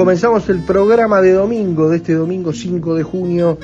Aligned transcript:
Comenzamos 0.00 0.48
el 0.48 0.60
programa 0.60 1.20
de 1.20 1.32
domingo, 1.32 1.90
de 1.90 1.98
este 1.98 2.14
domingo 2.14 2.54
5 2.54 2.94
de 2.94 3.02
junio 3.02 3.58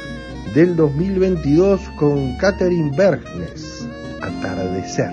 del 0.55 0.77
2022 0.77 1.81
con 1.99 2.37
Catherine 2.37 2.95
Bergnes, 2.95 3.89
Atardecer. 4.21 5.13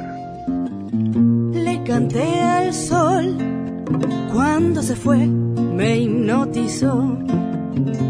Le 1.54 1.82
canté 1.86 2.42
al 2.42 2.74
sol 2.74 3.38
cuando 4.34 4.82
se 4.82 4.98
fue, 4.98 5.26
me 5.26 5.98
hipnotizó 5.98 7.18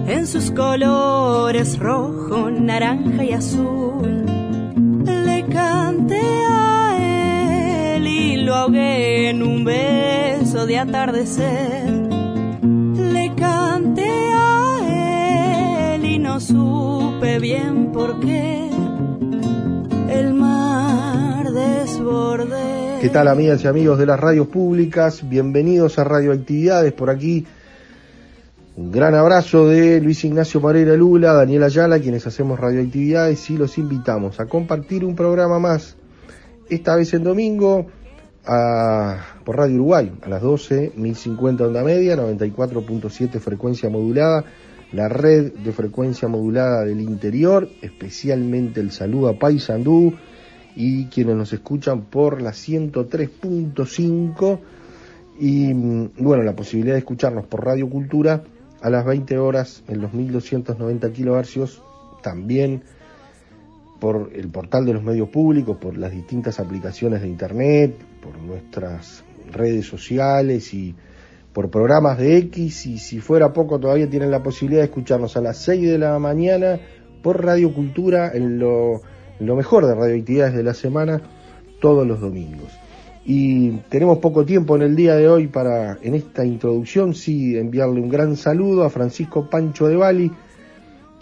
en 0.07 0.25
sus 0.25 0.49
colores 0.49 1.77
rojo, 1.77 2.49
naranja 2.49 3.23
y 3.23 3.31
azul. 3.33 4.25
Le 5.05 5.45
canté 5.53 6.19
a 6.49 7.95
él 7.95 8.07
y 8.07 8.37
lo 8.37 8.55
ahogué 8.55 9.29
en 9.29 9.43
un 9.43 9.63
beso 9.63 10.65
de 10.65 10.79
atardecer 10.79 11.92
bien 17.63 17.91
qué 18.21 18.69
el 20.09 20.33
mar 20.33 21.51
desbordé. 21.51 22.99
¿Qué 23.01 23.09
tal 23.09 23.27
amigas 23.27 23.63
y 23.63 23.67
amigos 23.67 23.97
de 23.99 24.05
las 24.05 24.19
radios 24.19 24.47
públicas? 24.47 25.27
Bienvenidos 25.27 25.99
a 25.99 26.03
Radioactividades 26.03 26.93
por 26.93 27.09
aquí. 27.09 27.45
Un 28.75 28.91
gran 28.91 29.13
abrazo 29.15 29.67
de 29.67 30.01
Luis 30.01 30.23
Ignacio 30.25 30.59
Moreira 30.59 30.95
Lula, 30.95 31.33
Daniela 31.33 31.67
Ayala, 31.67 31.99
quienes 31.99 32.25
hacemos 32.25 32.59
radioactividades 32.59 33.49
y 33.49 33.57
los 33.57 33.77
invitamos 33.77 34.39
a 34.39 34.47
compartir 34.47 35.05
un 35.05 35.15
programa 35.15 35.59
más, 35.59 35.95
esta 36.69 36.95
vez 36.95 37.13
en 37.13 37.23
domingo, 37.23 37.85
por 38.43 39.57
Radio 39.57 39.75
Uruguay, 39.75 40.11
a 40.23 40.29
las 40.29 40.41
12, 40.41 40.93
1050 40.95 41.65
onda 41.65 41.83
media, 41.83 42.17
94.7 42.17 43.39
frecuencia 43.39 43.89
modulada 43.89 44.43
la 44.93 45.09
red 45.09 45.51
de 45.53 45.71
frecuencia 45.71 46.27
modulada 46.27 46.85
del 46.85 47.01
interior, 47.01 47.67
especialmente 47.81 48.79
el 48.79 48.91
saludo 48.91 49.29
a 49.29 49.39
Paisandú 49.39 50.13
y 50.75 51.07
quienes 51.07 51.35
nos 51.35 51.51
escuchan 51.51 52.03
por 52.03 52.39
la 52.41 52.51
103.5 52.51 54.59
y 55.39 55.73
mm, 55.73 56.11
bueno, 56.19 56.43
la 56.43 56.55
posibilidad 56.55 56.93
de 56.93 56.99
escucharnos 56.99 57.47
por 57.47 57.65
Radio 57.65 57.89
Cultura 57.89 58.43
a 58.81 58.89
las 58.89 59.05
20 59.05 59.37
horas 59.37 59.83
en 59.87 60.01
los 60.01 60.13
1290 60.13 61.11
kilohercios, 61.11 61.81
también 62.21 62.83
por 63.99 64.31
el 64.35 64.49
portal 64.49 64.85
de 64.85 64.93
los 64.93 65.03
medios 65.03 65.29
públicos, 65.29 65.77
por 65.77 65.97
las 65.97 66.11
distintas 66.11 66.59
aplicaciones 66.59 67.21
de 67.21 67.29
internet, 67.29 67.95
por 68.21 68.37
nuestras 68.37 69.23
redes 69.51 69.87
sociales 69.87 70.73
y 70.73 70.93
por 71.53 71.69
programas 71.69 72.17
de 72.17 72.37
X 72.37 72.87
y 72.87 72.97
si 72.97 73.19
fuera 73.19 73.53
poco 73.53 73.79
todavía 73.79 74.09
tienen 74.09 74.31
la 74.31 74.41
posibilidad 74.41 74.81
de 74.81 74.85
escucharnos 74.85 75.37
a 75.37 75.41
las 75.41 75.57
6 75.59 75.91
de 75.91 75.97
la 75.99 76.17
mañana 76.17 76.79
por 77.21 77.45
Radio 77.45 77.73
Cultura 77.73 78.31
en 78.33 78.59
lo, 78.59 79.01
mejor 79.39 79.85
de 79.85 79.93
radioactividades 79.93 80.55
de 80.55 80.63
la 80.63 80.73
semana 80.73 81.21
todos 81.79 82.07
los 82.07 82.19
domingos. 82.19 82.71
Y 83.25 83.71
tenemos 83.89 84.17
poco 84.17 84.43
tiempo 84.45 84.75
en 84.75 84.81
el 84.81 84.95
día 84.95 85.15
de 85.15 85.29
hoy 85.29 85.47
para, 85.47 85.97
en 86.01 86.15
esta 86.15 86.43
introducción, 86.43 87.13
sí, 87.13 87.57
enviarle 87.57 88.01
un 88.01 88.09
gran 88.09 88.35
saludo 88.35 88.83
a 88.83 88.89
Francisco 88.89 89.49
Pancho 89.49 89.87
de 89.87 89.95
Bali, 89.95 90.31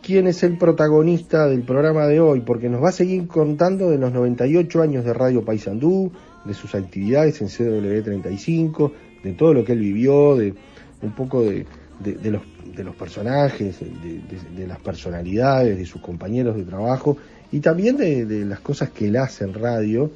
quien 0.02 0.26
es 0.26 0.42
el 0.42 0.58
protagonista 0.58 1.48
del 1.48 1.62
programa 1.62 2.08
de 2.08 2.20
hoy, 2.20 2.42
porque 2.42 2.70
nos 2.70 2.84
va 2.84 2.90
a 2.90 2.94
seguir 2.94 3.28
contando 3.28 3.92
de 3.92 4.00
los 4.00 4.12
98 4.12 4.82
años 4.82 5.06
de 5.06 5.14
Radio 5.14 5.46
Paysandú, 5.46 6.12
de 6.44 6.56
sus 6.56 6.74
actividades 6.74 7.40
en 7.42 7.50
CW35, 7.50 8.92
de 9.24 9.34
todo 9.34 9.54
lo 9.54 9.64
que 9.64 9.74
él 9.74 9.80
vivió, 9.80 10.36
de 10.36 10.54
un 11.02 11.12
poco 11.12 11.44
de, 11.44 11.66
los, 12.04 12.42
de 12.76 12.84
los 12.84 12.96
personajes, 12.96 13.80
de, 13.80 14.68
las 14.68 14.80
personalidades, 14.80 15.78
de 15.78 15.86
sus 15.86 16.02
compañeros 16.02 16.56
de 16.56 16.64
trabajo 16.64 17.18
y 17.52 17.60
también 17.60 17.98
de, 17.98 18.46
las 18.46 18.60
cosas 18.60 18.90
que 18.90 19.08
él 19.08 19.18
hace 19.18 19.44
en 19.44 19.54
radio, 19.54 20.12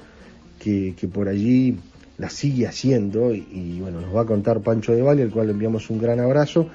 que, 0.60 0.96
por 1.12 1.28
allí 1.28 1.78
las 2.18 2.34
sigue 2.34 2.66
haciendo 2.66 3.34
y, 3.34 3.80
bueno, 3.82 4.02
nos 4.02 4.16
va 4.16 4.22
a 4.22 4.26
contar 4.26 4.62
Pancho 4.62 4.94
de 4.94 5.02
Valle, 5.02 5.24
al 5.24 5.32
cual 5.32 5.48
le 5.48 5.54
enviamos 5.54 5.90
un 5.90 6.00
gran 6.00 6.20
abrazo. 6.20 6.70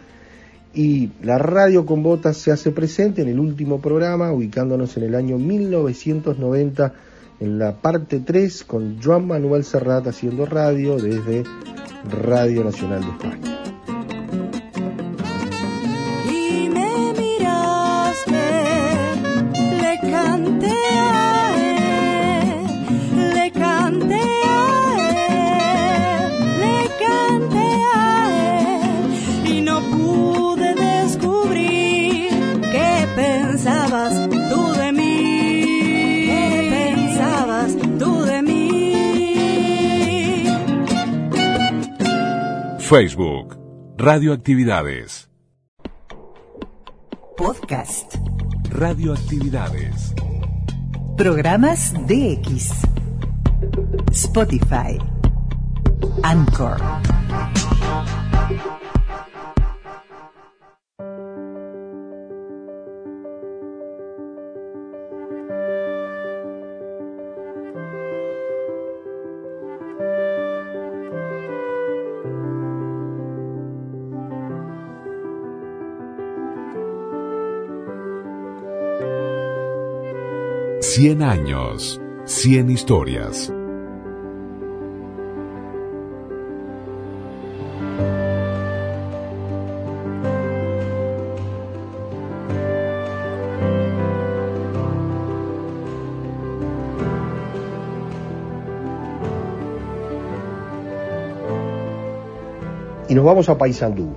Y 0.73 1.11
la 1.23 1.39
radio 1.39 1.85
con 1.85 2.03
botas 2.03 2.37
se 2.37 2.53
hace 2.53 2.71
presente 2.71 3.23
en 3.23 3.29
el 3.29 3.41
último 3.41 3.81
programa, 3.81 4.33
ubicándonos 4.33 4.97
en 4.97 5.03
el 5.03 5.17
año 5.17 5.37
1990 5.37 6.95
en 7.41 7.59
la 7.59 7.73
parte 7.77 8.21
3 8.21 8.65
con 8.65 9.03
Joan 9.03 9.27
Manuel 9.27 9.65
Serrat 9.65 10.07
haciendo 10.07 10.47
radio 10.47 10.97
desde 10.97 11.45
Radio 12.09 12.65
Nacional 12.65 13.01
de 13.01 13.11
España. 13.11 13.60
Facebook, 42.91 43.55
Radioactividades. 43.99 45.29
Podcast. 47.37 48.19
Radioactividades. 48.69 50.13
Programas 51.17 51.93
DX. 52.09 52.83
Spotify. 54.11 54.99
Anchor. 56.25 57.10
Cien 81.01 81.23
años, 81.23 81.99
cien 82.27 82.71
historias. 82.71 83.51
Y 103.09 103.15
nos 103.15 103.25
vamos 103.25 103.49
a 103.49 103.57
Paysandú. 103.57 104.15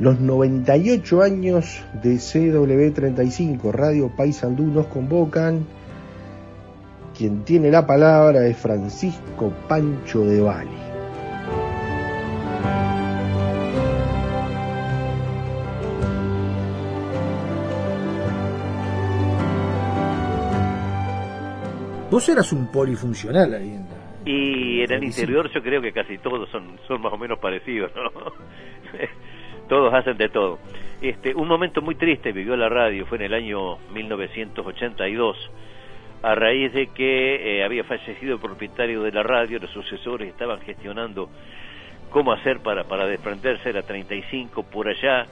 Los 0.00 0.20
98 0.20 1.22
años 1.22 1.84
de 2.04 2.14
CW35, 2.14 3.72
Radio 3.72 4.12
Paysandú, 4.16 4.66
nos 4.66 4.86
convocan. 4.86 5.66
Quien 7.16 7.44
tiene 7.44 7.68
la 7.68 7.84
palabra 7.84 8.46
es 8.46 8.56
Francisco 8.56 9.52
Pancho 9.68 10.20
de 10.20 10.40
Bali. 10.40 10.70
Vos 22.08 22.28
eras 22.28 22.52
un 22.52 22.70
polifuncional 22.70 23.52
ahí 23.52 23.70
en 23.70 23.82
la... 23.82 23.98
Y 24.24 24.82
en 24.82 24.92
el 24.92 25.04
interior 25.04 25.50
yo 25.52 25.60
creo 25.60 25.82
que 25.82 25.92
casi 25.92 26.18
todos 26.18 26.48
son, 26.50 26.78
son 26.86 27.02
más 27.02 27.12
o 27.12 27.18
menos 27.18 27.40
parecidos, 27.40 27.90
¿no? 27.96 28.32
todos 29.68 29.92
hacen 29.94 30.16
de 30.16 30.28
todo. 30.28 30.58
Este, 31.00 31.34
un 31.34 31.46
momento 31.46 31.80
muy 31.80 31.94
triste 31.94 32.32
vivió 32.32 32.56
la 32.56 32.68
radio, 32.68 33.06
fue 33.06 33.18
en 33.18 33.24
el 33.24 33.34
año 33.34 33.76
1982, 33.92 35.36
a 36.22 36.34
raíz 36.34 36.72
de 36.72 36.88
que 36.88 37.58
eh, 37.60 37.64
había 37.64 37.84
fallecido 37.84 38.34
el 38.34 38.40
propietario 38.40 39.02
de 39.02 39.12
la 39.12 39.22
radio, 39.22 39.58
los 39.60 39.70
sucesores 39.70 40.28
estaban 40.28 40.60
gestionando 40.62 41.28
cómo 42.10 42.32
hacer 42.32 42.58
para, 42.60 42.84
para 42.84 43.06
desprenderse 43.06 43.68
de 43.68 43.74
la 43.74 43.82
35 43.82 44.64
por 44.64 44.88
allá, 44.88 45.26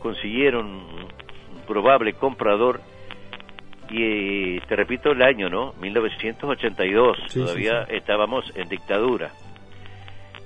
consiguieron 0.00 0.66
un 0.66 1.06
probable 1.66 2.12
comprador 2.12 2.80
y 3.90 4.60
te 4.60 4.76
repito 4.76 5.10
el 5.10 5.22
año, 5.22 5.48
¿no? 5.48 5.74
1982, 5.80 7.18
Sí, 7.28 7.40
todavía 7.40 7.84
sí, 7.84 7.90
sí. 7.90 7.96
estábamos 7.96 8.44
en 8.56 8.68
dictadura. 8.68 9.30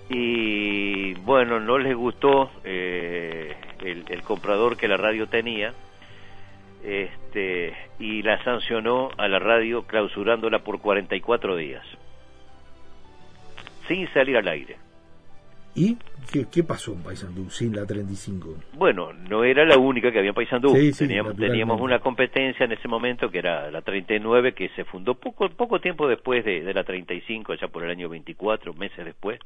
Y 0.09 1.15
bueno, 1.15 1.59
no 1.59 1.79
les 1.79 1.97
gustó 1.97 2.51
eh, 2.65 3.57
el, 3.85 4.05
el 4.09 4.23
comprador 4.23 4.77
que 4.77 4.87
la 4.89 4.97
radio 4.97 5.27
tenía 5.27 5.75
este, 6.87 7.75
y 7.99 8.23
la 8.23 8.43
sancionó 8.45 9.11
a 9.19 9.27
la 9.27 9.41
radio 9.41 9.83
clausurándola 9.83 10.61
por 10.61 10.81
44 10.81 11.57
días, 11.57 11.85
sin 13.89 14.09
salir 14.13 14.37
al 14.37 14.47
aire. 14.47 14.77
¿Y 15.75 15.99
qué, 16.33 16.47
qué 16.51 16.63
pasó 16.63 16.93
en 16.95 17.03
Paysandú 17.03 17.51
sin 17.51 17.77
la 17.77 17.85
35? 17.85 18.55
Bueno, 18.75 19.13
no 19.13 19.45
era 19.45 19.65
la 19.67 19.77
única 19.77 20.11
que 20.11 20.19
había 20.19 20.31
en 20.31 20.35
Paysandú. 20.35 20.75
Sí, 20.75 20.93
sí, 20.93 21.07
teníamos, 21.07 21.37
teníamos 21.37 21.81
una 21.81 21.99
competencia 21.99 22.65
en 22.65 22.73
ese 22.73 22.89
momento 22.89 23.31
que 23.31 23.39
era 23.39 23.71
la 23.71 23.83
39, 23.83 24.55
que 24.55 24.71
se 24.71 24.85
fundó 24.85 25.15
poco 25.17 25.51
poco 25.51 25.81
tiempo 25.81 26.09
después 26.09 26.45
de, 26.45 26.63
de 26.63 26.73
la 26.73 26.85
35, 26.85 27.57
ya 27.57 27.69
por 27.69 27.85
el 27.85 27.91
año 27.91 28.09
24, 28.09 28.73
meses 28.73 29.05
después. 29.05 29.39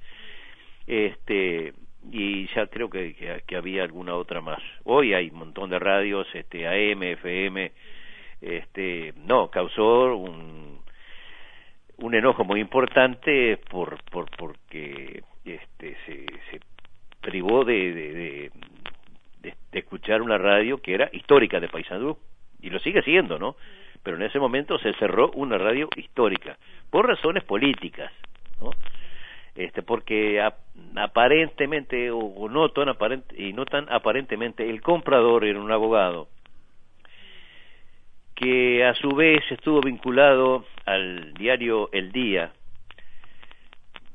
Este 0.86 1.72
y 2.10 2.46
ya 2.54 2.66
creo 2.66 2.88
que, 2.88 3.42
que, 3.46 3.56
había 3.56 3.82
alguna 3.82 4.14
otra 4.14 4.40
más. 4.40 4.60
Hoy 4.84 5.12
hay 5.12 5.28
un 5.28 5.38
montón 5.38 5.70
de 5.70 5.78
radios, 5.78 6.26
este 6.34 6.66
AM, 6.66 7.02
FM, 7.02 7.72
este 8.40 9.12
no 9.16 9.50
causó 9.50 10.16
un 10.16 10.80
un 11.98 12.14
enojo 12.14 12.44
muy 12.44 12.60
importante 12.60 13.58
por 13.68 14.02
por 14.04 14.30
porque 14.36 15.22
este 15.44 15.96
se, 16.06 16.60
privó 17.20 17.64
de, 17.64 18.50
de, 19.42 19.54
escuchar 19.72 20.22
una 20.22 20.38
radio 20.38 20.78
que 20.78 20.94
era 20.94 21.10
histórica 21.12 21.60
de 21.60 21.68
Paysandú 21.68 22.18
y 22.60 22.70
lo 22.70 22.78
sigue 22.80 23.02
siendo, 23.02 23.38
¿no? 23.38 23.56
Pero 24.02 24.16
en 24.16 24.22
ese 24.22 24.38
momento 24.38 24.78
se 24.78 24.92
cerró 24.94 25.30
una 25.32 25.58
radio 25.58 25.88
histórica 25.96 26.56
por 26.90 27.06
razones 27.06 27.44
políticas, 27.44 28.10
¿no? 28.60 28.70
Este 29.54 29.82
porque 29.82 30.40
aparentemente 31.02 32.10
o, 32.10 32.18
o 32.18 32.48
no 32.48 32.68
tan 32.70 32.88
aparente 32.88 33.34
y 33.42 33.52
no 33.52 33.64
tan 33.66 33.90
aparentemente 33.92 34.68
el 34.68 34.80
comprador 34.82 35.44
era 35.44 35.60
un 35.60 35.70
abogado 35.72 36.28
que 38.34 38.84
a 38.84 38.94
su 38.94 39.10
vez 39.10 39.42
estuvo 39.50 39.80
vinculado 39.80 40.64
al 40.86 41.34
diario 41.34 41.90
El 41.92 42.10
Día 42.10 42.52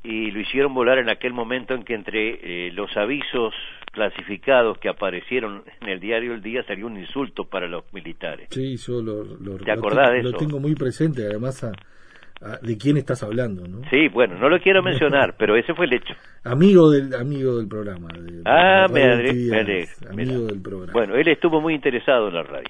y 0.02 0.30
lo 0.30 0.40
hicieron 0.40 0.74
volar 0.74 0.98
en 0.98 1.08
aquel 1.08 1.32
momento 1.32 1.74
en 1.74 1.84
que 1.84 1.94
entre 1.94 2.66
eh, 2.68 2.72
los 2.72 2.96
avisos 2.96 3.54
clasificados 3.92 4.78
que 4.78 4.88
aparecieron 4.88 5.64
en 5.80 5.88
el 5.88 6.00
diario 6.00 6.34
El 6.34 6.42
Día 6.42 6.62
salió 6.64 6.86
un 6.86 6.98
insulto 6.98 7.44
para 7.44 7.66
los 7.66 7.84
militares. 7.92 8.48
Sí, 8.50 8.76
yo 8.76 9.00
lo, 9.02 9.24
lo- 9.24 9.56
¿Te 9.58 9.64
lo 9.64 9.72
acordás 9.72 10.08
te- 10.10 10.16
de 10.18 10.22
lo 10.22 10.28
eso? 10.30 10.38
tengo 10.38 10.60
muy 10.60 10.74
presente, 10.74 11.22
además, 11.24 11.64
a- 11.64 11.72
de 12.62 12.76
quién 12.78 12.96
estás 12.96 13.22
hablando, 13.22 13.66
¿no? 13.66 13.80
Sí, 13.90 14.08
bueno, 14.08 14.38
no 14.38 14.48
lo 14.48 14.60
quiero 14.60 14.82
mencionar, 14.82 15.34
pero 15.38 15.56
ese 15.56 15.74
fue 15.74 15.86
el 15.86 15.94
hecho. 15.94 16.14
Amigo 16.44 16.90
del 16.90 17.14
amigo 17.14 17.56
del 17.56 17.66
programa. 17.68 18.08
de- 18.18 18.42
Ah, 18.44 18.86
de 18.88 18.92
me 18.92 19.02
alegro, 19.04 19.34
me 19.50 19.60
alegro, 19.60 20.10
Amigo 20.10 20.32
mira. 20.34 20.46
del 20.52 20.62
programa. 20.62 20.92
Bueno, 20.92 21.14
él 21.16 21.28
estuvo 21.28 21.60
muy 21.60 21.74
interesado 21.74 22.28
en 22.28 22.34
la 22.34 22.42
radio. 22.42 22.68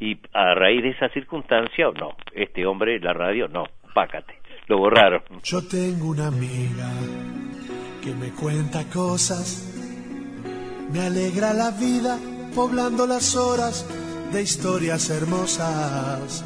Y 0.00 0.18
a 0.32 0.54
raíz 0.54 0.82
de 0.82 0.90
esa 0.90 1.08
circunstancia, 1.10 1.86
no, 1.98 2.16
este 2.34 2.64
hombre, 2.66 2.98
la 3.00 3.12
radio, 3.12 3.46
no, 3.48 3.64
pácate, 3.94 4.34
lo 4.68 4.78
borraron. 4.78 5.22
Yo 5.44 5.62
tengo 5.68 6.08
una 6.10 6.28
amiga 6.28 6.90
que 8.02 8.12
me 8.14 8.30
cuenta 8.30 8.84
cosas, 8.92 9.68
me 10.92 11.00
alegra 11.00 11.52
la 11.54 11.70
vida 11.72 12.18
poblando 12.54 13.06
las 13.06 13.36
horas 13.36 13.86
de 14.32 14.42
historias 14.42 15.08
hermosas. 15.10 16.44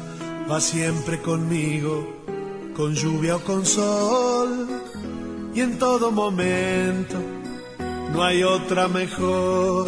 Va 0.49 0.59
siempre 0.61 1.17
conmigo, 1.19 2.16
con 2.77 2.93
lluvia 2.93 3.37
o 3.37 3.39
con 3.39 3.65
sol, 3.65 4.67
y 5.51 5.61
en 5.61 5.79
todo 5.79 6.11
momento 6.11 7.15
no 8.13 8.23
hay 8.23 8.43
otra 8.43 8.87
mejor. 8.87 9.87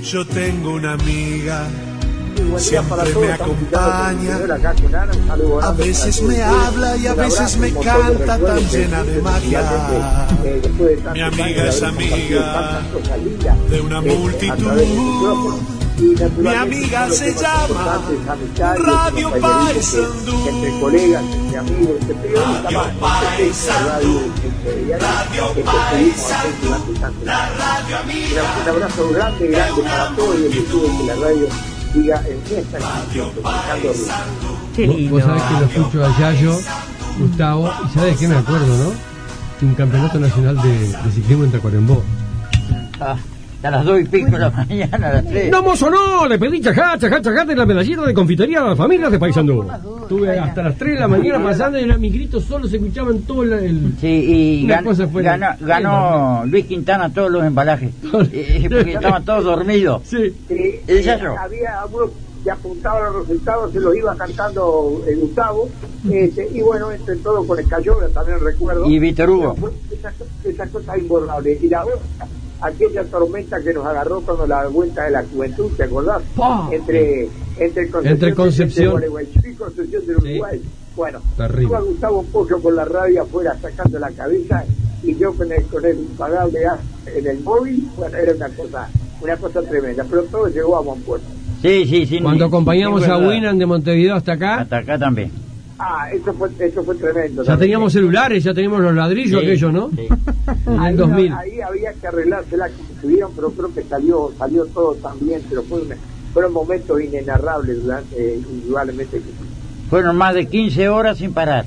Yo 0.00 0.24
tengo 0.24 0.74
una 0.74 0.92
amiga, 0.92 1.66
siempre 2.56 3.12
me 3.20 3.32
acompaña. 3.32 4.38
A 5.60 5.72
veces 5.72 6.22
me 6.22 6.40
habla 6.40 6.96
y 6.96 7.08
a 7.08 7.14
veces 7.14 7.56
me 7.58 7.72
canta 7.72 8.38
tan 8.38 8.68
llena 8.68 9.02
de 9.02 9.20
magia. 9.20 10.28
Mi 11.12 11.20
amiga 11.20 11.68
es 11.68 11.82
amiga 11.82 12.82
de 13.68 13.80
una 13.80 14.00
multitud. 14.00 15.81
Mi 16.02 16.48
amiga 16.52 17.08
se 17.10 17.32
llama 17.32 18.02
Radio 18.76 19.30
Paisandú. 19.30 20.32
Radio 20.50 20.80
Paisandú. 22.98 24.32
Radio 24.98 25.54
Paisandú. 25.54 26.74
La 27.24 27.48
radio 27.50 27.98
amiga. 27.98 28.42
Un 28.62 28.68
abrazo 28.68 29.08
grande, 29.10 29.46
grande 29.48 29.82
para 29.82 30.08
todos 30.16 30.36
y 30.40 30.46
el 30.46 30.52
que 30.52 30.62
la 31.06 31.14
radio 31.14 31.46
siga 31.92 32.16
en 32.26 32.38
esta 32.58 32.78
Paisandú. 32.78 33.30
Qué 34.74 34.86
Vos- 34.88 34.96
lindo. 34.96 35.14
Vos 35.14 35.22
sabés 35.22 35.42
que 35.44 35.54
lo 35.54 35.64
escucho 35.66 36.04
a 36.04 36.18
Yayo, 36.18 36.58
Gustavo, 37.20 37.70
y 37.86 37.88
sabés 37.94 38.16
que 38.18 38.26
me 38.28 38.36
acuerdo, 38.38 38.76
¿no? 38.76 38.90
De 39.60 39.66
un 39.66 39.74
campeonato 39.76 40.18
nacional 40.18 40.60
de, 40.62 40.78
de 40.88 41.12
ciclismo 41.12 41.44
en 41.44 41.52
Tacuarembó. 41.52 42.02
Ah, 43.00 43.14
a 43.62 43.70
las 43.70 43.84
dos 43.84 44.00
y 44.00 44.04
pico 44.04 44.30
de 44.32 44.38
la 44.38 44.50
mañana, 44.50 45.08
a 45.08 45.12
las 45.14 45.24
tres. 45.26 45.50
No, 45.50 45.62
mozo, 45.62 45.88
no, 45.90 46.26
le 46.26 46.38
pedí 46.38 46.60
chajá, 46.60 46.98
chajá, 46.98 47.20
chajá 47.22 47.44
de 47.44 47.54
la 47.54 47.64
medallita 47.66 48.02
de 48.02 48.12
confitería 48.14 48.60
a 48.60 48.68
las 48.68 48.78
familias 48.78 49.10
de 49.12 49.18
Paysandú. 49.18 49.64
Estuve 50.02 50.38
hasta 50.38 50.62
las 50.62 50.76
3 50.76 50.94
de 50.94 51.00
la 51.00 51.08
mañana 51.08 51.42
pasando 51.42 51.78
y 51.78 51.82
era- 51.84 51.96
mis 51.96 52.12
gritos 52.12 52.44
solo 52.44 52.66
se 52.66 52.76
escuchaban 52.76 53.20
todo 53.22 53.42
el... 53.44 53.52
el- 53.52 53.92
Sí, 54.00 54.60
y 54.60 54.64
Una 54.64 54.80
gan- 54.80 54.84
cosa 54.84 55.06
fue- 55.06 55.22
ganó, 55.22 55.46
ganó 55.60 56.42
Luis 56.46 56.66
Quintana 56.66 57.08
todos 57.12 57.30
los 57.30 57.44
embalajes. 57.44 57.90
Eh, 58.32 58.66
porque 58.70 58.92
estaban 58.94 59.24
todos 59.24 59.44
dormidos. 59.44 60.02
Sí, 60.04 60.34
¿El 60.86 61.02
Yayo? 61.02 61.34
había 61.38 61.80
algunos 61.80 62.10
que 62.44 62.50
apuntaban 62.50 63.04
los 63.12 63.28
resultados, 63.28 63.72
se 63.72 63.78
los 63.80 63.94
iba 63.96 64.16
cantando 64.16 65.00
eh, 65.06 65.14
Gustavo, 65.14 65.68
este, 66.10 66.48
y 66.52 66.60
bueno, 66.60 66.90
entre 66.90 67.14
todo 67.16 67.46
con 67.46 67.56
el 67.58 67.68
Cayola 67.68 68.08
también 68.08 68.40
recuerdo. 68.40 68.84
Y 68.90 68.98
Víctor 68.98 69.30
Hugo. 69.30 69.54
Pero 69.54 69.70
fue 69.72 69.96
Esa, 69.96 70.12
esa 70.48 70.66
cosa 70.66 70.98
imborrable. 70.98 71.56
Y 71.62 71.68
la 71.68 71.84
otra, 71.84 71.98
aquella 72.62 73.04
tormenta 73.04 73.60
que 73.62 73.72
nos 73.72 73.84
agarró 73.86 74.20
cuando 74.22 74.46
la 74.46 74.66
vuelta 74.68 75.04
de 75.04 75.10
la 75.10 75.24
juventud, 75.24 75.70
¿te 75.76 75.84
acordás? 75.84 76.22
¡Pah! 76.36 76.68
Entre, 76.72 77.28
entre 77.58 77.90
Concepción, 77.90 78.06
Entre 78.12 78.34
Concepción. 78.34 79.02
y 79.44 79.54
Concepción 79.54 80.06
del 80.06 80.16
Sí. 80.20 80.28
Uruguay. 80.30 80.62
Bueno, 80.94 81.20
Terrible. 81.36 81.78
Gustavo 81.80 82.22
Pollo 82.24 82.60
con 82.60 82.76
la 82.76 82.84
radio 82.84 83.22
afuera 83.22 83.56
sacando 83.60 83.98
la 83.98 84.10
cabeza 84.10 84.64
y 85.02 85.16
yo 85.16 85.32
con 85.34 85.50
el, 85.50 85.62
con 85.64 85.84
el 85.84 85.98
impagable 85.98 86.60
gas 86.60 86.78
en 87.16 87.26
el 87.26 87.40
móvil, 87.40 87.88
bueno, 87.96 88.16
era 88.16 88.32
una 88.34 88.48
cosa, 88.50 88.88
una 89.20 89.36
cosa 89.36 89.62
tremenda, 89.62 90.04
pero 90.08 90.22
todo 90.24 90.48
llegó 90.48 90.76
a 90.76 90.80
buen 90.82 91.00
puerto. 91.02 91.26
Sí, 91.62 91.86
sí, 91.86 92.06
sí. 92.06 92.20
cuando 92.20 92.44
sí, 92.44 92.48
acompañamos 92.48 93.04
sí, 93.04 93.10
a. 93.10 93.16
Winan 93.16 93.58
de 93.58 93.66
Montevideo 93.66 94.16
hasta 94.16 94.32
acá, 94.34 94.60
Hasta 94.60 94.78
acá 94.78 94.98
también. 94.98 95.30
Ah, 95.84 96.06
eso 96.12 96.32
fue, 96.34 96.48
eso 96.60 96.84
fue 96.84 96.94
tremendo. 96.94 97.42
ya 97.42 97.46
también. 97.48 97.58
teníamos 97.58 97.92
celulares, 97.92 98.44
ya 98.44 98.54
teníamos 98.54 98.80
los 98.82 98.94
ladrillos 98.94 99.40
Sí, 99.40 99.46
aquellos, 99.46 99.72
¿no? 99.72 99.90
sí. 99.90 100.06
En 100.66 100.78
ahí, 100.78 100.90
el 100.92 100.96
2000. 100.96 101.32
ahí 101.32 101.60
había 101.60 101.92
que 101.94 102.06
arreglársela 102.06 102.68
como 102.68 102.88
estuvieron, 102.94 103.32
pero 103.34 103.50
creo 103.50 103.74
que 103.74 103.82
salió 103.82 104.32
salió 104.38 104.64
todo 104.66 104.94
tan 104.94 105.18
bien, 105.20 105.42
pero 105.48 105.62
fue 105.64 105.82
una- 105.82 105.96
fueron 106.32 106.52
momentos 106.52 107.02
inenarrables, 107.02 107.82
durante, 107.82 108.16
eh, 108.16 108.40
indudablemente. 108.48 109.20
Fueron 109.90 110.16
más 110.16 110.34
de 110.36 110.46
15 110.46 110.88
horas 110.88 111.18
sin 111.18 111.32
parar. 111.34 111.66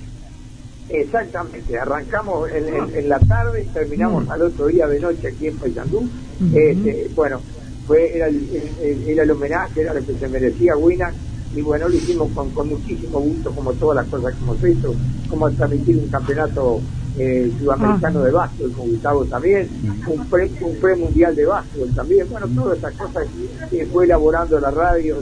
Exactamente, 0.87 1.77
arrancamos 1.77 2.49
en, 2.51 2.67
en- 2.73 2.95
en 2.95 3.09
la 3.09 3.19
tarde 3.19 3.63
y 3.63 3.67
terminamos 3.73 4.29
al 4.29 4.43
otro 4.43 4.67
día 4.67 4.87
de 4.87 4.99
noche 4.99 5.27
aquí 5.27 5.47
en 5.47 5.57
Paysandú 5.57 6.07
Este, 6.53 7.09
bueno, 7.15 7.41
fue 7.87 8.15
era 8.15 8.27
el, 8.27 8.47
el- 8.81 9.09
era 9.09 9.23
el 9.23 9.31
homenaje, 9.31 9.81
era 9.81 9.93
lo 9.93 10.05
que 10.05 10.13
se 10.13 10.27
merecía 10.29 10.75
Wina, 10.77 11.11
y 11.55 11.61
bueno, 11.61 11.87
lo 11.87 11.95
hicimos 11.95 12.29
con, 12.33 12.49
con 12.51 12.69
muchísimo 12.69 13.19
gusto, 13.19 13.51
como 13.51 13.71
todas 13.73 13.95
las 14.03 14.07
cosas 14.07 14.33
que 14.35 14.43
hemos 14.43 14.63
hecho, 14.63 14.93
como 15.29 15.49
transmitir 15.51 15.97
un 15.97 16.07
campeonato 16.09 16.81
eh, 17.17 17.51
sudamericano 17.57 18.21
de 18.23 18.31
básquetbol 18.31 18.71
con 18.73 18.89
Gustavo 18.89 19.25
también, 19.25 19.69
un 20.07 20.25
pre, 20.25 20.51
un 20.61 20.75
premundial 20.77 21.35
de 21.35 21.45
básquetbol 21.45 21.95
también, 21.95 22.27
bueno, 22.29 22.47
todas 22.55 22.77
esas 22.77 22.93
cosas 22.95 23.27
que 23.69 23.85
fue 23.85 24.05
elaborando 24.05 24.59
la 24.59 24.71
radio. 24.71 25.17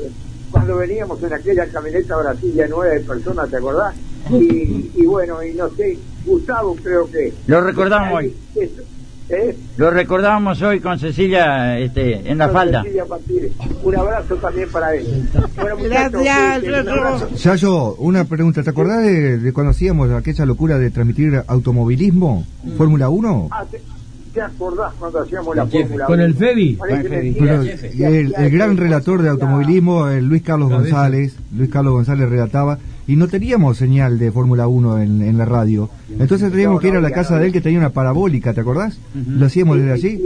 Cuando 0.51 0.77
veníamos 0.77 1.21
en 1.23 1.33
aquella 1.33 1.65
camioneta 1.67 2.15
Brasilia 2.17 2.67
nueve 2.69 2.99
personas, 2.99 3.49
¿te 3.49 3.57
acordás? 3.57 3.95
Y, 4.29 4.91
y 4.95 5.05
bueno, 5.05 5.43
y 5.43 5.53
no 5.53 5.67
sé, 5.71 5.97
Gustavo 6.25 6.75
creo 6.75 7.09
que... 7.09 7.33
Lo 7.47 7.61
recordamos 7.61 8.19
hoy. 8.19 8.35
Eso, 8.55 8.81
¿eh? 9.29 9.57
Lo 9.77 9.89
recordábamos 9.89 10.61
hoy 10.61 10.79
con 10.79 10.99
Cecilia 10.99 11.79
este, 11.79 12.29
en 12.29 12.37
la 12.37 12.45
Con 12.47 12.53
falda. 12.55 12.81
Cecilia 12.83 13.05
Martínez. 13.05 13.51
Un 13.83 13.95
abrazo 13.95 14.35
también 14.35 14.69
para 14.69 14.93
él. 14.95 15.29
Bueno, 15.55 15.75
Gracias, 15.83 16.63
un. 16.63 17.35
Yayo, 17.35 17.95
una 17.95 18.25
pregunta. 18.25 18.63
¿Te 18.63 18.69
acordás 18.69 19.03
de, 19.03 19.37
de 19.39 19.53
cuando 19.53 19.71
hacíamos 19.71 20.11
aquella 20.11 20.45
locura 20.45 20.77
de 20.77 20.89
transmitir 20.91 21.43
automovilismo? 21.47 22.45
¿Fórmula 22.77 23.09
1? 23.09 23.49
Ah, 23.51 23.65
¿te, 23.69 23.81
te 24.33 24.41
acordás 24.41 24.93
cuando 24.99 25.19
hacíamos 25.19 25.55
la 25.55 25.65
Fórmula 25.67 26.05
Con 26.05 26.19
el? 26.19 26.33
Febi. 26.35 26.77
Pero 26.81 27.09
mentira. 27.09 27.61
el, 28.09 28.33
el 28.37 28.49
gran 28.51 28.77
relator 28.77 29.21
de 29.21 29.29
automovilismo, 29.29 30.07
el 30.07 30.25
Luis 30.27 30.41
Carlos. 30.43 30.69
González, 30.69 31.35
Luis 31.55 31.69
Carlos 31.69 31.93
González 31.93 32.29
relataba, 32.29 32.77
y 33.07 33.15
no 33.15 33.27
teníamos 33.27 33.77
señal 33.77 34.17
de 34.19 34.31
Fórmula 34.31 34.67
1 34.67 34.99
en, 35.01 35.21
en 35.21 35.37
la 35.37 35.45
radio. 35.45 35.89
Entonces 36.19 36.51
teníamos 36.51 36.75
No, 36.75 36.79
que 36.81 36.87
ir 36.87 36.93
a 36.93 36.97
no 36.97 37.01
la 37.01 37.11
casa 37.11 37.37
de 37.39 37.47
él 37.47 37.51
que 37.53 37.61
tenía 37.61 37.79
una 37.79 37.89
parabólica, 37.89 38.53
¿te 38.53 38.61
acordás? 38.61 38.97
Lo 39.13 39.45
hacíamos 39.45 39.77
desde 39.77 39.91
allí, 39.91 40.21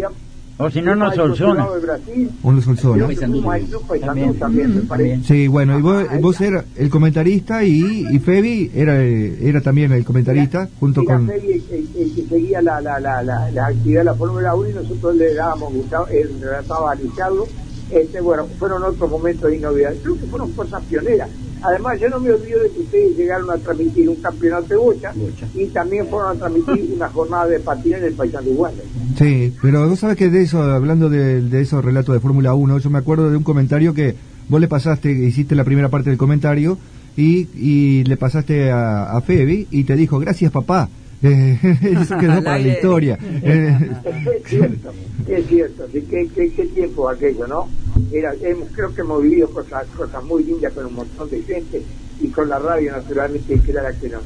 O 0.59 0.69
si 0.71 0.81
no, 0.81 0.95
no 0.95 1.11
soluciona. 1.13 1.67
De 1.69 1.79
Brasil, 1.79 2.31
o 2.41 2.49
en 2.49 2.55
los 2.55 2.65
Solsones. 2.65 3.05
creo 3.05 3.19
que 3.19 3.27
fuimos 3.27 3.53
a 3.55 3.59
Club 3.59 3.87
Paysandú 3.87 4.33
también, 4.33 4.75
me 4.75 4.81
parece. 4.81 5.23
Sí, 5.23 5.47
bueno, 5.47 5.77
y 5.77 5.81
vos, 5.83 6.03
vos 6.19 6.41
eras 6.41 6.65
el 6.75 6.89
comentarista 6.89 7.63
y, 7.63 8.07
y 8.11 8.17
Febi 8.19 8.71
era, 8.73 8.99
era 9.03 9.61
también 9.61 9.91
el 9.91 10.03
comentarista, 10.03 10.67
junto 10.79 11.01
Era 11.03 11.13
con... 11.15 11.27
Feli 11.27 11.51
el, 11.51 11.63
el- 11.71 11.87
el 12.01 12.15
que 12.15 12.23
seguía 12.27 12.61
la, 12.63 12.81
la, 12.81 12.99
la, 12.99 13.21
la, 13.21 13.51
la 13.51 13.67
actividad 13.67 13.99
de 14.01 14.05
la 14.05 14.15
Fórmula 14.15 14.55
1 14.55 14.69
y 14.69 14.73
nosotros 14.73 15.15
le 15.15 15.33
dábamos, 15.35 15.73
Gustavo, 15.73 16.07
él 16.07 16.29
relataba 16.41 16.91
a 16.91 16.95
Lizardo. 16.95 17.47
Este, 17.91 18.19
bueno, 18.19 18.47
fueron 18.59 18.83
otros 18.83 19.09
momentos 19.09 19.53
inolvidables. 19.53 20.01
Creo 20.01 20.15
que 20.19 20.25
fueron 20.25 20.51
cosas 20.53 20.81
pioneras. 20.89 21.29
Además, 21.61 21.99
yo 21.99 22.09
no 22.09 22.19
me 22.19 22.31
olvido 22.31 22.61
de 22.61 22.69
que 22.69 22.79
ustedes 22.81 23.17
llegaron 23.17 23.49
a 23.49 23.57
transmitir 23.57 24.09
un 24.09 24.15
campeonato 24.17 24.67
de 24.67 24.75
bocha, 24.77 25.13
y 25.55 25.65
también 25.67 26.07
fueron 26.07 26.35
a 26.35 26.39
transmitir 26.39 26.93
una 26.95 27.09
jornada 27.09 27.47
de 27.47 27.59
patín 27.59 27.93
en 27.95 28.03
el 28.03 28.13
Paisano 28.13 28.49
Wander. 28.51 28.85
Sí, 29.17 29.53
pero 29.61 29.87
vos 29.89 29.99
sabés 29.99 30.17
que 30.17 30.29
de 30.29 30.43
eso, 30.43 30.61
hablando 30.61 31.09
de, 31.09 31.41
de 31.41 31.61
esos 31.61 31.83
relatos 31.83 32.13
de 32.13 32.19
Fórmula 32.19 32.53
1, 32.53 32.79
yo 32.79 32.89
me 32.89 32.99
acuerdo 32.99 33.29
de 33.29 33.37
un 33.37 33.43
comentario 33.43 33.93
que 33.93 34.15
vos 34.49 34.61
le 34.61 34.67
pasaste, 34.67 35.11
hiciste 35.11 35.55
la 35.55 35.63
primera 35.63 35.89
parte 35.89 36.09
del 36.09 36.17
comentario 36.17 36.77
y, 37.15 37.47
y 37.55 38.03
le 38.03 38.17
pasaste 38.17 38.71
a, 38.71 39.11
a 39.11 39.21
Febi 39.21 39.67
y 39.71 39.83
te 39.83 39.95
dijo, 39.95 40.19
gracias 40.19 40.51
papá. 40.51 40.89
Eh, 41.23 41.57
eso 42.01 42.17
quedó 42.17 42.43
para 42.43 42.59
la 42.59 42.67
historia. 42.67 43.17
Eh, 43.43 43.77
es 44.05 44.49
cierto, 44.49 44.93
es 45.27 45.47
cierto, 45.47 45.87
sí, 45.91 46.01
qué, 46.09 46.27
qué, 46.33 46.51
qué 46.51 46.65
tiempo 46.65 47.09
aquello, 47.09 47.47
¿no? 47.47 47.67
Era, 48.11 48.33
hemos, 48.41 48.69
creo 48.71 48.93
que 48.93 49.01
hemos 49.01 49.21
vivido 49.21 49.49
cosas, 49.49 49.85
cosas 49.95 50.23
muy 50.23 50.43
lindas 50.43 50.73
con 50.73 50.85
un 50.85 50.95
montón 50.95 51.29
de 51.29 51.41
gente 51.43 51.81
y 52.19 52.27
con 52.27 52.49
la 52.49 52.59
radio 52.59 52.91
naturalmente 52.91 53.59
que 53.59 53.71
era 53.71 53.83
la 53.83 53.93
que 53.93 54.09
nos, 54.09 54.21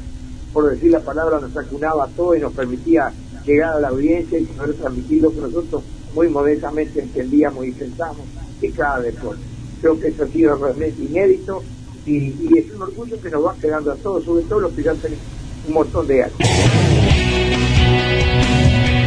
por 0.52 0.70
decir 0.70 0.90
la 0.90 1.00
palabra, 1.00 1.40
nos 1.40 1.56
acunaba 1.56 2.08
todo 2.16 2.34
y 2.34 2.40
nos 2.40 2.52
permitía 2.52 3.12
llegar 3.44 3.74
a 3.74 3.80
la 3.80 3.88
audiencia 3.88 4.38
y 4.38 4.44
poder 4.44 4.74
transmitir 4.74 5.22
lo 5.22 5.30
que 5.30 5.40
nosotros 5.40 5.82
muy 6.14 6.28
modestamente 6.28 7.00
entendíamos 7.00 7.66
y 7.66 7.72
pensábamos 7.72 8.26
de 8.60 8.70
cada 8.70 9.00
deporte. 9.00 9.42
Creo 9.80 9.98
que 10.00 10.08
eso 10.08 10.24
ha 10.24 10.28
sido 10.28 10.56
realmente 10.56 11.02
inédito 11.02 11.62
y, 12.06 12.16
y 12.16 12.58
es 12.58 12.72
un 12.74 12.82
orgullo 12.82 13.20
que 13.20 13.30
nos 13.30 13.44
va 13.44 13.54
quedando 13.60 13.92
a 13.92 13.96
todos, 13.96 14.24
sobre 14.24 14.44
todo 14.44 14.60
los 14.60 14.72
que 14.72 14.82
ya 14.82 14.94
tenemos 14.94 15.41
un 15.66 15.74
montón 15.74 16.06
de 16.06 16.24
años. 16.24 16.36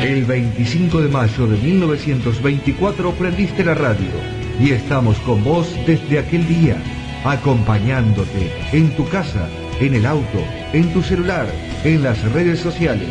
El 0.04 0.26
25 0.26 1.02
de 1.02 1.10
mayo 1.10 1.48
de 1.48 1.58
1924 1.58 3.12
prendiste 3.14 3.64
la 3.64 3.74
radio 3.74 4.12
y 4.60 4.72
estamos 4.72 5.18
con 5.20 5.44
vos 5.44 5.68
desde 5.86 6.20
aquel 6.20 6.48
día, 6.48 6.78
acompañándote 7.24 8.52
en 8.72 8.96
tu 8.96 9.08
casa, 9.10 9.50
en 9.80 9.96
el 9.96 10.06
auto, 10.06 10.40
en 10.74 10.94
tu 10.94 11.02
celular, 11.02 11.48
en 11.84 12.04
las 12.04 12.22
redes 12.32 12.60
sociales. 12.60 13.10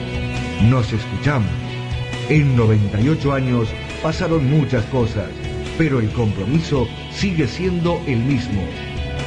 Nos 0.62 0.92
escuchamos. 0.92 1.50
En 2.28 2.56
98 2.56 3.32
años 3.34 3.68
pasaron 4.02 4.48
muchas 4.48 4.84
cosas, 4.86 5.28
pero 5.76 6.00
el 6.00 6.10
compromiso 6.10 6.88
sigue 7.10 7.46
siendo 7.46 8.00
el 8.06 8.18
mismo. 8.18 8.62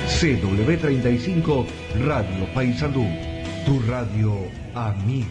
CW35 0.08 1.66
Radio 2.06 2.54
Paysandú, 2.54 3.06
tu 3.68 3.82
radio 3.82 4.34
amiga. 4.74 5.28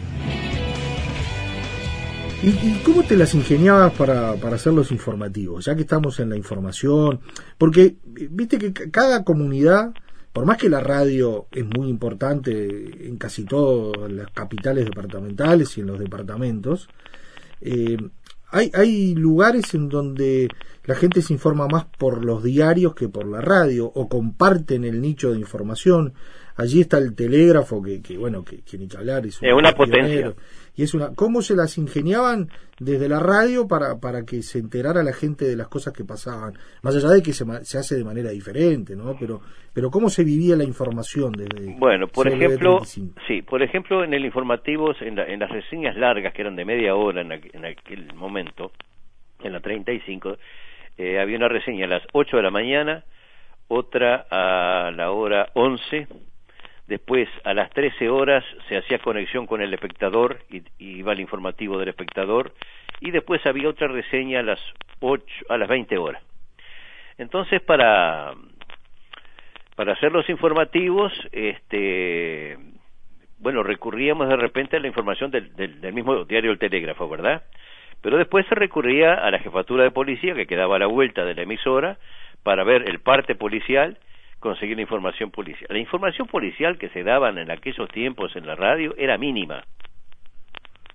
¿Y, 2.43 2.81
cómo 2.85 3.01
te 3.01 3.17
las 3.17 3.33
ingeniabas 3.33 3.93
para, 3.93 4.35
para 4.35 4.57
hacer 4.57 4.73
los 4.73 4.91
informativos? 4.91 5.65
Ya 5.65 5.75
que 5.75 5.81
estamos 5.81 6.19
en 6.19 6.29
la 6.29 6.37
información, 6.37 7.19
porque 7.57 7.95
viste 8.05 8.59
que 8.59 8.73
ca- 8.73 8.91
cada 8.91 9.23
comunidad, 9.23 9.91
por 10.33 10.45
más 10.45 10.57
que 10.57 10.69
la 10.69 10.79
radio 10.81 11.47
es 11.51 11.65
muy 11.65 11.89
importante 11.89 13.07
en 13.07 13.17
casi 13.17 13.43
todas 13.43 14.11
las 14.11 14.29
capitales 14.29 14.85
departamentales 14.85 15.75
y 15.75 15.81
en 15.81 15.87
los 15.87 15.97
departamentos, 15.99 16.89
eh, 17.59 17.97
hay, 18.51 18.71
hay 18.75 19.15
lugares 19.15 19.73
en 19.73 19.89
donde 19.89 20.47
la 20.85 20.93
gente 20.93 21.23
se 21.23 21.33
informa 21.33 21.67
más 21.67 21.85
por 21.97 22.23
los 22.23 22.43
diarios 22.43 22.93
que 22.93 23.09
por 23.09 23.25
la 23.27 23.41
radio 23.41 23.87
o 23.87 24.07
comparten 24.07 24.85
el 24.85 25.01
nicho 25.01 25.31
de 25.33 25.39
información. 25.39 26.13
Allí 26.57 26.81
está 26.81 26.97
el 26.97 27.15
telégrafo 27.15 27.81
que, 27.83 28.01
que 28.01 28.17
bueno, 28.17 28.43
que, 28.43 28.61
que 28.63 28.77
ni 28.77 28.87
que 28.87 28.97
hablar. 28.97 29.25
Es, 29.25 29.41
un 29.41 29.47
Es 29.47 29.53
una 29.53 29.71
potencia. 29.73 30.33
Y 30.75 30.83
es 30.83 30.93
una, 30.93 31.13
¿Cómo 31.15 31.41
se 31.41 31.55
las 31.55 31.77
ingeniaban 31.79 32.49
desde 32.79 33.09
la 33.09 33.19
radio 33.19 33.67
para, 33.67 33.99
para 33.99 34.23
que 34.23 34.43
se 34.43 34.59
enterara 34.59 35.01
la 35.03 35.13
gente 35.13 35.45
de 35.45 35.55
las 35.55 35.67
cosas 35.69 35.91
que 35.93 36.03
pasaban? 36.03 36.53
Más 36.83 36.95
allá 36.95 37.09
de 37.09 37.23
que 37.23 37.33
se, 37.33 37.45
se 37.63 37.77
hace 37.79 37.95
de 37.95 38.03
manera 38.03 38.29
diferente, 38.29 38.95
¿no? 38.95 39.15
Pero, 39.19 39.41
pero 39.73 39.89
¿cómo 39.89 40.09
se 40.09 40.23
vivía 40.23 40.55
la 40.55 40.63
información 40.63 41.31
desde 41.31 41.75
Bueno, 41.79 42.07
por 42.07 42.27
CLB 42.27 42.35
ejemplo, 42.43 42.77
35? 42.77 43.21
sí, 43.27 43.41
por 43.41 43.63
ejemplo, 43.63 44.03
en 44.03 44.13
el 44.13 44.23
informativo, 44.25 44.93
en, 45.01 45.15
la- 45.15 45.25
en 45.25 45.39
las 45.39 45.49
reseñas 45.49 45.95
largas 45.97 46.33
que 46.33 46.41
eran 46.41 46.55
de 46.55 46.65
media 46.65 46.93
hora 46.95 47.21
en, 47.21 47.29
aqu- 47.29 47.49
en 47.53 47.65
aquel 47.65 48.13
momento, 48.13 48.71
en 49.43 49.53
la 49.53 49.59
35, 49.59 50.37
eh, 50.99 51.19
había 51.19 51.37
una 51.37 51.47
reseña 51.49 51.85
a 51.85 51.89
las 51.89 52.03
8 52.13 52.37
de 52.37 52.43
la 52.43 52.51
mañana, 52.51 53.03
otra 53.67 54.25
a 54.29 54.91
la 54.91 55.11
hora 55.11 55.49
11, 55.55 56.07
después 56.87 57.29
a 57.43 57.53
las 57.53 57.69
13 57.71 58.09
horas 58.09 58.43
se 58.67 58.77
hacía 58.77 58.99
conexión 58.99 59.45
con 59.45 59.61
el 59.61 59.73
espectador 59.73 60.39
y, 60.49 60.63
iba 60.79 61.13
el 61.13 61.19
informativo 61.19 61.77
del 61.77 61.89
espectador, 61.89 62.53
y 63.01 63.11
después 63.11 63.45
había 63.45 63.69
otra 63.69 63.87
reseña 63.87 64.39
a 64.39 64.43
las 64.43 64.59
8, 64.99 65.23
a 65.49 65.57
las 65.57 65.67
20 65.67 65.97
horas. 65.97 66.23
Entonces, 67.17 67.61
para 67.61 68.33
para 69.75 69.93
hacer 69.93 70.11
los 70.11 70.27
informativos, 70.27 71.13
este, 71.31 72.57
bueno, 73.37 73.61
recurríamos 73.61 74.27
de 74.27 74.35
repente 74.35 74.75
a 74.75 74.79
la 74.79 74.87
información 74.87 75.29
del, 75.29 75.55
del, 75.55 75.79
del 75.79 75.93
mismo 75.93 76.25
diario 76.25 76.49
El 76.49 76.57
Telégrafo, 76.57 77.07
¿verdad? 77.07 77.43
Pero 78.01 78.17
después 78.17 78.47
se 78.47 78.55
recurría 78.55 79.13
a 79.13 79.29
la 79.29 79.37
jefatura 79.37 79.83
de 79.83 79.91
policía 79.91 80.33
que 80.33 80.47
quedaba 80.47 80.77
a 80.77 80.79
la 80.79 80.87
vuelta 80.87 81.25
de 81.25 81.35
la 81.35 81.43
emisora 81.43 81.99
para 82.41 82.63
ver 82.63 82.89
el 82.89 82.99
parte 83.01 83.35
policial, 83.35 83.99
conseguir 84.39 84.79
información 84.79 85.31
policial. 85.31 85.67
La 85.69 85.79
información 85.79 86.27
policial 86.27 86.77
que 86.77 86.89
se 86.89 87.03
daban 87.03 87.37
en 87.37 87.51
aquellos 87.51 87.89
tiempos 87.89 88.35
en 88.35 88.45
la 88.45 88.55
radio 88.55 88.95
era 88.97 89.17
mínima, 89.17 89.63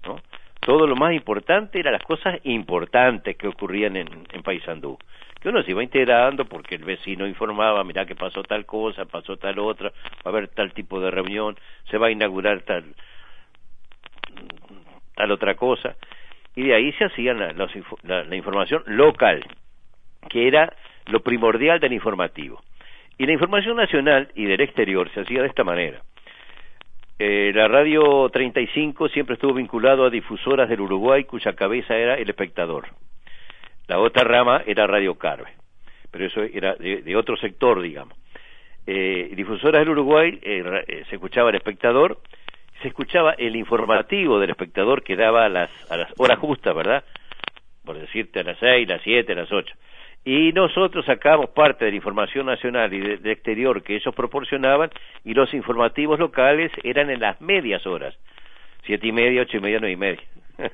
¿no? 0.06 0.20
Todo 0.60 0.86
lo 0.86 0.94
más 0.94 1.12
importante 1.12 1.80
eran 1.80 1.92
las 1.94 2.04
cosas 2.04 2.38
importantes 2.44 3.36
que 3.36 3.48
ocurrían 3.48 3.96
en, 3.96 4.08
en 4.32 4.42
Paysandú 4.42 4.96
que 5.42 5.48
uno 5.48 5.62
se 5.64 5.72
iba 5.72 5.82
enterando 5.82 6.44
porque 6.44 6.76
el 6.76 6.84
vecino 6.84 7.26
informaba, 7.26 7.82
mira 7.82 8.06
que 8.06 8.14
pasó 8.14 8.44
tal 8.44 8.64
cosa, 8.64 9.06
pasó 9.06 9.36
tal 9.36 9.58
otra, 9.58 9.90
va 9.90 10.26
a 10.26 10.28
haber 10.28 10.46
tal 10.48 10.72
tipo 10.72 11.00
de 11.00 11.10
reunión, 11.10 11.58
se 11.90 11.98
va 11.98 12.06
a 12.06 12.10
inaugurar 12.12 12.60
tal 12.60 12.94
tal 15.14 15.30
otra 15.32 15.56
cosa, 15.56 15.96
y 16.54 16.62
de 16.62 16.74
ahí 16.74 16.92
se 16.92 17.04
hacía 17.04 17.34
la- 17.34 17.52
la 18.24 18.36
información 18.36 18.82
local, 18.86 19.44
que 20.30 20.46
era 20.46 20.74
lo 21.06 21.20
primordial 21.20 21.80
del 21.80 21.92
informativo. 21.92 22.62
Y 23.18 23.26
la 23.26 23.32
información 23.32 23.76
nacional 23.76 24.28
y 24.34 24.44
del 24.44 24.60
exterior 24.60 25.10
se 25.12 25.20
hacía 25.20 25.42
de 25.42 25.48
esta 25.48 25.64
manera. 25.64 26.02
Eh, 27.18 27.52
la 27.54 27.68
radio 27.68 28.28
35 28.30 29.08
siempre 29.10 29.34
estuvo 29.34 29.54
vinculado 29.54 30.04
a 30.04 30.10
difusoras 30.10 30.68
del 30.68 30.80
Uruguay 30.80 31.24
cuya 31.24 31.54
cabeza 31.54 31.96
era 31.96 32.14
el 32.14 32.28
espectador. 32.28 32.86
La 33.86 33.98
otra 33.98 34.24
rama 34.24 34.62
era 34.66 34.86
Radio 34.86 35.16
Carve, 35.16 35.52
pero 36.10 36.26
eso 36.26 36.42
era 36.42 36.74
de, 36.74 37.16
otro 37.16 37.36
sector, 37.36 37.80
digamos. 37.80 38.16
Eh, 38.86 39.30
difusoras 39.36 39.82
del 39.82 39.90
Uruguay 39.90 40.38
eh, 40.42 40.84
eh, 40.88 41.04
se 41.08 41.16
escuchaba 41.16 41.50
el 41.50 41.56
espectador, 41.56 42.18
se 42.80 42.88
escuchaba 42.88 43.32
el 43.32 43.54
informativo 43.54 44.40
del 44.40 44.50
espectador 44.50 45.04
que 45.04 45.14
daba 45.14 45.44
a 45.44 45.48
las, 45.48 45.70
a 45.90 45.96
las 45.96 46.12
horas 46.18 46.38
justas, 46.38 46.74
¿verdad? 46.74 47.04
por 47.84 47.98
decirte 47.98 48.40
a 48.40 48.44
las 48.44 48.58
6, 48.58 48.88
las 48.88 49.02
7, 49.02 49.34
las 49.34 49.50
8. 49.50 49.74
Y 50.24 50.52
nosotros 50.52 51.04
sacamos 51.04 51.50
parte 51.50 51.84
de 51.84 51.90
la 51.90 51.96
información 51.96 52.46
nacional 52.46 52.92
y 52.94 53.00
de, 53.00 53.16
de 53.16 53.32
exterior 53.32 53.82
que 53.82 53.96
ellos 53.96 54.14
proporcionaban 54.14 54.90
y 55.24 55.34
los 55.34 55.52
informativos 55.52 56.18
locales 56.18 56.70
eran 56.84 57.10
en 57.10 57.20
las 57.20 57.40
medias 57.40 57.86
horas, 57.86 58.14
siete 58.84 59.08
y 59.08 59.12
media, 59.12 59.42
ocho 59.42 59.56
y 59.56 59.60
media, 59.60 59.78
nueve 59.80 59.92
y 59.92 59.96
media, 59.96 60.22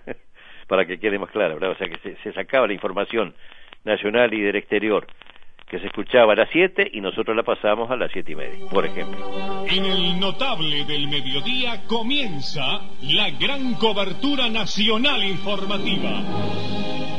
para 0.68 0.84
que 0.84 0.98
quede 0.98 1.18
más 1.18 1.30
claro, 1.30 1.54
¿verdad? 1.54 1.70
O 1.70 1.76
sea 1.76 1.88
que 1.88 1.98
se, 1.98 2.16
se 2.22 2.32
sacaba 2.32 2.66
la 2.66 2.74
información 2.74 3.34
nacional 3.84 4.34
y 4.34 4.42
del 4.42 4.56
exterior 4.56 5.06
que 5.68 5.78
se 5.78 5.86
escuchaba 5.86 6.32
a 6.32 6.36
las 6.36 6.48
7 6.50 6.90
y 6.92 7.00
nosotros 7.00 7.36
la 7.36 7.42
pasamos 7.42 7.90
a 7.90 7.96
las 7.96 8.10
siete 8.10 8.32
y 8.32 8.36
media, 8.36 8.66
por 8.70 8.86
ejemplo. 8.86 9.18
En 9.66 9.84
el 9.84 10.18
notable 10.18 10.84
del 10.84 11.08
mediodía 11.08 11.84
comienza 11.86 12.80
la 13.02 13.30
gran 13.38 13.74
cobertura 13.74 14.48
nacional 14.48 15.22
informativa. 15.24 17.17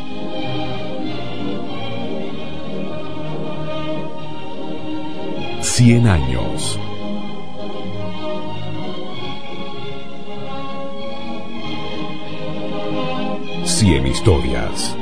Cien 5.79 6.05
años. 6.07 6.77
Cien 13.63 14.05
historias. 14.05 14.93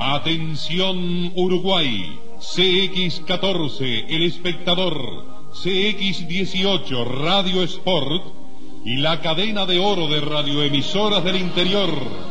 Atención 0.00 1.32
Uruguay, 1.36 2.18
CX14, 2.40 4.06
El 4.08 4.22
Espectador, 4.22 5.26
CX18, 5.52 7.04
Radio 7.04 7.62
Sport 7.62 8.37
y 8.88 8.96
la 8.96 9.20
cadena 9.20 9.66
de 9.66 9.78
oro 9.78 10.08
de 10.08 10.18
radioemisoras 10.18 11.22
del 11.22 11.36
interior 11.36 11.90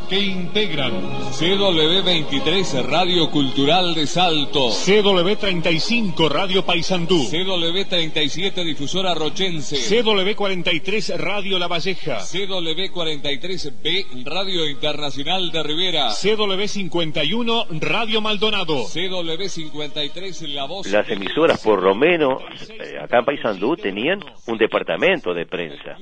que 0.09 0.19
integran 0.19 0.91
CW23 1.31 2.83
Radio 2.83 3.29
Cultural 3.29 3.93
de 3.93 4.07
Salto, 4.07 4.69
CW35 4.69 6.27
Radio 6.27 6.65
Paysandú, 6.65 7.29
CW37 7.29 8.63
Difusora 8.63 9.13
Rochense, 9.13 9.75
CW43 9.75 11.17
Radio 11.17 11.59
La 11.59 11.67
Valleja, 11.67 12.21
CW43B 12.21 14.23
Radio 14.25 14.67
Internacional 14.67 15.51
de 15.51 15.61
Rivera, 15.61 16.09
CW51 16.09 17.67
Radio 17.81 18.19
Maldonado, 18.19 18.85
CW53 18.85 20.47
La 20.55 20.65
Voz. 20.65 20.87
Las 20.87 21.07
emisoras, 21.07 21.61
por 21.61 21.83
lo 21.83 21.93
menos, 21.93 22.41
eh, 22.67 22.97
acá 22.99 23.19
en 23.19 23.25
Paysandú, 23.25 23.75
tenían 23.75 24.25
un 24.47 24.57
departamento 24.57 25.35
de 25.35 25.45
prensa. 25.45 25.97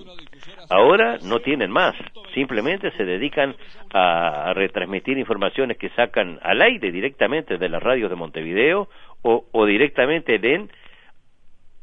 Ahora 0.69 1.17
no 1.23 1.39
tienen 1.39 1.71
más, 1.71 1.95
simplemente 2.33 2.91
se 2.91 3.05
dedican 3.05 3.55
a, 3.93 4.53
retransmitir 4.53 5.17
informaciones 5.17 5.77
que 5.77 5.89
sacan 5.89 6.39
al 6.41 6.61
aire 6.61 6.91
directamente 6.91 7.57
de 7.57 7.69
las 7.69 7.81
radios 7.81 8.09
de 8.09 8.15
Montevideo 8.15 8.89
o, 9.21 9.45
o 9.51 9.65
directamente 9.65 10.39
leen 10.39 10.69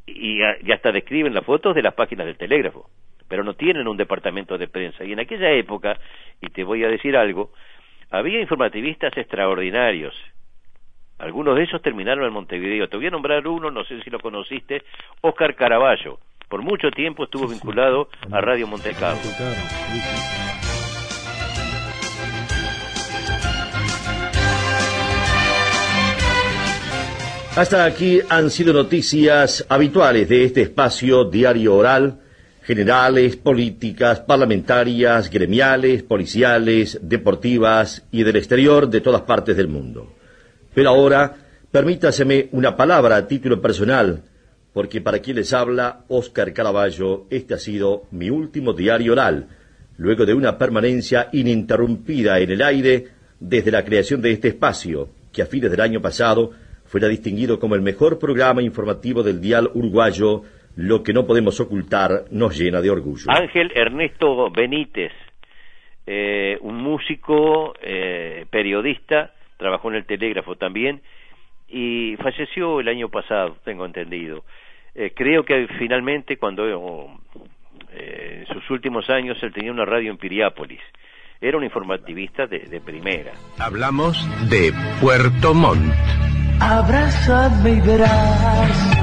y 0.06 0.42
hasta 0.72 0.90
describen 0.90 1.34
las 1.34 1.44
fotos 1.44 1.74
de 1.74 1.82
las 1.82 1.94
páginas 1.94 2.26
del 2.26 2.36
telégrafo, 2.36 2.90
pero 3.28 3.44
no 3.44 3.54
tienen 3.54 3.86
un 3.86 3.96
departamento 3.96 4.58
de 4.58 4.68
prensa. 4.68 5.04
Y 5.04 5.12
en 5.12 5.20
aquella 5.20 5.50
época, 5.52 5.96
y 6.40 6.48
te 6.48 6.64
voy 6.64 6.84
a 6.84 6.88
decir 6.88 7.16
algo, 7.16 7.52
había 8.10 8.40
informativistas 8.40 9.16
extraordinarios. 9.16 10.14
Algunos 11.18 11.56
de 11.56 11.62
ellos 11.62 11.80
terminaron 11.82 12.26
en 12.26 12.32
Montevideo. 12.32 12.88
Te 12.88 12.96
voy 12.96 13.06
a 13.06 13.10
nombrar 13.10 13.46
uno, 13.46 13.70
no 13.70 13.84
sé 13.84 14.02
si 14.02 14.10
lo 14.10 14.18
conociste, 14.18 14.82
Oscar 15.20 15.54
Caraballo. 15.54 16.18
Por 16.52 16.60
mucho 16.60 16.90
tiempo 16.90 17.24
estuvo 17.24 17.48
vinculado 17.48 18.10
a 18.30 18.42
Radio 18.42 18.66
Montecarlo. 18.66 19.22
Hasta 27.56 27.86
aquí 27.86 28.20
han 28.28 28.50
sido 28.50 28.74
noticias 28.74 29.64
habituales 29.66 30.28
de 30.28 30.44
este 30.44 30.60
espacio 30.60 31.24
diario 31.24 31.74
oral, 31.74 32.20
generales, 32.60 33.36
políticas, 33.36 34.20
parlamentarias, 34.20 35.30
gremiales, 35.30 36.02
policiales, 36.02 36.98
deportivas 37.00 38.04
y 38.10 38.24
del 38.24 38.36
exterior 38.36 38.90
de 38.90 39.00
todas 39.00 39.22
partes 39.22 39.56
del 39.56 39.68
mundo. 39.68 40.16
Pero 40.74 40.90
ahora, 40.90 41.34
permítaseme 41.70 42.50
una 42.52 42.76
palabra 42.76 43.16
a 43.16 43.26
título 43.26 43.58
personal, 43.62 44.24
porque 44.72 45.00
para 45.00 45.18
quien 45.18 45.36
les 45.36 45.52
habla, 45.52 46.04
Óscar 46.08 46.52
Caraballo, 46.52 47.26
este 47.30 47.54
ha 47.54 47.58
sido 47.58 48.04
mi 48.10 48.30
último 48.30 48.72
diario 48.72 49.12
oral, 49.12 49.48
luego 49.98 50.24
de 50.24 50.34
una 50.34 50.56
permanencia 50.56 51.28
ininterrumpida 51.32 52.38
en 52.40 52.50
el 52.50 52.62
aire 52.62 53.04
desde 53.38 53.70
la 53.70 53.84
creación 53.84 54.22
de 54.22 54.32
este 54.32 54.48
espacio, 54.48 55.08
que 55.32 55.42
a 55.42 55.46
fines 55.46 55.70
del 55.70 55.80
año 55.80 56.00
pasado 56.00 56.52
fuera 56.86 57.08
distinguido 57.08 57.58
como 57.58 57.74
el 57.74 57.82
mejor 57.82 58.18
programa 58.18 58.62
informativo 58.62 59.22
del 59.22 59.40
dial 59.40 59.70
uruguayo, 59.74 60.42
lo 60.76 61.02
que 61.02 61.12
no 61.12 61.26
podemos 61.26 61.60
ocultar 61.60 62.24
nos 62.30 62.58
llena 62.58 62.80
de 62.80 62.90
orgullo. 62.90 63.26
Ángel 63.28 63.70
Ernesto 63.74 64.50
Benítez, 64.50 65.12
eh, 66.06 66.56
un 66.62 66.76
músico, 66.76 67.74
eh, 67.82 68.46
periodista, 68.50 69.32
trabajó 69.58 69.90
en 69.90 69.96
el 69.96 70.06
telégrafo 70.06 70.56
también 70.56 71.02
y 71.72 72.16
falleció 72.16 72.80
el 72.80 72.88
año 72.88 73.08
pasado, 73.08 73.56
tengo 73.64 73.86
entendido. 73.86 74.44
Eh, 74.94 75.12
creo 75.16 75.44
que 75.44 75.66
finalmente 75.78 76.36
cuando 76.36 76.66
eh, 77.92 78.44
en 78.46 78.54
sus 78.54 78.70
últimos 78.70 79.08
años 79.08 79.42
él 79.42 79.52
tenía 79.52 79.72
una 79.72 79.86
radio 79.86 80.10
en 80.10 80.18
Piriápolis. 80.18 80.80
Era 81.40 81.56
un 81.56 81.64
informativista 81.64 82.46
de, 82.46 82.60
de 82.60 82.80
primera. 82.80 83.32
Hablamos 83.58 84.28
de 84.48 84.72
Puerto 85.00 85.54
Montt. 85.54 85.92
Abrázame 86.60 87.70
y 87.70 87.80
verás. 87.80 88.98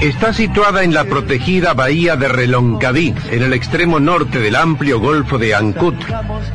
Está 0.00 0.32
situada 0.32 0.84
en 0.84 0.94
la 0.94 1.04
protegida 1.04 1.74
bahía 1.74 2.14
de 2.14 2.28
Reloncaví, 2.28 3.12
en 3.32 3.42
el 3.42 3.52
extremo 3.52 3.98
norte 3.98 4.38
del 4.38 4.54
amplio 4.54 5.00
golfo 5.00 5.38
de 5.38 5.56
Ancud, 5.56 5.94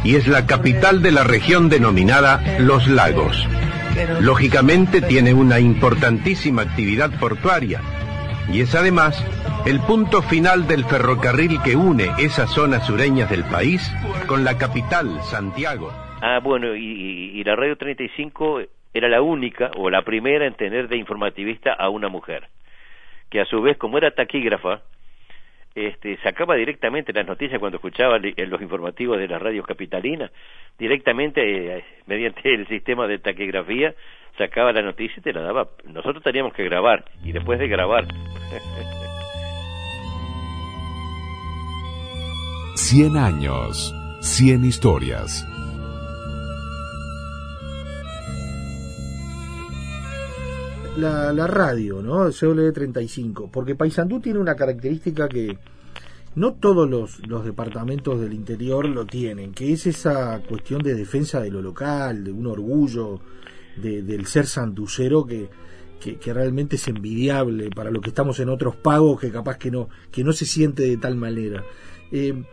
y 0.05 0.15
es 0.15 0.27
la 0.27 0.45
capital 0.45 1.01
de 1.01 1.11
la 1.11 1.25
región 1.25 1.67
denominada 1.67 2.41
Los 2.59 2.87
Lagos. 2.87 3.45
Lógicamente 4.21 5.01
tiene 5.01 5.34
una 5.34 5.60
importantísima 5.60 6.63
actividad 6.63 7.12
portuaria, 7.19 7.79
y 8.51 8.62
es 8.62 8.73
además 8.73 9.15
el 9.67 9.79
punto 9.82 10.21
final 10.23 10.67
del 10.67 10.84
ferrocarril 10.86 11.62
que 11.63 11.75
une 11.75 12.10
esas 12.17 12.49
zonas 12.51 12.86
sureñas 12.88 13.29
del 13.29 13.43
país 13.43 13.82
con 14.27 14.43
la 14.43 14.58
capital, 14.58 15.21
Santiago. 15.21 15.91
Ah, 16.21 16.39
bueno, 16.43 16.75
y, 16.75 17.32
y- 17.39 17.43
la 17.43 17.56
Radio 17.56 17.75
35 17.77 18.62
era 18.93 19.08
la 19.10 19.21
única 19.21 19.69
o 19.77 19.89
la 19.89 20.01
primera 20.01 20.47
en 20.47 20.56
tener 20.56 20.88
de 20.88 20.97
informativista 20.97 21.73
a 21.73 21.89
una 21.89 22.10
mujer, 22.10 22.47
que 23.29 23.41
a 23.41 23.45
su 23.45 23.62
vez, 23.62 23.77
como 23.77 23.97
era 23.99 24.12
taquígrafa, 24.12 24.82
este, 25.75 26.17
sacaba 26.23 26.56
directamente 26.56 27.13
las 27.13 27.25
noticias 27.27 27.60
cuando 27.60 27.77
escuchaba 27.77 28.17
li- 28.19 28.34
en 28.38 28.49
los 28.49 28.62
informativos 28.62 29.17
de 29.19 29.27
las 29.27 29.41
radios 29.41 29.65
capitalinas, 29.67 30.32
directamente 30.79 31.77
eh, 31.77 31.84
mediante 32.07 32.53
el 32.53 32.67
sistema 32.67 33.07
de 33.07 33.19
taquigrafía, 33.19 33.93
sacaba 34.37 34.71
la 34.71 34.81
noticia 34.81 35.15
y 35.17 35.21
te 35.21 35.33
la 35.33 35.41
daba. 35.41 35.69
Nosotros 35.85 36.23
teníamos 36.23 36.53
que 36.53 36.63
grabar, 36.63 37.05
y 37.23 37.31
después 37.31 37.59
de 37.59 37.67
grabar. 37.67 38.05
Cien 42.75 43.17
años. 43.17 43.93
Cien 44.21 44.65
historias. 44.65 45.45
la, 50.97 51.33
la 51.33 51.47
radio, 51.47 52.01
¿no? 52.01 52.27
CW35, 52.27 53.49
porque 53.51 53.75
Paysandú 53.75 54.19
tiene 54.19 54.39
una 54.39 54.55
característica 54.55 55.27
que 55.27 55.57
no 56.35 56.53
todos 56.53 56.89
los, 56.89 57.25
los 57.27 57.45
departamentos 57.45 58.19
del 58.19 58.33
interior 58.33 58.87
lo 58.87 59.05
tienen, 59.05 59.53
que 59.53 59.73
es 59.73 59.85
esa 59.85 60.41
cuestión 60.47 60.81
de 60.81 60.95
defensa 60.95 61.39
de 61.39 61.51
lo 61.51 61.61
local, 61.61 62.23
de 62.23 62.31
un 62.31 62.47
orgullo 62.47 63.19
de- 63.77 64.01
del 64.01 64.25
ser 64.25 64.47
sanducero 64.47 65.25
que, 65.25 65.49
que, 65.99 66.33
realmente 66.33 66.75
es 66.75 66.87
envidiable 66.87 67.69
para 67.69 67.89
lo 67.89 68.01
que 68.01 68.09
estamos 68.09 68.39
en 68.39 68.49
otros 68.49 68.75
pagos 68.75 69.19
que 69.21 69.31
capaz 69.31 69.57
que 69.57 69.71
no, 69.71 69.89
que 70.11 70.23
no 70.23 70.33
se 70.33 70.45
siente 70.45 70.83
de 70.83 70.97
tal 70.97 71.15
manera. 71.15 71.63
Eh, 72.11 72.43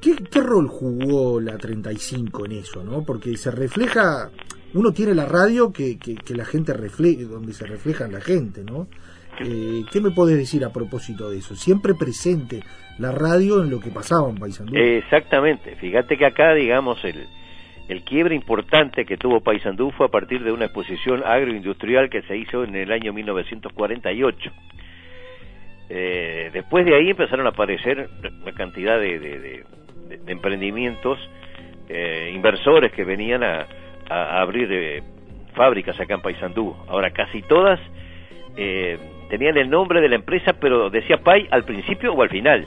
¿qué, 0.00 0.14
¿Qué 0.16 0.40
rol 0.40 0.68
jugó 0.68 1.40
la 1.40 1.58
35 1.58 2.46
en 2.46 2.52
eso, 2.52 2.84
no? 2.84 3.02
Porque 3.04 3.36
se 3.36 3.50
refleja, 3.50 4.30
uno 4.74 4.92
tiene 4.92 5.14
la 5.14 5.26
radio 5.26 5.72
que, 5.72 5.98
que, 5.98 6.34
la 6.34 6.44
gente 6.44 6.72
refleja, 6.72 7.24
donde 7.24 7.52
se 7.52 7.66
refleja 7.66 8.06
la 8.06 8.20
gente, 8.20 8.62
¿no? 8.62 8.86
Eh, 9.44 9.84
¿Qué 9.90 10.00
me 10.00 10.10
podés 10.10 10.36
decir 10.36 10.64
a 10.64 10.72
propósito 10.72 11.30
de 11.30 11.38
eso? 11.38 11.56
Siempre 11.56 11.94
presente 11.94 12.62
la 13.00 13.12
radio 13.12 13.62
en 13.62 13.70
lo 13.70 13.80
que 13.80 13.90
pasaba 13.90 14.28
en 14.28 14.36
Paysandú. 14.36 14.76
Exactamente. 14.76 15.74
Fíjate 15.76 16.18
que 16.18 16.26
acá, 16.26 16.52
digamos, 16.54 17.02
el, 17.04 17.26
el 17.88 18.02
quiebre 18.04 18.34
importante 18.34 19.06
que 19.06 19.16
tuvo 19.16 19.40
Paysandú 19.40 19.90
fue 19.92 20.06
a 20.06 20.10
partir 20.10 20.44
de 20.44 20.52
una 20.52 20.66
exposición 20.66 21.22
agroindustrial 21.24 22.10
que 22.10 22.20
se 22.22 22.36
hizo 22.36 22.62
en 22.62 22.76
el 22.76 22.92
año 22.92 23.12
1948. 23.14 24.50
Eh, 25.88 26.50
después 26.52 26.84
de 26.84 26.94
ahí 26.94 27.10
empezaron 27.10 27.46
a 27.46 27.50
aparecer 27.50 28.08
una 28.42 28.52
cantidad 28.52 29.00
de, 29.00 29.18
de- 29.18 29.64
emprendimientos 30.26 31.18
eh, 31.88 32.32
inversores 32.34 32.92
que 32.92 33.04
venían 33.04 33.42
a, 33.42 33.66
abrir 34.08 34.68
eh, 34.72 35.02
fábricas 35.54 35.98
acá 36.00 36.14
en 36.14 36.20
Paysandú. 36.20 36.76
Ahora 36.86 37.10
casi 37.12 37.42
todas 37.42 37.80
tenían 39.30 39.56
el 39.56 39.70
nombre 39.70 40.00
de 40.02 40.08
la 40.08 40.16
empresa, 40.16 40.52
pero 40.60 40.90
decía 40.90 41.18
PAI 41.18 41.46
al 41.50 41.64
principio 41.64 42.12
o 42.12 42.20
al 42.22 42.28
final 42.28 42.66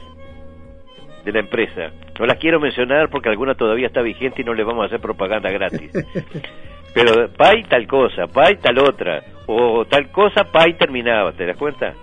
de 1.23 1.31
la 1.31 1.39
empresa. 1.39 1.91
No 2.19 2.25
las 2.25 2.37
quiero 2.37 2.59
mencionar 2.59 3.09
porque 3.09 3.29
alguna 3.29 3.55
todavía 3.55 3.87
está 3.87 4.01
vigente 4.01 4.41
y 4.41 4.45
no 4.45 4.53
le 4.53 4.63
vamos 4.63 4.83
a 4.83 4.85
hacer 4.87 4.99
propaganda 4.99 5.49
gratis. 5.51 5.91
Pero 6.93 7.29
PAI 7.29 7.63
tal 7.63 7.87
cosa, 7.87 8.27
PAI 8.27 8.57
tal 8.57 8.77
otra, 8.79 9.23
o 9.47 9.85
tal 9.85 10.09
cosa, 10.11 10.43
PAI 10.51 10.73
terminaba, 10.75 11.31
¿te 11.31 11.45
das 11.45 11.57
cuenta? 11.57 11.93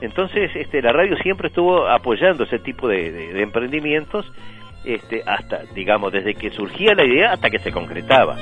Entonces, 0.00 0.50
este, 0.54 0.82
la 0.82 0.92
radio 0.92 1.16
siempre 1.18 1.48
estuvo 1.48 1.86
apoyando 1.88 2.44
ese 2.44 2.58
tipo 2.58 2.86
de, 2.88 3.10
de- 3.10 3.32
de 3.32 3.42
emprendimientos, 3.42 4.30
este, 4.84 5.22
hasta, 5.24 5.62
digamos, 5.74 6.12
desde 6.12 6.34
que 6.34 6.50
surgía 6.50 6.94
la 6.94 7.04
idea 7.06 7.32
hasta 7.32 7.48
que 7.48 7.58
se 7.58 7.72
concretaba. 7.72 8.36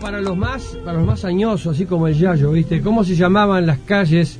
Para 0.00 0.20
los 0.20 0.36
más, 0.36 0.78
para 0.84 0.98
los 0.98 1.06
más 1.06 1.24
añosos, 1.24 1.74
así 1.74 1.84
como 1.84 2.06
el 2.06 2.14
Yayo, 2.14 2.52
¿viste? 2.52 2.80
¿Cómo 2.80 3.02
se 3.02 3.16
llamaban 3.16 3.66
las 3.66 3.78
calles, 3.78 4.38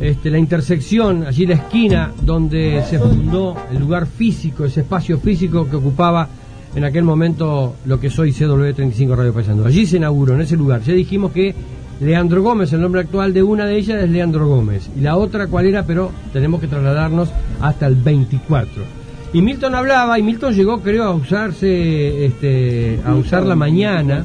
este, 0.00 0.30
la 0.30 0.38
intersección, 0.38 1.24
allí 1.26 1.46
la 1.46 1.54
esquina 1.54 2.12
donde 2.22 2.82
se 2.88 2.98
fundó 2.98 3.56
el 3.72 3.80
lugar 3.80 4.06
físico, 4.06 4.64
ese 4.64 4.80
espacio 4.80 5.18
físico 5.18 5.68
que 5.68 5.76
ocupaba 5.76 6.28
en 6.76 6.84
aquel 6.84 7.02
momento 7.02 7.74
lo 7.86 7.98
que 7.98 8.08
soy 8.08 8.30
CW35 8.30 9.16
Radio 9.16 9.34
Paisando? 9.34 9.66
Allí 9.66 9.84
se 9.84 9.96
inauguró, 9.96 10.34
en 10.34 10.42
ese 10.42 10.56
lugar. 10.56 10.80
Ya 10.82 10.92
dijimos 10.92 11.32
que 11.32 11.54
Leandro 12.00 12.42
Gómez, 12.42 12.72
el 12.72 12.80
nombre 12.80 13.00
actual 13.00 13.34
de 13.34 13.42
una 13.42 13.66
de 13.66 13.76
ellas 13.76 14.02
es 14.02 14.10
Leandro 14.10 14.46
Gómez. 14.46 14.88
Y 14.96 15.00
la 15.00 15.16
otra, 15.16 15.48
¿cuál 15.48 15.66
era? 15.66 15.84
Pero 15.84 16.12
tenemos 16.32 16.60
que 16.60 16.68
trasladarnos 16.68 17.30
hasta 17.60 17.86
el 17.86 17.96
24. 17.96 19.04
Y 19.32 19.42
Milton 19.42 19.74
hablaba, 19.74 20.16
y 20.16 20.22
Milton 20.22 20.54
llegó, 20.54 20.80
creo, 20.80 21.02
a 21.02 21.14
usarse, 21.14 22.26
este, 22.26 23.00
a 23.04 23.16
usar 23.16 23.44
la 23.44 23.56
mañana, 23.56 24.24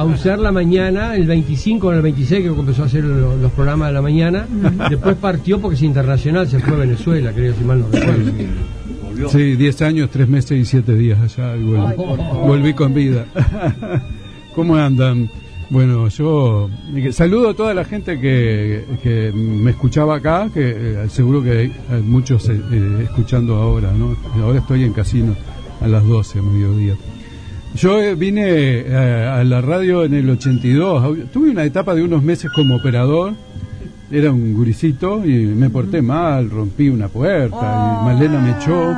a 0.00 0.04
usar 0.04 0.38
la 0.38 0.52
mañana, 0.52 1.14
el 1.16 1.26
25 1.26 1.86
o 1.88 1.92
el 1.92 2.02
26, 2.02 2.42
que 2.42 2.46
empezó 2.48 2.82
a 2.82 2.86
hacer 2.86 3.02
lo- 3.04 3.36
los 3.36 3.52
programas 3.52 3.88
de 3.88 3.94
la 3.94 4.02
mañana. 4.02 4.46
Después 4.88 5.16
partió 5.16 5.60
porque 5.60 5.74
es 5.76 5.82
internacional, 5.82 6.46
se 6.48 6.60
fue 6.60 6.74
a 6.74 6.78
Venezuela, 6.78 7.32
creo, 7.32 7.52
si 7.54 7.64
mal 7.64 7.80
no 7.80 7.88
recuerdo. 7.90 8.32
Sí, 9.30 9.56
10 9.56 9.82
años, 9.82 10.10
3 10.10 10.28
meses 10.28 10.52
y 10.58 10.64
7 10.64 10.94
días 10.94 11.18
allá. 11.20 11.56
y 11.56 11.62
volví, 11.64 12.68
Ay, 12.68 12.74
con 12.74 12.94
vida. 12.94 13.26
¿Cómo 14.54 14.76
andan? 14.76 15.28
Bueno, 15.70 16.08
yo 16.08 16.70
eh, 16.94 17.12
saludo 17.12 17.50
a 17.50 17.54
toda 17.54 17.74
la 17.74 17.84
gente 17.84 18.18
que, 18.20 18.84
que 19.02 19.32
me 19.34 19.72
escuchaba 19.72 20.16
acá, 20.16 20.48
que 20.54 20.70
eh, 21.04 21.08
seguro 21.08 21.42
que 21.42 21.50
hay, 21.50 21.72
muchos 22.02 22.48
eh, 22.48 22.58
escuchando 23.02 23.56
ahora, 23.56 23.90
¿no? 23.92 24.16
Ahora 24.42 24.60
estoy 24.60 24.84
en 24.84 24.92
casino 24.92 25.34
a 25.80 25.86
las 25.88 26.04
12, 26.06 26.38
a 26.38 26.42
mediodía. 26.42 26.94
Yo 27.74 28.00
eh, 28.00 28.14
vine 28.14 28.42
eh, 28.46 29.28
a 29.30 29.44
la 29.44 29.60
radio 29.60 30.04
en 30.04 30.14
el 30.14 30.28
82, 30.30 31.30
tuve 31.32 31.50
una 31.50 31.64
etapa 31.64 31.94
de 31.94 32.02
unos 32.02 32.22
meses 32.22 32.50
como 32.54 32.76
operador, 32.76 33.34
era 34.10 34.32
un 34.32 34.54
guricito 34.54 35.24
y 35.24 35.46
me 35.46 35.70
porté 35.70 36.02
mal, 36.02 36.50
rompí 36.50 36.88
una 36.88 37.08
puerta 37.08 38.00
y 38.00 38.04
Malena 38.06 38.40
me 38.40 38.50
echó. 38.52 38.94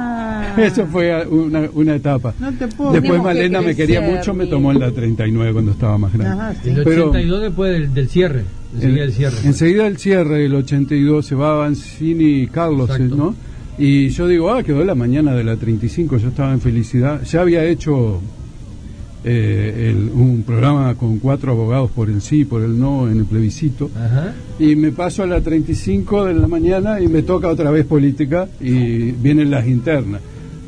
Eso 0.57 0.87
fue 0.87 1.27
una, 1.27 1.69
una 1.75 1.95
etapa. 1.95 2.35
No 2.39 2.53
te 2.53 2.67
puedo 2.69 2.93
Después 2.93 3.21
que 3.21 3.25
Malena 3.25 3.61
me 3.61 3.75
quería 3.77 4.01
mucho, 4.01 4.35
me 4.35 4.47
tomó 4.47 4.73
en 4.73 4.81
la 4.81 4.91
39 4.91 5.53
cuando 5.53 5.73
estaba 5.73 5.99
más 5.99 6.13
grande. 6.13 6.33
Ajá, 6.33 6.55
sí. 6.63 6.71
El 6.71 6.85
Pero 6.85 7.11
82 7.11 7.43
después 7.43 7.73
del, 7.73 7.95
del 7.95 8.09
cierre. 8.09 8.45
Enseguida 8.75 9.03
del 9.03 9.13
cierre. 9.13 9.37
enseguida 9.45 9.87
el 9.87 9.99
cierre, 9.99 10.45
el 10.47 10.55
82, 10.55 11.27
se 11.27 11.35
va 11.35 11.57
Banzini 11.57 12.43
y 12.43 12.47
Carlos, 12.47 12.91
Exacto. 12.91 13.17
¿no? 13.17 13.35
Y 13.79 14.09
yo 14.11 14.27
digo, 14.27 14.53
ah, 14.53 14.63
quedó 14.63 14.85
la 14.85 14.95
mañana 14.95 15.35
de 15.35 15.43
la 15.45 15.57
35, 15.57 16.19
yo 16.19 16.29
estaba 16.29 16.53
en 16.53 16.61
felicidad. 16.61 17.23
Ya 17.25 17.41
había 17.41 17.65
hecho 17.65 18.21
eh, 19.25 19.91
el- 19.91 20.11
un 20.11 20.43
programa 20.47 20.95
con 20.95 21.19
cuatro 21.19 21.53
abogados 21.53 21.91
por 21.91 22.09
el 22.09 22.21
sí, 22.23 22.45
por 22.45 22.63
el 22.63 22.79
no, 22.79 23.09
en 23.11 23.19
el 23.19 23.25
plebiscito. 23.27 23.91
Ajá. 23.95 24.35
Y 24.59 24.77
me 24.77 24.93
paso 24.93 25.23
a 25.23 25.27
la 25.27 25.41
35 25.41 26.25
de 26.27 26.35
la 26.35 26.49
mañana 26.49 27.01
y 27.01 27.09
me 27.09 27.23
toca 27.23 27.49
otra 27.49 27.71
vez 27.71 27.85
política 27.87 28.49
y 28.61 29.13
vienen 29.13 29.51
las 29.51 29.67
internas. 29.67 30.21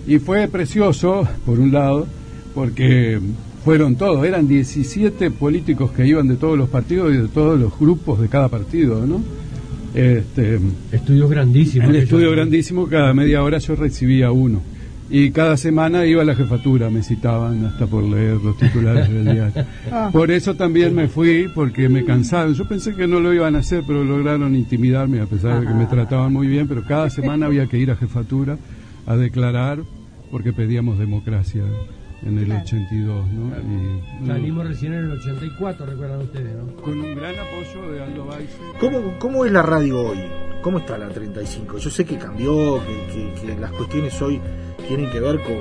Y 0.06 0.18
fue 0.18 0.48
precioso, 0.48 1.26
por 1.46 1.60
un 1.60 1.72
lado, 1.72 2.06
porque 2.54 3.18
fueron 3.64 3.94
todos, 3.96 4.26
eran 4.26 4.48
17 4.48 5.30
políticos 5.30 5.92
que 5.92 6.06
iban 6.06 6.26
de 6.28 6.34
todos 6.36 6.58
los 6.58 6.68
partidos 6.68 7.12
y 7.14 7.16
de 7.18 7.28
todos 7.28 7.58
los 7.58 7.78
grupos 7.78 8.20
de 8.20 8.28
cada 8.28 8.48
partido, 8.48 9.06
¿no? 9.06 9.22
Este, 9.94 10.58
Estudios 10.90 11.30
grandísimos. 11.30 11.88
aquellos. 11.88 12.04
estudio 12.04 12.30
grandísimo, 12.32 12.86
cada 12.88 13.12
media 13.14 13.42
hora 13.42 13.58
yo 13.58 13.74
recibía 13.76 14.32
uno. 14.32 14.60
Y 15.14 15.30
cada 15.30 15.58
semana 15.58 16.06
iba 16.06 16.22
a 16.22 16.24
la 16.24 16.34
jefatura, 16.34 16.88
me 16.88 17.02
citaban 17.02 17.66
hasta 17.66 17.86
por 17.86 18.02
leer 18.02 18.36
los 18.36 18.56
titulares 18.56 19.10
del 19.10 19.24
diario. 19.24 19.66
Ah. 19.92 20.08
Por 20.10 20.30
eso 20.30 20.54
también 20.54 20.94
me 20.94 21.06
fui, 21.06 21.48
porque 21.54 21.90
me 21.90 22.02
cansaron. 22.02 22.54
Yo 22.54 22.66
pensé 22.66 22.94
que 22.94 23.06
no 23.06 23.20
lo 23.20 23.34
iban 23.34 23.54
a 23.54 23.58
hacer, 23.58 23.84
pero 23.86 24.04
lograron 24.04 24.56
intimidarme, 24.56 25.20
a 25.20 25.26
pesar 25.26 25.60
de 25.60 25.66
que 25.66 25.74
me 25.74 25.84
trataban 25.84 26.32
muy 26.32 26.46
bien. 26.46 26.66
Pero 26.66 26.82
cada 26.84 27.10
semana 27.10 27.44
había 27.44 27.66
que 27.66 27.76
ir 27.76 27.90
a 27.90 27.96
jefatura 27.96 28.56
a 29.06 29.14
declarar, 29.16 29.80
porque 30.30 30.54
pedíamos 30.54 30.98
democracia 30.98 31.62
en 32.24 32.38
el 32.38 32.52
82, 32.52 33.26
¿no? 33.32 33.52
Y, 34.22 34.26
Salimos 34.26 34.66
recién 34.68 34.92
en 34.94 35.04
el 35.04 35.10
84, 35.12 35.86
recuerdan 35.86 36.20
ustedes, 36.20 36.56
¿no? 36.56 36.76
Con 36.82 37.00
un 37.00 37.14
gran 37.16 37.34
apoyo 37.38 37.90
de 37.92 38.02
Aldo 38.02 38.26
Baise. 38.26 38.56
¿Cómo, 38.80 39.18
¿Cómo 39.18 39.44
es 39.44 39.52
la 39.52 39.62
radio 39.62 40.00
hoy? 40.10 40.18
¿Cómo 40.62 40.78
está 40.78 40.96
la 40.96 41.08
35? 41.08 41.78
Yo 41.78 41.90
sé 41.90 42.04
que 42.04 42.16
cambió, 42.18 42.80
que, 42.86 43.12
que- 43.40 43.46
que 43.46 43.60
las 43.60 43.72
cuestiones 43.72 44.22
hoy 44.22 44.40
tienen 44.86 45.10
que 45.10 45.18
ver 45.20 45.40
con, 45.42 45.54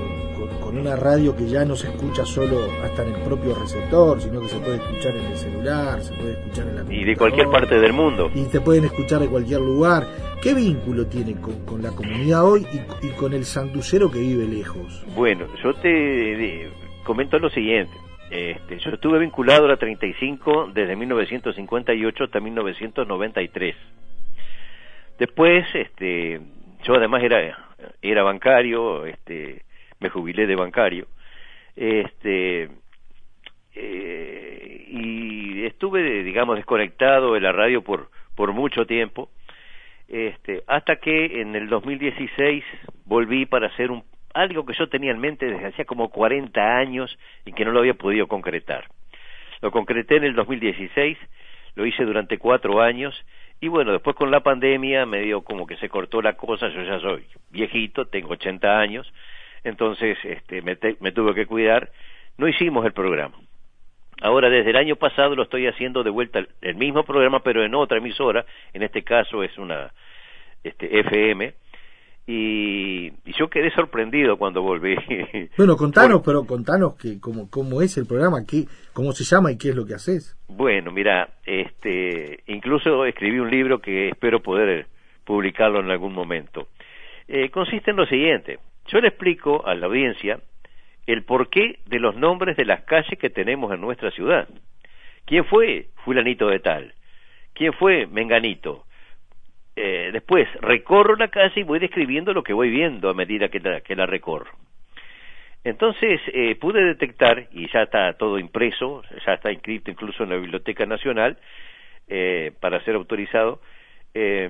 con- 0.71 0.79
una 0.79 0.95
radio 0.95 1.35
que 1.35 1.47
ya 1.47 1.63
no 1.65 1.75
se 1.75 1.87
escucha 1.89 2.25
solo 2.25 2.57
hasta 2.83 3.03
en 3.05 3.13
el 3.15 3.21
propio 3.21 3.55
receptor, 3.55 4.21
sino 4.21 4.41
que 4.41 4.47
se 4.47 4.57
puede 4.59 4.75
escuchar 4.77 5.15
en 5.15 5.25
el 5.25 5.37
celular, 5.37 6.01
se 6.01 6.13
puede 6.13 6.31
escuchar 6.33 6.67
en 6.67 6.75
la 6.87 6.93
Y 6.93 7.03
de 7.05 7.15
cualquier 7.15 7.47
parte 7.49 7.79
del 7.79 7.93
mundo. 7.93 8.29
y 8.33 8.43
te 8.45 8.59
pueden 8.61 8.85
escuchar 8.85 9.19
de 9.21 9.27
cualquier 9.27 9.59
lugar. 9.61 10.05
¿Qué 10.41 10.53
vínculo 10.55 11.05
tiene 11.07 11.35
con, 11.39 11.65
con 11.65 11.81
la 11.83 11.91
comunidad 11.91 12.43
hoy 12.45 12.65
y, 12.73 13.05
y 13.07 13.09
con 13.11 13.33
el 13.33 13.45
santucero 13.45 14.09
que 14.09 14.19
vive 14.19 14.45
lejos? 14.47 15.05
Bueno, 15.15 15.45
yo 15.63 15.73
te 15.75 16.69
comento 17.03 17.37
lo 17.39 17.49
siguiente. 17.51 17.93
Este, 18.31 18.79
yo 18.79 18.91
estuve 18.91 19.19
vinculado 19.19 19.65
a 19.65 19.67
la 19.67 19.77
35 19.77 20.71
desde 20.73 20.95
1958 20.95 22.23
hasta 22.23 22.39
1993. 22.39 23.75
Después, 25.19 25.65
este, 25.73 26.39
yo 26.83 26.95
además 26.95 27.23
era 27.23 27.67
era 28.01 28.23
bancario, 28.23 29.05
este, 29.05 29.63
me 30.01 30.09
jubilé 30.09 30.45
de 30.47 30.55
bancario, 30.55 31.07
este, 31.77 32.69
eh, 33.75 34.85
y 34.89 35.65
estuve, 35.65 36.23
digamos, 36.23 36.57
desconectado 36.57 37.33
de 37.33 37.39
la 37.39 37.53
radio 37.53 37.81
por 37.81 38.09
por 38.35 38.53
mucho 38.53 38.85
tiempo, 38.85 39.29
este, 40.07 40.63
hasta 40.67 40.95
que 40.97 41.41
en 41.41 41.55
el 41.55 41.69
2016 41.69 42.63
volví 43.05 43.45
para 43.45 43.67
hacer 43.67 43.91
un 43.91 44.03
algo 44.33 44.65
que 44.65 44.73
yo 44.73 44.87
tenía 44.87 45.11
en 45.11 45.19
mente 45.19 45.45
desde 45.45 45.67
hacía 45.67 45.85
como 45.85 46.09
40 46.09 46.77
años 46.77 47.17
y 47.45 47.51
que 47.51 47.65
no 47.65 47.71
lo 47.71 47.79
había 47.79 47.95
podido 47.95 48.27
concretar. 48.27 48.85
Lo 49.61 49.71
concreté 49.71 50.15
en 50.15 50.23
el 50.23 50.35
2016, 50.35 51.17
lo 51.75 51.85
hice 51.85 52.05
durante 52.05 52.37
cuatro 52.37 52.81
años 52.81 53.13
y 53.59 53.67
bueno, 53.67 53.91
después 53.91 54.15
con 54.15 54.31
la 54.31 54.39
pandemia 54.39 55.05
medio 55.05 55.41
como 55.43 55.67
que 55.67 55.75
se 55.77 55.89
cortó 55.89 56.21
la 56.21 56.33
cosa, 56.33 56.69
yo 56.69 56.81
ya 56.81 56.99
soy 56.99 57.25
viejito, 57.49 58.05
tengo 58.05 58.31
80 58.31 58.79
años, 58.79 59.13
entonces 59.63 60.17
este, 60.23 60.61
me, 60.61 60.75
te- 60.75 60.97
me 60.99 61.11
tuve 61.11 61.33
que 61.35 61.45
cuidar, 61.45 61.91
no 62.37 62.47
hicimos 62.47 62.85
el 62.85 62.93
programa. 62.93 63.35
Ahora, 64.21 64.49
desde 64.49 64.69
el 64.69 64.75
año 64.77 64.95
pasado 64.97 65.35
lo 65.35 65.43
estoy 65.43 65.65
haciendo 65.67 66.03
de 66.03 66.09
vuelta 66.11 66.39
el- 66.61 66.75
mismo 66.75 67.03
programa, 67.03 67.39
pero 67.41 67.63
en 67.63 67.73
otra 67.75 67.97
emisora, 67.97 68.45
en 68.73 68.83
este 68.83 69.03
caso 69.03 69.43
es 69.43 69.57
una 69.57 69.91
este, 70.63 70.99
FM, 70.99 71.53
y, 72.27 73.07
y 73.07 73.33
yo 73.37 73.49
quedé 73.49 73.71
sorprendido 73.71 74.37
cuando 74.37 74.61
volví. 74.61 74.95
Bueno, 75.57 75.75
contanos, 75.75 76.21
pero 76.23 76.45
contanos 76.45 76.95
que, 76.95 77.19
cómo, 77.19 77.49
cómo 77.49 77.81
es 77.81 77.97
el 77.97 78.05
programa, 78.05 78.45
qué, 78.47 78.65
cómo 78.93 79.11
se 79.11 79.23
llama 79.23 79.51
y 79.51 79.57
qué 79.57 79.69
es 79.69 79.75
lo 79.75 79.85
que 79.85 79.95
haces. 79.95 80.37
Bueno, 80.47 80.91
mira, 80.91 81.29
este, 81.45 82.39
incluso 82.47 83.05
escribí 83.05 83.39
un 83.39 83.49
libro 83.49 83.79
que 83.79 84.09
espero 84.09 84.39
poder 84.41 84.85
publicarlo 85.25 85.79
en 85.79 85.89
algún 85.89 86.13
momento. 86.13 86.67
Eh, 87.27 87.49
consiste 87.49 87.91
en 87.91 87.97
lo 87.97 88.05
siguiente: 88.05 88.59
yo 88.87 88.99
le 88.99 89.09
explico 89.09 89.65
a 89.65 89.75
la 89.75 89.87
audiencia 89.87 90.39
el 91.07 91.23
porqué 91.23 91.79
de 91.85 91.99
los 91.99 92.15
nombres 92.15 92.57
de 92.57 92.65
las 92.65 92.83
calles 92.83 93.17
que 93.19 93.29
tenemos 93.29 93.73
en 93.73 93.81
nuestra 93.81 94.11
ciudad. 94.11 94.47
¿Quién 95.25 95.45
fue 95.45 95.87
Fulanito 96.03 96.47
de 96.47 96.59
tal? 96.59 96.93
¿Quién 97.53 97.73
fue 97.73 98.07
Menganito? 98.07 98.85
Eh, 99.75 100.09
después 100.11 100.47
recorro 100.61 101.15
la 101.15 101.29
calle 101.29 101.61
y 101.61 101.63
voy 101.63 101.79
describiendo 101.79 102.33
lo 102.33 102.43
que 102.43 102.53
voy 102.53 102.69
viendo 102.69 103.09
a 103.09 103.13
medida 103.13 103.49
que 103.49 103.95
la, 103.95 104.05
recorro. 104.05 104.51
Entonces 105.63 106.19
eh, 106.33 106.55
pude 106.55 106.83
detectar, 106.83 107.47
y 107.51 107.69
ya 107.71 107.83
está 107.83 108.13
todo 108.13 108.39
impreso, 108.39 109.03
ya 109.25 109.33
está 109.33 109.51
inscrito 109.51 109.91
incluso 109.91 110.23
en 110.23 110.29
la 110.29 110.37
Biblioteca 110.37 110.85
Nacional 110.85 111.37
eh, 112.07 112.51
para 112.59 112.83
ser 112.83 112.95
autorizado, 112.95 113.61
eh, 114.13 114.49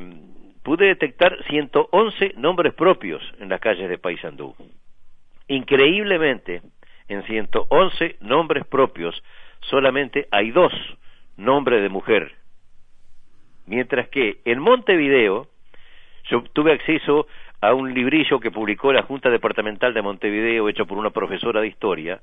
pude 0.64 0.86
detectar 0.86 1.38
111 1.50 2.34
nombres 2.38 2.74
propios 2.74 3.22
en 3.40 3.50
las 3.50 3.60
calles 3.60 3.90
de 3.90 3.98
Paysandú. 3.98 4.56
Increíblemente, 5.48 6.62
en 7.08 7.24
111 7.24 8.18
nombres 8.22 8.66
propios 8.66 9.22
solamente 9.62 10.28
hay 10.32 10.52
dos 10.52 10.72
nombres 11.38 11.82
de 11.82 11.90
mujer. 11.90 12.32
Mientras 13.66 14.08
que 14.10 14.40
en 14.46 14.60
Montevideo, 14.60 15.48
yo 16.30 16.44
tuve 16.54 16.74
acceso 16.74 17.28
a 17.62 17.74
un 17.74 17.94
librillo 17.94 18.40
que 18.40 18.52
publicó 18.52 18.92
la 18.92 19.04
Junta 19.04 19.30
Departamental 19.30 19.94
de 19.94 20.02
Montevideo, 20.02 20.68
hecho 20.68 20.86
por 20.86 20.98
una 20.98 21.12
profesora 21.12 21.62
de 21.62 21.68
historia. 21.68 22.22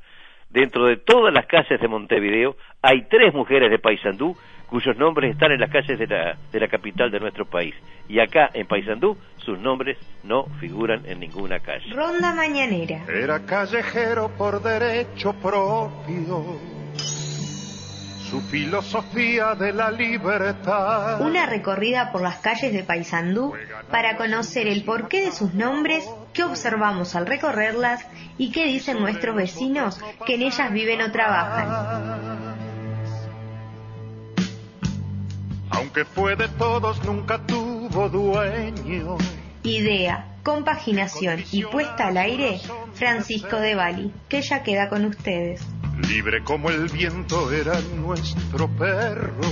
Dentro 0.51 0.87
de 0.87 0.97
todas 0.97 1.33
las 1.33 1.47
calles 1.47 1.81
de 1.81 1.89
Montevideo 1.89 2.57
hay 2.81 3.03
tres 3.09 3.35
mujeres 3.35 3.71
de 3.71 3.79
Paysandú 3.79 4.37
cuyos 4.69 4.97
nombres 4.97 5.33
están 5.33 5.53
en 5.53 5.61
las 5.61 5.71
calles 5.71 5.99
de 5.99 6.07
la, 6.07 6.37
de 6.53 6.61
la 6.61 6.69
capital 6.69 7.11
de 7.11 7.21
nuestro 7.21 7.47
país. 7.47 7.75
Y 8.09 8.21
acá, 8.21 8.51
en 8.53 8.67
Paysandú, 8.67 9.17
sus 9.39 9.59
nombres 9.59 9.99
no 10.25 10.45
figuran 10.61 11.05
en 11.07 11.21
ninguna 11.21 11.59
calle. 11.61 11.93
Ronda 11.95 12.35
Mañanera. 12.35 13.05
Era 13.09 13.45
callejero 13.45 14.31
por 14.37 14.63
derecho 14.63 15.33
propio. 15.35 16.59
Su 16.95 18.43
filosofía 18.43 19.55
de 19.55 19.73
la 19.73 19.91
libertad. 19.91 21.21
Una 21.23 21.47
recorrida 21.47 22.13
por 22.13 22.21
las 22.21 22.37
calles 22.41 22.75
de 22.75 22.83
Paysandú 22.83 23.55
para 23.91 24.19
conocer 24.19 24.67
el 24.69 24.85
porqué 24.85 25.23
de 25.23 25.33
sus 25.33 25.55
nombres, 25.55 26.07
qué 26.39 26.45
observamos 26.45 27.17
al 27.17 27.27
recorrerlas 27.27 28.07
y 28.39 28.53
qué 28.53 28.67
dicen 28.67 29.01
nuestros 29.01 29.35
vecinos 29.35 29.99
que 30.25 30.37
en 30.37 30.43
ellas 30.43 30.73
viven 30.73 31.01
o 31.01 31.11
trabajan. 31.11 32.57
Aunque 35.71 36.05
fue 36.05 36.37
de 36.37 36.47
todos, 36.47 37.03
nunca 37.03 37.45
tuvo 37.45 38.09
dueño. 38.09 39.19
Idea, 39.65 40.29
compaginación 40.45 41.43
y 41.51 41.65
puesta 41.65 42.07
al 42.07 42.19
aire, 42.19 42.61
Francisco 42.95 43.57
de 43.57 43.75
Bali, 43.75 44.13
que 44.29 44.41
ya 44.41 44.63
queda 44.63 44.89
con 44.89 45.07
ustedes. 45.07 45.67
Libre 46.09 46.45
como 46.45 46.71
el 46.71 46.87
viento 46.87 47.51
era 47.51 47.81
nuestro 47.97 48.69
perro. 48.77 49.43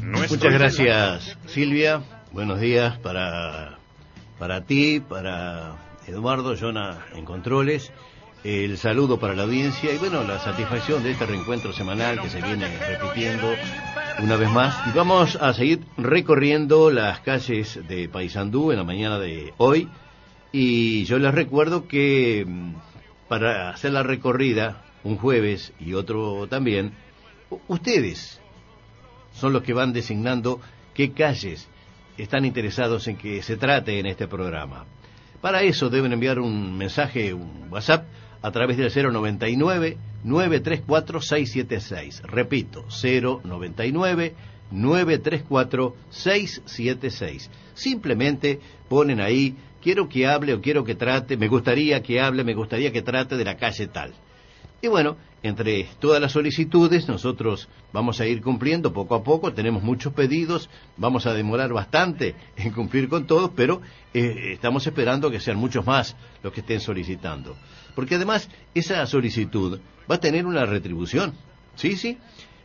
Nuestro 0.00 0.36
Muchas 0.36 0.52
gracias, 0.52 1.36
Silvia. 1.48 2.04
Buenos 2.30 2.60
días 2.60 2.96
para, 2.98 3.81
para 4.38 4.64
ti, 4.64 5.00
para 5.00 5.76
Eduardo, 6.06 6.56
Jonah 6.56 7.06
en 7.14 7.24
Controles. 7.24 7.92
El 8.44 8.76
saludo 8.76 9.20
para 9.20 9.34
la 9.34 9.44
audiencia 9.44 9.92
y 9.92 9.98
bueno, 9.98 10.24
la 10.24 10.40
satisfacción 10.40 11.02
de 11.04 11.12
este 11.12 11.26
reencuentro 11.26 11.72
semanal 11.72 12.20
que 12.20 12.28
se 12.28 12.42
viene 12.42 12.66
repitiendo 12.88 13.46
una 14.20 14.36
vez 14.36 14.50
más. 14.50 14.88
Y 14.88 14.96
vamos 14.96 15.36
a 15.36 15.52
seguir 15.54 15.84
recorriendo 15.96 16.90
las 16.90 17.20
calles 17.20 17.78
de 17.86 18.08
Paysandú 18.08 18.72
en 18.72 18.78
la 18.78 18.84
mañana 18.84 19.18
de 19.18 19.54
hoy. 19.58 19.88
Y 20.50 21.04
yo 21.04 21.18
les 21.18 21.32
recuerdo 21.32 21.86
que 21.86 22.44
mm, 22.46 22.74
para 23.28 23.70
hacer 23.70 23.92
la 23.92 24.02
recorrida 24.02 24.82
un 25.04 25.16
jueves 25.16 25.72
y 25.80 25.94
otro 25.94 26.46
también, 26.48 26.92
ustedes 27.68 28.40
son 29.32 29.52
los 29.52 29.62
que 29.62 29.72
van 29.72 29.92
designando 29.92 30.60
qué 30.94 31.12
calles 31.12 31.68
están 32.22 32.44
interesados 32.44 33.06
en 33.08 33.16
que 33.16 33.42
se 33.42 33.56
trate 33.56 33.98
en 33.98 34.06
este 34.06 34.28
programa. 34.28 34.84
Para 35.40 35.62
eso 35.62 35.90
deben 35.90 36.12
enviar 36.12 36.38
un 36.38 36.76
mensaje, 36.76 37.34
un 37.34 37.66
WhatsApp, 37.70 38.06
a 38.42 38.50
través 38.50 38.76
del 38.76 38.90
099 38.90 39.96
934 40.24 41.20
676. 41.20 42.22
Repito, 42.24 42.84
099 42.88 44.34
934 44.70 45.96
676. 46.10 47.50
Simplemente 47.74 48.60
ponen 48.88 49.20
ahí, 49.20 49.56
quiero 49.80 50.08
que 50.08 50.26
hable 50.26 50.54
o 50.54 50.60
quiero 50.60 50.84
que 50.84 50.94
trate, 50.94 51.36
me 51.36 51.48
gustaría 51.48 52.02
que 52.02 52.20
hable, 52.20 52.44
me 52.44 52.54
gustaría 52.54 52.92
que 52.92 53.02
trate 53.02 53.36
de 53.36 53.44
la 53.44 53.56
calle 53.56 53.86
tal. 53.86 54.12
Y 54.80 54.88
bueno, 54.88 55.16
entre 55.42 55.88
todas 55.98 56.20
las 56.20 56.32
solicitudes 56.32 57.08
nosotros 57.08 57.68
vamos 57.92 58.20
a 58.20 58.26
ir 58.26 58.40
cumpliendo 58.40 58.92
poco 58.92 59.14
a 59.14 59.24
poco, 59.24 59.52
tenemos 59.52 59.82
muchos 59.82 60.12
pedidos, 60.12 60.70
vamos 60.96 61.26
a 61.26 61.34
demorar 61.34 61.72
bastante 61.72 62.36
en 62.56 62.70
cumplir 62.70 63.08
con 63.08 63.26
todos, 63.26 63.50
pero 63.56 63.82
eh, 64.14 64.52
estamos 64.52 64.86
esperando 64.86 65.30
que 65.30 65.40
sean 65.40 65.56
muchos 65.56 65.84
más 65.84 66.16
los 66.42 66.52
que 66.52 66.60
estén 66.60 66.80
solicitando. 66.80 67.56
Porque 67.94 68.14
además 68.14 68.48
esa 68.74 69.04
solicitud 69.06 69.80
va 70.10 70.14
a 70.16 70.20
tener 70.20 70.46
una 70.46 70.64
retribución. 70.64 71.34
Sí, 71.74 71.96
sí, 71.96 72.18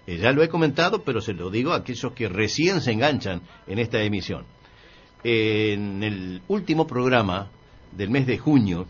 eh, 0.06 0.18
ya 0.18 0.32
lo 0.32 0.44
he 0.44 0.50
comentado, 0.50 1.04
pero 1.04 1.20
se 1.20 1.34
lo 1.34 1.50
digo 1.50 1.74
a 1.74 1.78
aquellos 1.78 2.14
que 2.14 2.30
recién 2.30 2.82
se 2.82 2.92
enganchan 2.92 3.42
en 3.66 3.80
esta 3.80 4.02
emisión. 4.02 4.46
En 5.24 6.04
el 6.04 6.42
último 6.48 6.86
programa 6.86 7.50
del 7.92 8.12
mes 8.12 8.28
de 8.28 8.38
junio, 8.38 8.86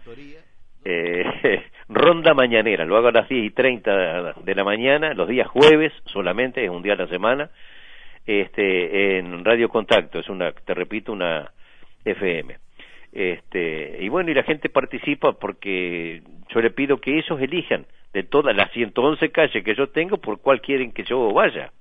eh, 0.85 1.23
Ronda 1.89 2.35
Mañanera. 2.35 2.85
Lo 2.85 2.97
hago 2.97 3.07
a 3.07 3.11
las 3.11 3.27
10 3.27 3.45
y 3.45 3.49
30 3.49 4.33
de 4.43 4.55
la 4.55 4.63
mañana, 4.63 5.13
los 5.15 5.27
días 5.27 5.47
jueves 5.47 5.91
solamente, 6.05 6.63
es 6.63 6.69
un 6.69 6.83
día 6.83 6.93
a 6.93 6.97
la 6.97 7.07
semana, 7.07 7.49
este, 8.25 9.17
en 9.17 9.43
Radio 9.43 9.69
Contacto, 9.69 10.19
es 10.19 10.29
una, 10.29 10.51
te 10.51 10.73
repito, 10.75 11.11
una 11.11 11.51
FM. 12.05 12.57
Este, 13.11 13.97
y 14.01 14.07
bueno, 14.09 14.29
y 14.29 14.35
la 14.35 14.43
gente 14.43 14.69
participa 14.69 15.33
porque 15.33 16.21
yo 16.49 16.61
le 16.61 16.69
pido 16.69 16.97
que 16.97 17.17
ellos 17.17 17.41
elijan 17.41 17.87
de 18.13 18.23
todas 18.23 18.55
las 18.55 18.71
111 18.71 19.31
calles 19.31 19.63
que 19.63 19.75
yo 19.75 19.89
tengo 19.89 20.17
por 20.17 20.41
cuál 20.41 20.61
quieren 20.61 20.91
que 20.91 21.03
yo 21.03 21.31
vaya. 21.33 21.71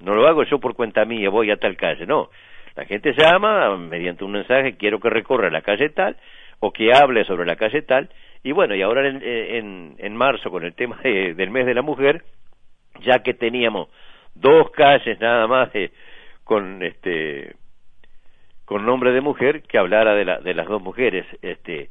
No 0.00 0.14
lo 0.14 0.26
hago 0.28 0.44
yo 0.44 0.60
por 0.60 0.74
cuenta 0.74 1.04
mía, 1.04 1.28
voy 1.28 1.50
a 1.50 1.56
tal 1.56 1.76
calle, 1.76 2.06
no. 2.06 2.30
La 2.76 2.84
gente 2.84 3.12
llama 3.16 3.76
mediante 3.76 4.24
un 4.24 4.32
mensaje, 4.32 4.76
quiero 4.76 5.00
que 5.00 5.10
recorra 5.10 5.50
la 5.50 5.62
calle 5.62 5.90
tal, 5.90 6.16
o 6.60 6.72
que 6.72 6.92
hable 6.92 7.24
sobre 7.24 7.44
la 7.44 7.56
calle 7.56 7.82
tal, 7.82 8.08
y 8.42 8.52
bueno, 8.52 8.74
y 8.74 8.82
ahora 8.82 9.06
en, 9.08 9.22
en, 9.22 9.94
en 9.98 10.16
marzo 10.16 10.50
con 10.50 10.64
el 10.64 10.74
tema 10.74 10.98
de- 11.02 11.34
del 11.34 11.50
mes 11.50 11.66
de 11.66 11.74
la 11.74 11.82
mujer, 11.82 12.24
ya 13.00 13.20
que 13.22 13.34
teníamos 13.34 13.88
dos 14.34 14.70
calles 14.70 15.20
nada 15.20 15.46
más 15.46 15.70
con 16.44 16.82
este 16.82 17.54
con 18.64 18.86
nombre 18.86 19.12
de 19.12 19.20
mujer 19.20 19.62
que 19.62 19.76
hablara 19.78 20.14
de, 20.14 20.24
la, 20.24 20.40
de 20.40 20.54
las 20.54 20.66
dos 20.66 20.82
mujeres 20.82 21.26
este 21.42 21.90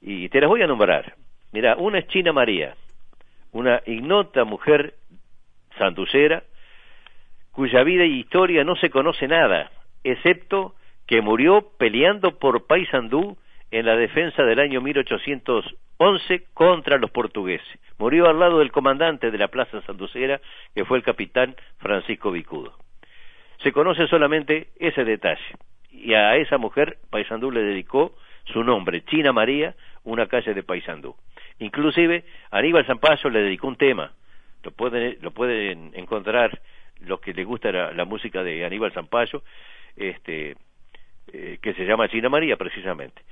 y 0.00 0.28
te 0.28 0.40
las 0.40 0.48
voy 0.48 0.62
a 0.62 0.66
nombrar. 0.66 1.14
Mira 1.52 1.76
una 1.76 1.98
es 1.98 2.06
China 2.08 2.32
María 2.32 2.74
una 3.52 3.82
ignota 3.86 4.44
mujer 4.44 4.94
santucera 5.78 6.42
cuya 7.52 7.82
vida 7.82 8.04
y 8.04 8.20
historia 8.20 8.64
no 8.64 8.76
se 8.76 8.88
conoce 8.90 9.28
nada 9.28 9.70
excepto 10.04 10.74
que 11.06 11.20
murió 11.20 11.68
peleando 11.78 12.38
por 12.38 12.66
Paysandú 12.66 13.36
en 13.72 13.86
la 13.86 13.96
defensa 13.96 14.44
del 14.44 14.60
año 14.60 14.82
1811 14.82 16.44
contra 16.52 16.98
los 16.98 17.10
portugueses. 17.10 17.66
Murió 17.98 18.28
al 18.28 18.38
lado 18.38 18.58
del 18.58 18.70
comandante 18.70 19.30
de 19.30 19.38
la 19.38 19.48
Plaza 19.48 19.80
Sanducera, 19.82 20.40
que 20.74 20.84
fue 20.84 20.98
el 20.98 21.02
capitán 21.02 21.56
Francisco 21.78 22.30
Vicudo. 22.30 22.76
Se 23.62 23.72
conoce 23.72 24.06
solamente 24.08 24.68
ese 24.78 25.04
detalle. 25.04 25.56
Y 25.90 26.12
a 26.12 26.36
esa 26.36 26.58
mujer 26.58 26.98
Paysandú 27.10 27.50
le 27.50 27.62
dedicó 27.62 28.14
su 28.44 28.62
nombre, 28.62 29.04
China 29.04 29.32
María, 29.32 29.74
una 30.04 30.26
calle 30.26 30.52
de 30.52 30.62
Paysandú. 30.62 31.16
Inclusive 31.58 32.24
Aníbal 32.50 32.84
Zampayo 32.84 33.30
le 33.30 33.40
dedicó 33.40 33.68
un 33.68 33.76
tema. 33.76 34.12
Lo 34.64 34.70
pueden, 34.72 35.16
lo 35.22 35.30
pueden 35.30 35.92
encontrar 35.94 36.60
los 37.00 37.20
que 37.20 37.32
les 37.32 37.46
gusta 37.46 37.72
la, 37.72 38.04
música 38.04 38.42
de 38.42 38.64
Aníbal 38.66 38.92
Zampayo, 38.92 39.42
este, 39.96 40.56
eh, 41.32 41.58
que 41.62 41.72
se 41.72 41.86
llama 41.86 42.08
China 42.08 42.28
María 42.28 42.56
precisamente. 42.56 43.22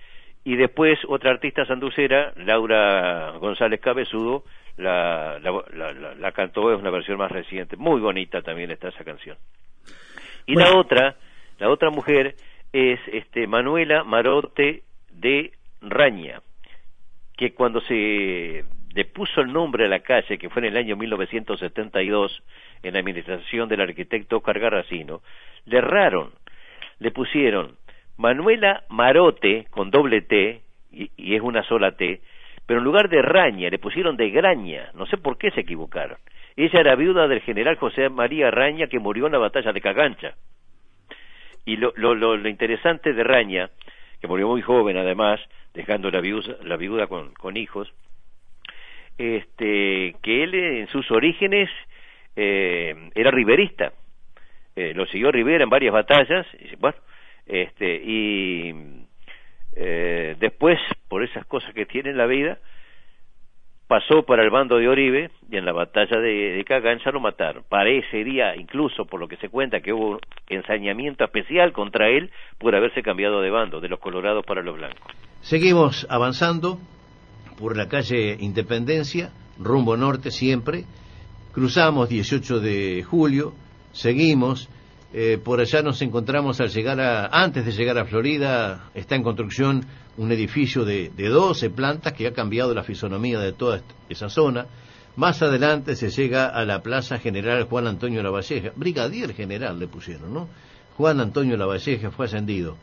Y 0.45 0.57
después 0.57 0.99
otra 1.09 1.31
artista 1.33 1.67
sanducera, 1.67 2.33
Laura 2.37 3.33
González 3.39 3.81
Cabezudo, 3.81 4.45
la, 4.77 5.39
la, 5.41 5.65
la, 5.75 6.15
la- 6.15 6.33
cantó, 6.33 6.73
es 6.73 6.81
una 6.81 6.91
versión 6.91 7.19
más 7.19 7.31
reciente, 7.31 7.77
muy 7.77 8.01
bonita 8.01 8.41
también 8.41 8.71
está 8.71 8.89
esa 8.89 9.05
canción. 9.05 9.37
Y 10.47 10.55
la 10.55 10.75
otra, 10.77 11.17
la 11.59 11.69
otra 11.69 11.91
mujer 11.91 12.35
es 12.73 12.99
este 13.13 13.47
Manuela 13.47 14.05
Marote 14.05 14.83
de 15.13 15.53
Raña, 15.83 16.41
que 17.37 17.53
cuando 17.53 17.81
se 17.83 18.65
le 18.95 19.05
puso 19.05 19.43
el 19.43 19.53
nombre 19.53 19.85
a 19.85 19.89
la 19.89 20.01
calle, 20.01 20.39
que 20.39 20.49
fue 20.49 20.63
en 20.63 20.69
el 20.69 20.77
año 20.79 20.97
1972, 20.97 22.43
en 22.83 22.93
la 22.95 23.01
administración 23.01 23.69
del 23.69 23.83
arquitecto 23.83 24.39
Oscar 24.39 24.59
Garracino, 24.59 25.21
le 25.67 25.79
erraron, 25.79 26.33
le 26.99 27.11
pusieron 27.11 27.77
Manuela 28.21 28.85
Marote, 28.91 29.67
con 29.71 29.91
doble 29.91 30.21
T, 30.21 30.61
y, 30.93 31.35
es 31.35 31.41
una 31.41 31.63
sola 31.63 31.93
T, 31.93 32.21
pero 32.67 32.81
en 32.81 32.85
lugar 32.85 33.09
de 33.09 33.23
Raña, 33.23 33.71
le 33.71 33.79
pusieron 33.79 34.19
de 34.19 34.29
Graña, 34.29 34.91
no 34.95 35.07
sé 35.07 35.17
por 35.17 35.39
qué 35.39 35.51
se 35.53 35.63
equivocaron. 35.63 36.19
Ella 36.55 36.81
era 36.81 36.97
viuda 36.97 37.27
del 37.29 37.41
general 37.41 37.77
José 37.77 38.11
María 38.11 38.51
Raña, 38.51 38.89
que 38.89 38.99
murió 38.99 39.25
en 39.25 39.33
la 39.33 39.39
batalla 39.39 39.73
de 39.73 39.81
Cagancha. 39.81 40.35
Y 41.65 41.77
lo, 41.77 41.95
lo, 41.97 42.15
lo, 42.15 42.37
lo 42.37 42.49
interesante 42.51 43.15
de 43.15 43.25
Raña, 43.25 43.71
que 44.21 44.29
murió 44.29 44.49
muy 44.49 44.61
joven 44.61 44.99
además, 44.99 45.41
dejando 45.73 46.11
la 46.11 46.21
viuda, 46.21 47.07
con 47.07 47.57
hijos, 47.57 47.91
este, 49.17 50.15
que 50.23 50.43
él 50.43 50.55
en 50.55 50.89
sus 50.89 51.11
orígenes 51.11 51.71
eh, 52.37 52.95
era 53.15 53.31
riverista, 53.31 53.93
eh, 54.77 54.93
lo 54.95 55.07
siguió 55.07 55.33
Rivera 55.33 55.65
en 55.65 55.71
varias 55.71 55.95
batallas, 55.95 56.47
y, 56.59 56.77
bueno, 56.77 56.99
este, 57.51 57.97
y 57.97 58.73
eh, 59.75 60.37
después, 60.39 60.79
por 61.09 61.25
esas 61.25 61.45
cosas 61.47 61.75
que 61.75 61.85
tiene 61.85 62.11
en 62.11 62.17
la 62.17 62.27
vida, 62.27 62.59
pasó 63.89 64.23
para 64.23 64.45
el 64.45 64.51
bando 64.51 64.77
de 64.77 64.89
Oribe 64.89 65.31
y 65.51 65.57
en 65.57 65.65
la 65.65 65.73
batalla 65.73 66.21
de, 66.21 66.53
de 66.53 66.65
Cagancha 66.65 67.11
lo 67.11 67.19
mataron. 67.19 67.65
Parecería, 67.69 68.55
incluso 68.55 69.05
por 69.05 69.19
lo 69.19 69.27
que 69.27 69.37
se 69.39 69.49
cuenta, 69.49 69.81
que 69.81 69.93
hubo 69.93 70.11
un 70.11 70.21
ensañamiento 70.49 71.25
especial 71.25 71.73
contra 71.73 72.09
él 72.09 72.31
por 72.59 72.77
haberse 72.77 73.03
cambiado 73.03 73.41
de 73.41 73.51
bando, 73.51 73.81
de 73.81 73.89
los 73.89 73.99
colorados 73.99 74.47
para 74.47 74.63
los 74.63 74.77
blancos. 74.77 75.13
Seguimos 75.41 76.07
avanzando 76.09 76.79
por 77.59 77.77
la 77.77 77.89
calle 77.89 78.37
Independencia, 78.39 79.31
rumbo 79.59 79.97
norte 79.97 80.31
siempre. 80.31 80.85
Cruzamos 81.53 82.09
18 82.09 82.61
de 82.61 83.03
julio, 83.03 83.55
seguimos. 83.91 84.69
Eh, 85.13 85.39
por 85.43 85.61
allá 85.61 85.83
nos 85.83 86.01
encontramos 86.03 86.61
al 86.61 86.69
llegar 86.69 87.01
a, 87.01 87.27
antes 87.27 87.67
de 87.67 87.73
llegar 87.73 87.99
a 87.99 88.05
Florida, 88.05 88.91
está 88.95 89.17
en 89.17 89.25
construcción 89.25 89.85
un 90.17 90.31
edificio 90.31 90.85
de, 90.85 91.11
de 91.17 91.29
12 91.29 91.71
plantas 91.71 92.13
que 92.13 92.29
ha 92.29 92.33
cambiado 92.33 92.75
la 92.75 92.85
fisonomía 92.85 93.41
de 93.41 93.53
toda 93.53 93.83
esa 94.09 94.29
zona. 94.29 94.67
Más 95.17 95.43
adelante 95.43 95.97
se 95.97 96.11
llega 96.11 96.47
a 96.47 96.65
la 96.65 96.83
Plaza 96.83 97.19
General 97.19 97.65
Juan 97.65 97.89
Antonio 97.89 98.23
Lavalleja, 98.23 98.71
brigadier 98.77 99.35
general 99.35 99.79
le 99.79 99.89
pusieron, 99.89 100.33
¿no? 100.33 100.49
Juan 100.97 101.21
Antonio 101.21 101.57
Lavalleja 101.57 102.11
fue 102.11 102.27
ascendido. 102.27 102.77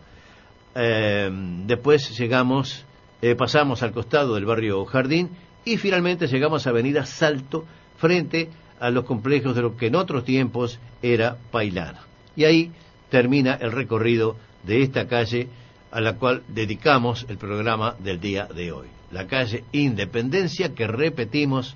Eh, 0.75 1.29
después 1.65 2.17
llegamos, 2.17 2.83
eh, 3.21 3.35
pasamos 3.35 3.83
al 3.83 3.93
costado 3.93 4.35
del 4.35 4.45
barrio 4.45 4.83
Jardín 4.85 5.29
y 5.63 5.77
finalmente 5.77 6.27
llegamos 6.27 6.67
a 6.67 6.71
Avenida 6.71 7.05
Salto 7.05 7.65
frente 7.97 8.49
a 8.79 8.89
los 8.89 9.05
complejos 9.05 9.55
de 9.55 9.61
lo 9.61 9.77
que 9.77 9.87
en 9.87 9.95
otros 9.95 10.25
tiempos 10.25 10.79
era 11.01 11.37
Pailana. 11.51 12.06
Y 12.37 12.45
ahí 12.45 12.71
termina 13.09 13.55
el 13.55 13.71
recorrido 13.71 14.37
de 14.63 14.83
esta 14.83 15.07
calle 15.07 15.47
a 15.91 15.99
la 15.99 16.17
cual 16.17 16.43
dedicamos 16.47 17.25
el 17.27 17.37
programa 17.37 17.95
del 17.97 18.19
día 18.19 18.45
de 18.45 18.71
hoy. 18.71 18.87
La 19.11 19.25
calle 19.25 19.63
Independencia 19.71 20.75
que 20.75 20.85
repetimos, 20.85 21.75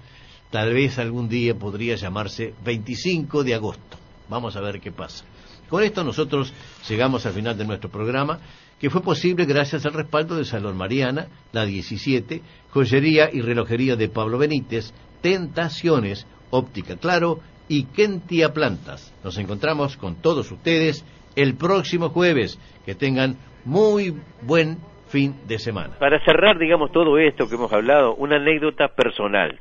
tal 0.52 0.74
vez 0.74 1.00
algún 1.00 1.28
día 1.28 1.56
podría 1.56 1.96
llamarse 1.96 2.54
25 2.64 3.44
de 3.44 3.56
agosto. 3.56 3.98
Vamos 4.30 4.56
a 4.56 4.62
ver 4.62 4.80
qué 4.80 4.92
pasa. 4.92 5.26
Con 5.68 5.84
esto 5.84 6.04
nosotros 6.04 6.54
llegamos 6.88 7.26
al 7.26 7.34
final 7.34 7.58
de 7.58 7.66
nuestro 7.66 7.90
programa, 7.90 8.40
que 8.80 8.92
fue 8.92 9.02
posible 9.02 9.46
gracias 9.46 9.86
al 9.88 9.94
respaldo 9.94 10.36
de 10.36 10.46
Salón 10.46 10.78
Mariana, 10.78 11.28
la 11.54 11.66
17, 11.66 12.42
Joyería 12.70 13.30
y 13.34 13.42
Relojería 13.42 13.96
de 13.96 14.10
Pablo 14.10 14.38
Benítez, 14.38 14.94
Tentaciones, 15.22 16.28
Óptica 16.52 16.98
Claro 16.98 17.40
y 17.72 17.86
Kentia 17.86 18.50
Plantas. 18.50 19.18
Nos 19.24 19.38
encontramos 19.38 19.96
con 19.96 20.22
todos 20.22 20.52
ustedes 20.52 21.06
el 21.38 21.56
próximo 21.56 22.10
jueves. 22.10 22.60
Que 22.86 22.96
tengan 22.96 23.38
muy 23.64 24.14
buen 24.42 24.76
fin 25.08 25.36
de 25.48 25.58
semana. 25.58 25.96
Para 25.98 26.22
cerrar, 26.26 26.60
digamos, 26.60 26.92
todo 26.92 27.18
esto 27.18 27.48
que 27.48 27.56
hemos 27.56 27.72
hablado, 27.72 28.14
una 28.16 28.36
anécdota 28.36 28.90
personal. 28.90 29.58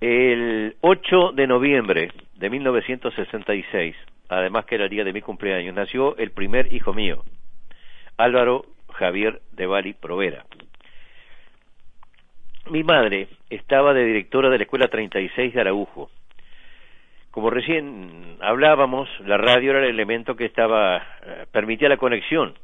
El 0.00 0.76
8 0.80 1.32
de 1.34 1.46
noviembre 1.46 2.12
de 2.36 2.48
1966, 2.48 3.94
además 4.30 4.64
que 4.64 4.76
era 4.76 4.84
el 4.84 4.90
día 4.90 5.04
de 5.04 5.12
mi 5.12 5.20
cumpleaños, 5.20 5.74
nació 5.74 6.16
el 6.16 6.30
primer 6.30 6.72
hijo 6.72 6.94
mío, 6.94 7.24
Álvaro 8.16 8.64
Javier 8.94 9.42
de 9.52 9.66
Bali 9.66 9.92
Provera. 9.92 10.46
Mi 12.70 12.84
madre 12.84 13.28
estaba 13.50 13.92
de 13.92 14.04
directora 14.04 14.48
de 14.48 14.56
la 14.56 14.64
Escuela 14.64 14.88
36 14.88 15.52
de 15.52 15.60
Araujo. 15.60 16.10
Como 17.38 17.50
recién 17.50 18.36
hablábamos, 18.40 19.08
la 19.20 19.36
radio 19.36 19.70
era 19.70 19.78
el 19.84 19.90
elemento 19.90 20.34
que 20.34 20.44
estaba 20.44 20.96
eh, 20.96 21.46
permitía 21.52 21.88
la 21.88 21.96
conexión 21.96 22.54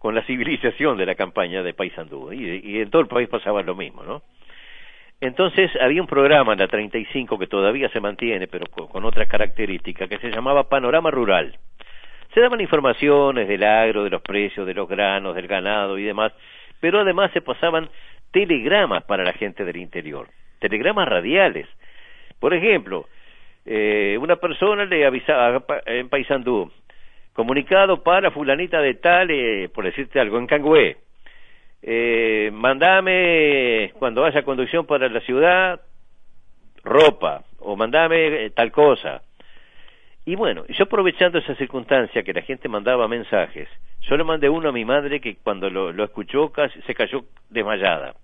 con 0.00 0.16
la 0.16 0.22
civilización 0.26 0.98
de 0.98 1.06
la 1.06 1.14
campaña 1.14 1.62
de 1.62 1.74
Paysandú 1.74 2.32
y, 2.32 2.58
y 2.58 2.80
en 2.80 2.90
todo 2.90 3.02
el 3.02 3.06
país 3.06 3.28
pasaba 3.28 3.62
lo 3.62 3.76
mismo, 3.76 4.02
¿no? 4.02 4.22
Entonces 5.20 5.70
había 5.80 6.02
un 6.02 6.08
programa 6.08 6.54
en 6.54 6.58
la 6.58 6.66
35 6.66 7.38
que 7.38 7.46
todavía 7.46 7.88
se 7.90 8.00
mantiene, 8.00 8.48
pero 8.48 8.66
con, 8.66 8.88
con 8.88 9.04
otras 9.04 9.28
características, 9.28 10.08
que 10.08 10.18
se 10.18 10.32
llamaba 10.32 10.68
Panorama 10.68 11.12
Rural. 11.12 11.56
Se 12.34 12.40
daban 12.40 12.60
informaciones 12.60 13.46
del 13.46 13.62
agro, 13.62 14.02
de 14.02 14.10
los 14.10 14.22
precios, 14.22 14.66
de 14.66 14.74
los 14.74 14.88
granos, 14.88 15.36
del 15.36 15.46
ganado 15.46 15.98
y 15.98 16.02
demás, 16.02 16.32
pero 16.80 16.98
además 16.98 17.30
se 17.30 17.42
pasaban 17.42 17.88
telegramas 18.32 19.04
para 19.04 19.22
la 19.22 19.34
gente 19.34 19.64
del 19.64 19.76
interior, 19.76 20.26
telegramas 20.58 21.08
radiales. 21.08 21.68
Por 22.40 22.54
ejemplo, 22.54 23.06
eh, 23.66 24.16
una 24.20 24.36
persona 24.36 24.84
le 24.84 25.04
avisaba 25.04 25.64
en 25.86 26.08
Paysandú, 26.08 26.70
comunicado 27.32 28.02
para 28.02 28.30
fulanita 28.30 28.80
de 28.80 28.94
tal, 28.94 29.30
eh, 29.30 29.68
por 29.68 29.84
decirte 29.84 30.20
algo, 30.20 30.38
en 30.38 30.46
Cangüé, 30.46 30.96
eh, 31.82 32.50
mandame 32.52 33.92
cuando 33.98 34.22
vaya 34.22 34.42
conducción 34.42 34.86
para 34.86 35.08
la 35.08 35.20
ciudad 35.20 35.80
ropa 36.82 37.44
o 37.58 37.76
mandame 37.76 38.46
eh, 38.46 38.50
tal 38.50 38.70
cosa. 38.70 39.22
Y 40.24 40.34
bueno, 40.34 40.64
yo 40.68 40.84
aprovechando 40.84 41.38
esa 41.38 41.54
circunstancia 41.56 42.22
que 42.22 42.32
la 42.32 42.42
gente 42.42 42.68
mandaba 42.68 43.06
mensajes, 43.06 43.68
yo 44.02 44.16
le 44.16 44.24
mandé 44.24 44.48
uno 44.48 44.68
a 44.68 44.72
mi 44.72 44.84
madre 44.84 45.20
que 45.20 45.36
cuando 45.36 45.70
lo, 45.70 45.92
lo 45.92 46.04
escuchó 46.04 46.50
casi 46.50 46.80
se 46.82 46.94
cayó 46.94 47.24
desmayada. 47.50 48.14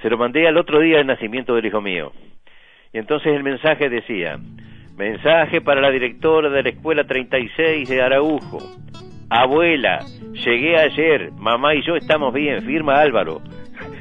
Se 0.00 0.10
lo 0.10 0.18
mandé 0.18 0.46
al 0.46 0.56
otro 0.56 0.80
día 0.80 0.98
del 0.98 1.06
nacimiento 1.06 1.54
del 1.54 1.66
hijo 1.66 1.80
mío. 1.80 2.12
Y 2.94 2.98
entonces 2.98 3.34
el 3.34 3.42
mensaje 3.42 3.90
decía, 3.90 4.38
mensaje 4.96 5.60
para 5.60 5.80
la 5.80 5.90
directora 5.90 6.48
de 6.48 6.62
la 6.62 6.68
escuela 6.68 7.04
36 7.04 7.88
de 7.88 8.00
Araujo. 8.00 8.58
Abuela, 9.28 9.98
llegué 10.32 10.78
ayer, 10.78 11.32
mamá 11.32 11.74
y 11.74 11.82
yo 11.84 11.96
estamos 11.96 12.32
bien, 12.32 12.62
firma 12.62 13.00
Álvaro. 13.00 13.42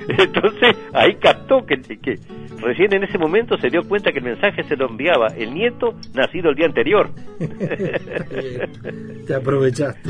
Entonces 0.18 0.76
ahí 0.94 1.16
captó 1.16 1.66
que, 1.66 1.82
que 1.82 2.20
recién 2.62 2.94
en 2.94 3.04
ese 3.04 3.18
momento 3.18 3.58
se 3.58 3.70
dio 3.70 3.84
cuenta 3.84 4.12
que 4.12 4.20
el 4.20 4.26
mensaje 4.26 4.64
se 4.64 4.76
lo 4.76 4.90
enviaba 4.90 5.28
el 5.38 5.54
nieto 5.54 5.94
nacido 6.14 6.50
el 6.50 6.56
día 6.56 6.66
anterior. 6.66 7.10
Te 9.28 9.36
aprovechaste. 9.36 10.10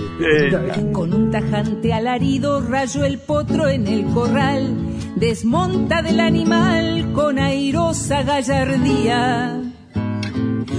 Con 0.92 1.14
un 1.14 1.32
tajante 1.32 1.94
alarido 1.94 2.62
rayó 2.62 3.06
el 3.06 3.20
potro 3.20 3.68
en 3.68 3.88
el 3.88 4.06
corral, 4.06 4.76
desmonta 5.16 6.02
del 6.02 6.20
animal 6.20 7.12
con 7.14 7.40
airosa 7.40 8.24
gallardía. 8.24 9.60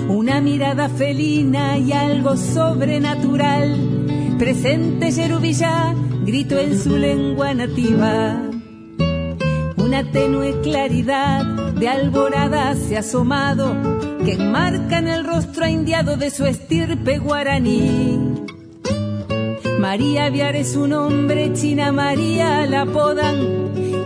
Una 0.09 0.41
mirada 0.41 0.89
felina 0.89 1.79
y 1.79 1.93
algo 1.93 2.37
sobrenatural, 2.37 4.37
presente 4.39 5.11
Yerubilla, 5.11 5.95
gritó 6.25 6.59
en 6.59 6.79
su 6.79 6.97
lengua 6.97 7.55
nativa. 7.55 8.54
Una 9.77 10.11
tenue 10.11 10.61
claridad 10.63 11.45
de 11.75 11.89
alborada 11.89 12.75
se 12.75 12.97
ha 12.97 13.01
asomado 13.01 13.75
que 14.25 14.33
enmarca 14.33 14.99
en 14.99 15.09
el 15.09 15.25
rostro 15.25 15.67
indiado 15.67 16.17
de 16.17 16.31
su 16.31 16.47
estirpe 16.47 17.19
guaraní. 17.19 18.47
María 19.79 20.31
Viar 20.31 20.57
es 20.57 20.73
su 20.73 20.87
nombre, 20.87 21.53
China 21.53 21.93
María 21.93 22.65
la 22.67 22.83
apodan, 22.83 23.37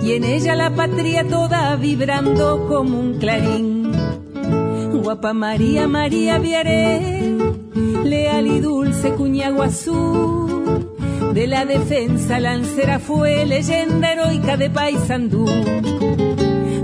y 0.03 0.13
en 0.13 0.25
ella 0.25 0.55
la 0.57 0.75
patria 0.75 1.25
toda 1.25 1.77
vibrando 1.77 2.67
como 2.67 2.99
un 2.99 3.19
clarín. 3.19 3.93
Guapa 5.03 5.33
María, 5.33 5.87
María 5.87 6.39
Viaré, 6.39 7.37
leal 8.05 8.47
y 8.47 8.61
dulce 8.61 9.13
Cuñaguazú, 9.13 10.58
de 11.33 11.47
la 11.47 11.65
defensa 11.65 12.41
lancera 12.41 12.99
fue 12.99 13.45
leyenda 13.47 14.13
heroica 14.13 14.57
de 14.57 14.71
Paysandú. 14.71 15.47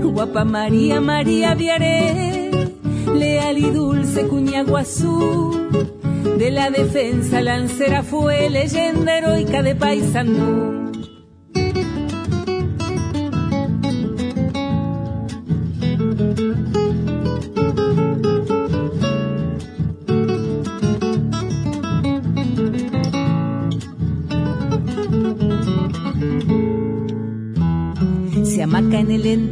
Guapa 0.01 0.45
María, 0.45 1.01
María 1.01 1.55
Viaré, 1.55 2.49
leal 3.13 3.57
y 3.57 3.69
dulce 3.69 4.27
Cuñaguazú, 4.27 5.69
de 6.37 6.51
la 6.51 6.69
defensa 6.69 7.41
lancera 7.41 8.01
fue 8.01 8.49
leyenda 8.49 9.17
heroica 9.17 9.61
de 9.61 9.75
Paysandú. 9.75 10.84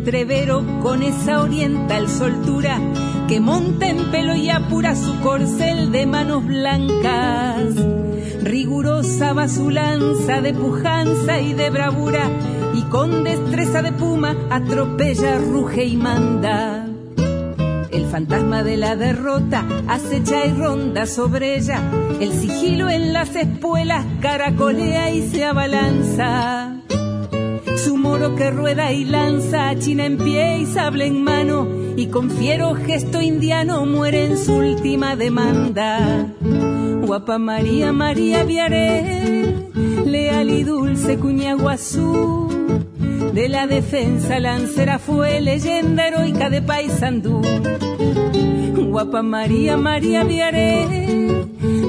Entrevero 0.03 0.65
con 0.81 1.01
esa 1.01 1.41
oriental 1.41 2.09
soltura 2.09 2.77
que 3.29 3.39
monta 3.39 3.87
en 3.87 4.11
pelo 4.11 4.35
y 4.35 4.49
apura 4.49 4.97
su 4.97 5.17
corcel 5.21 5.93
de 5.93 6.05
manos 6.05 6.45
blancas. 6.45 7.73
Rigurosa 8.41 9.31
va 9.31 9.47
su 9.47 9.69
lanza 9.69 10.41
de 10.41 10.53
pujanza 10.53 11.39
y 11.39 11.53
de 11.53 11.69
bravura 11.69 12.29
y 12.73 12.81
con 12.89 13.23
destreza 13.23 13.81
de 13.81 13.93
puma 13.93 14.35
atropella, 14.49 15.37
ruge 15.37 15.85
y 15.85 15.95
manda. 15.95 16.85
El 17.89 18.05
fantasma 18.11 18.61
de 18.61 18.75
la 18.75 18.97
derrota 18.97 19.65
acecha 19.87 20.45
y 20.45 20.51
ronda 20.51 21.05
sobre 21.05 21.55
ella. 21.55 21.81
El 22.19 22.33
sigilo 22.33 22.89
en 22.89 23.13
las 23.13 23.37
espuelas 23.37 24.05
caracolea 24.19 25.11
y 25.11 25.21
se 25.29 25.45
abalanza. 25.45 26.82
Su 27.83 27.97
moro 27.97 28.35
que 28.35 28.49
rueda 28.49 28.93
y 28.93 29.03
lanza, 29.03 29.77
china 29.77 30.05
en 30.05 30.17
pie 30.17 30.59
y 30.59 30.65
sable 30.65 31.05
en 31.05 31.21
mano, 31.21 31.67
y 31.97 32.07
con 32.07 32.29
fiero 32.29 32.75
gesto 32.75 33.19
indiano 33.19 33.85
muere 33.85 34.23
en 34.23 34.37
su 34.37 34.53
última 34.53 35.17
demanda. 35.17 36.27
Guapa 37.05 37.37
María, 37.39 37.91
María 37.91 38.45
Viaré, 38.45 39.67
leal 40.05 40.49
y 40.49 40.63
dulce 40.63 41.17
cuñaguazú. 41.17 42.47
De 43.33 43.49
la 43.49 43.67
defensa 43.67 44.39
lancera 44.39 44.97
fue 44.97 45.41
leyenda 45.41 46.07
heroica 46.07 46.49
de 46.49 46.61
Paysandú. 46.61 47.41
Guapa 48.91 49.23
María, 49.23 49.75
María 49.75 50.23
Viaré, 50.23 50.87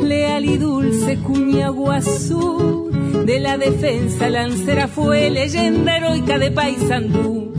leal 0.03 0.45
y 0.45 0.57
dulce 0.57 1.19
cuñaguazú. 1.19 2.94
De 3.23 3.39
la 3.41 3.57
defensa 3.57 4.29
lancera 4.29 4.89
fue 4.89 5.31
leyenda 5.31 5.97
heroica 5.97 6.37
de 6.39 6.51
Paysandú. 6.51 7.55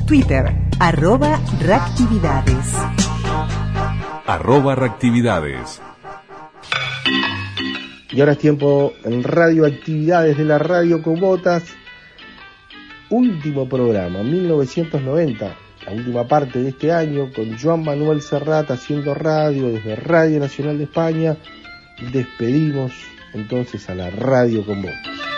Twitter, 0.07 0.55
arroba 0.79 1.39
reactividades. 1.59 2.73
Arroba 4.25 4.73
reactividades. 4.75 5.81
Y 8.13 8.19
ahora 8.19 8.33
es 8.33 8.37
tiempo 8.37 8.93
en 9.03 9.23
radioactividades 9.23 10.37
de 10.37 10.45
la 10.45 10.59
radio 10.59 11.01
con 11.01 11.19
botas. 11.19 11.63
Último 13.09 13.67
programa, 13.67 14.21
1990, 14.21 15.55
la 15.87 15.91
última 15.91 16.27
parte 16.27 16.61
de 16.61 16.69
este 16.69 16.91
año, 16.91 17.31
con 17.33 17.57
Joan 17.57 17.83
Manuel 17.83 18.21
Serrat 18.21 18.69
haciendo 18.69 19.15
radio 19.15 19.69
desde 19.69 19.95
Radio 19.95 20.39
Nacional 20.39 20.77
de 20.77 20.83
España. 20.83 21.37
Despedimos 22.11 22.91
entonces 23.33 23.89
a 23.89 23.95
la 23.95 24.11
radio 24.11 24.63
con 24.63 24.83
botas. 24.83 25.32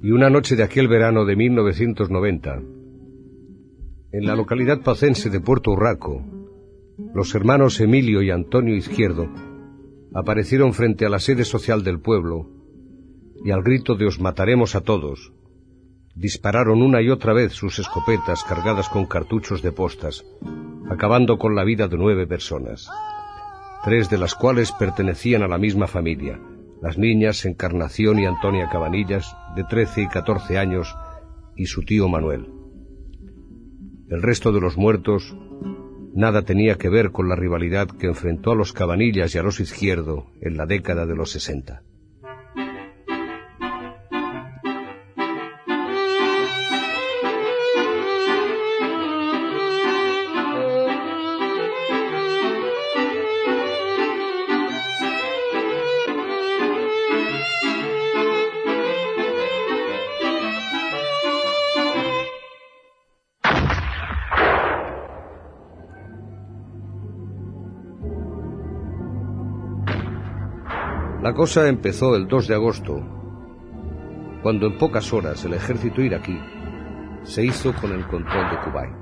Y 0.00 0.12
una 0.12 0.30
noche 0.30 0.54
de 0.54 0.62
aquel 0.62 0.86
verano 0.86 1.24
de 1.24 1.34
1990, 1.34 2.62
en 4.12 4.24
la 4.24 4.36
localidad 4.36 4.82
pacense 4.82 5.28
de 5.28 5.40
Puerto 5.40 5.72
Urraco, 5.72 6.24
los 7.14 7.34
hermanos 7.34 7.80
Emilio 7.80 8.22
y 8.22 8.30
Antonio 8.30 8.76
Izquierdo 8.76 9.28
aparecieron 10.14 10.72
frente 10.72 11.04
a 11.04 11.08
la 11.08 11.18
sede 11.18 11.44
social 11.44 11.82
del 11.82 12.00
pueblo 12.00 12.48
y 13.44 13.50
al 13.50 13.62
grito 13.62 13.96
de 13.96 14.06
os 14.06 14.20
mataremos 14.20 14.76
a 14.76 14.82
todos, 14.82 15.32
dispararon 16.14 16.80
una 16.80 17.02
y 17.02 17.10
otra 17.10 17.32
vez 17.32 17.52
sus 17.52 17.78
escopetas 17.78 18.44
cargadas 18.44 18.88
con 18.88 19.06
cartuchos 19.06 19.62
de 19.62 19.72
postas, 19.72 20.24
acabando 20.88 21.38
con 21.38 21.54
la 21.54 21.64
vida 21.64 21.88
de 21.88 21.96
nueve 21.96 22.26
personas, 22.26 22.88
tres 23.84 24.08
de 24.10 24.18
las 24.18 24.34
cuales 24.34 24.72
pertenecían 24.72 25.42
a 25.42 25.48
la 25.48 25.58
misma 25.58 25.86
familia, 25.86 26.40
las 26.80 26.98
niñas 26.98 27.44
Encarnación 27.44 28.18
y 28.18 28.26
Antonia 28.26 28.68
Cabanillas, 28.70 29.34
de 29.56 29.64
13 29.64 30.02
y 30.02 30.08
14 30.08 30.58
años, 30.58 30.94
y 31.56 31.66
su 31.66 31.82
tío 31.82 32.08
Manuel. 32.08 32.46
El 34.08 34.22
resto 34.22 34.52
de 34.52 34.60
los 34.60 34.76
muertos 34.76 35.36
nada 36.14 36.42
tenía 36.42 36.76
que 36.76 36.88
ver 36.88 37.10
con 37.10 37.28
la 37.28 37.36
rivalidad 37.36 37.88
que 37.88 38.06
enfrentó 38.06 38.52
a 38.52 38.54
los 38.54 38.72
Cabanillas 38.72 39.34
y 39.34 39.38
a 39.38 39.42
los 39.42 39.60
Izquierdo 39.60 40.26
en 40.40 40.56
la 40.56 40.66
década 40.66 41.06
de 41.06 41.14
los 41.14 41.30
60. 41.32 41.82
Cosa 71.38 71.68
empezó 71.68 72.16
el 72.16 72.26
2 72.26 72.48
de 72.48 72.54
agosto, 72.56 73.00
cuando 74.42 74.66
en 74.66 74.76
pocas 74.76 75.12
horas 75.12 75.44
el 75.44 75.54
ejército 75.54 76.02
iraquí 76.02 76.36
se 77.22 77.44
hizo 77.44 77.72
con 77.74 77.92
el 77.92 78.04
control 78.08 78.50
de 78.50 78.58
Kuwait. 78.64 78.96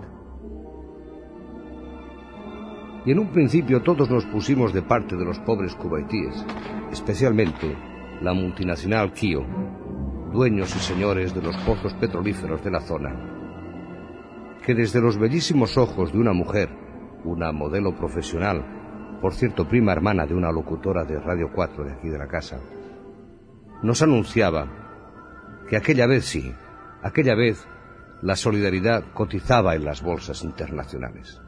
Y 3.07 3.13
en 3.13 3.21
un 3.21 3.33
principio 3.33 3.81
todos 3.81 4.11
nos 4.11 4.27
pusimos 4.27 4.75
de 4.75 4.83
parte 4.83 5.17
de 5.17 5.25
los 5.25 5.39
pobres 5.39 5.75
kuwaitíes, 5.77 6.45
especialmente 6.93 7.75
la 8.21 8.35
multinacional 8.35 9.15
Kio, 9.15 9.41
dueños 10.31 10.77
y 10.77 10.79
señores 10.79 11.35
de 11.35 11.41
los 11.41 11.57
pozos 11.65 11.95
petrolíferos 11.95 12.63
de 12.63 12.71
la 12.71 12.81
zona, 12.81 13.17
que 14.63 14.75
desde 14.75 15.01
los 15.01 15.17
bellísimos 15.17 15.79
ojos 15.79 16.13
de 16.13 16.19
una 16.19 16.35
mujer, 16.35 16.69
una 17.25 17.51
modelo 17.51 17.97
profesional, 17.97 18.76
por 19.21 19.35
cierto 19.35 19.69
prima 19.69 19.93
hermana 19.93 20.27
de 20.27 20.35
una 20.35 20.53
locutora 20.53 21.05
de 21.05 21.19
Radio 21.19 21.51
4 21.55 21.85
de 21.85 21.93
aquí 21.93 22.09
de 22.09 22.19
la 22.19 22.29
casa, 22.29 22.59
nos 23.83 24.03
anunciaba 24.03 24.69
que 25.69 25.77
aquella 25.77 26.07
vez 26.07 26.25
sí, 26.25 26.53
aquella 27.03 27.35
vez 27.35 27.67
la 28.23 28.37
solidaridad 28.37 29.05
cotizaba 29.13 29.75
en 29.75 29.85
las 29.85 30.03
bolsas 30.03 30.43
internacionales. 30.43 31.41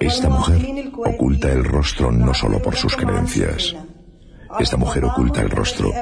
Esta 0.00 0.28
mujer 0.28 0.92
oculta 0.94 1.52
el 1.52 1.64
rostro 1.64 2.12
no 2.12 2.34
solo 2.34 2.60
por 2.60 2.76
sus 2.76 2.94
creencias. 2.96 3.74
Esta 4.58 4.76
mujer 4.76 5.04
oculta 5.04 5.40
el 5.40 5.50
rostro 5.50 5.92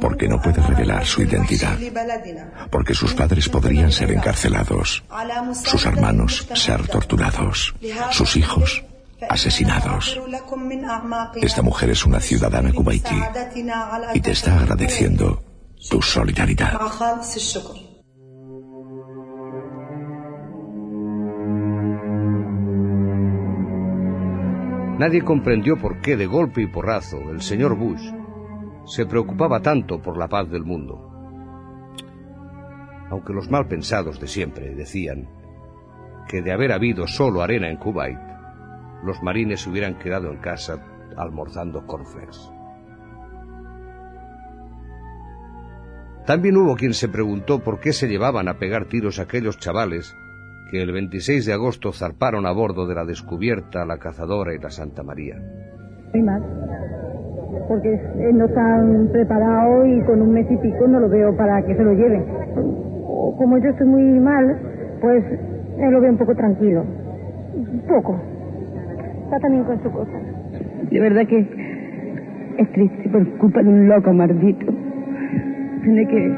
porque 0.00 0.28
no 0.28 0.40
puede 0.40 0.62
revelar 0.62 1.04
su 1.06 1.22
identidad, 1.22 1.78
porque 2.70 2.94
sus 2.94 3.14
padres 3.14 3.48
podrían 3.48 3.92
ser 3.92 4.10
encarcelados, 4.12 5.02
sus 5.64 5.86
hermanos 5.86 6.48
ser 6.54 6.86
torturados, 6.88 7.74
sus 8.10 8.36
hijos 8.36 8.84
asesinados. 9.28 10.18
Esta 11.36 11.62
mujer 11.62 11.90
es 11.90 12.04
una 12.06 12.20
ciudadana 12.20 12.72
kuwaití 12.72 13.16
y 14.14 14.20
te 14.20 14.32
está 14.32 14.58
agradeciendo 14.58 15.42
tu 15.88 16.00
solidaridad. 16.00 16.80
Nadie 25.00 25.22
comprendió 25.22 25.78
por 25.78 26.02
qué 26.02 26.14
de 26.14 26.26
golpe 26.26 26.60
y 26.60 26.66
porrazo 26.66 27.30
el 27.30 27.40
señor 27.40 27.74
Bush 27.74 28.12
se 28.84 29.06
preocupaba 29.06 29.62
tanto 29.62 30.02
por 30.02 30.18
la 30.18 30.28
paz 30.28 30.50
del 30.50 30.62
mundo. 30.62 31.10
Aunque 33.08 33.32
los 33.32 33.50
mal 33.50 33.66
pensados 33.66 34.20
de 34.20 34.26
siempre 34.26 34.74
decían 34.74 35.26
que 36.28 36.42
de 36.42 36.52
haber 36.52 36.70
habido 36.70 37.06
solo 37.06 37.40
arena 37.40 37.70
en 37.70 37.78
Kuwait, 37.78 38.18
los 39.02 39.22
marines 39.22 39.62
se 39.62 39.70
hubieran 39.70 39.98
quedado 39.98 40.30
en 40.30 40.36
casa 40.36 40.84
almorzando 41.16 41.86
cornflakes. 41.86 42.36
También 46.26 46.58
hubo 46.58 46.76
quien 46.76 46.92
se 46.92 47.08
preguntó 47.08 47.60
por 47.60 47.80
qué 47.80 47.94
se 47.94 48.06
llevaban 48.06 48.48
a 48.48 48.58
pegar 48.58 48.84
tiros 48.84 49.18
aquellos 49.18 49.56
chavales 49.56 50.14
que 50.70 50.80
el 50.80 50.92
26 50.92 51.46
de 51.46 51.52
agosto 51.52 51.92
zarparon 51.92 52.46
a 52.46 52.52
bordo 52.52 52.86
de 52.86 52.94
la 52.94 53.04
descubierta, 53.04 53.84
la 53.84 53.98
cazadora 53.98 54.54
y 54.54 54.58
la 54.58 54.70
Santa 54.70 55.02
María. 55.02 55.34
porque 57.68 57.92
eh, 57.92 58.32
no 58.32 58.46
están 58.46 59.08
preparados 59.12 59.86
y 59.88 60.00
con 60.02 60.22
un 60.22 60.32
mes 60.32 60.46
y 60.50 60.56
pico 60.56 60.86
no 60.86 61.00
lo 61.00 61.08
veo 61.08 61.36
para 61.36 61.62
que 61.62 61.74
se 61.74 61.82
lo 61.82 61.92
lleven. 61.94 62.24
Como 63.36 63.58
yo 63.58 63.70
estoy 63.70 63.86
muy 63.86 64.20
mal, 64.20 64.56
pues 65.00 65.24
él 65.78 65.90
lo 65.90 66.00
veo 66.00 66.10
un 66.10 66.18
poco 66.18 66.34
tranquilo. 66.34 66.84
Un 67.54 67.80
poco. 67.88 68.20
Está 69.24 69.38
también 69.40 69.64
con 69.64 69.82
su 69.82 69.90
cosa. 69.90 70.18
De 70.90 71.00
verdad 71.00 71.26
que 71.26 71.38
es 72.58 72.72
triste 72.72 73.08
por 73.08 73.26
culpa 73.38 73.62
de 73.62 73.68
un 73.68 73.88
loco 73.88 74.12
maldito. 74.12 74.66
Tiene 75.82 76.06
que, 76.06 76.36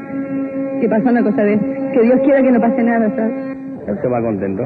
que 0.81 0.89
pasar 0.89 1.11
una 1.11 1.23
cosa 1.23 1.43
de 1.43 1.59
que 1.93 2.01
Dios 2.01 2.19
quiera 2.23 2.41
que 2.41 2.51
no 2.51 2.59
pase 2.59 2.83
nada, 2.83 3.15
¿sabes? 3.15 3.52
Él 3.87 3.99
se 4.01 4.07
va 4.07 4.21
contento 4.21 4.63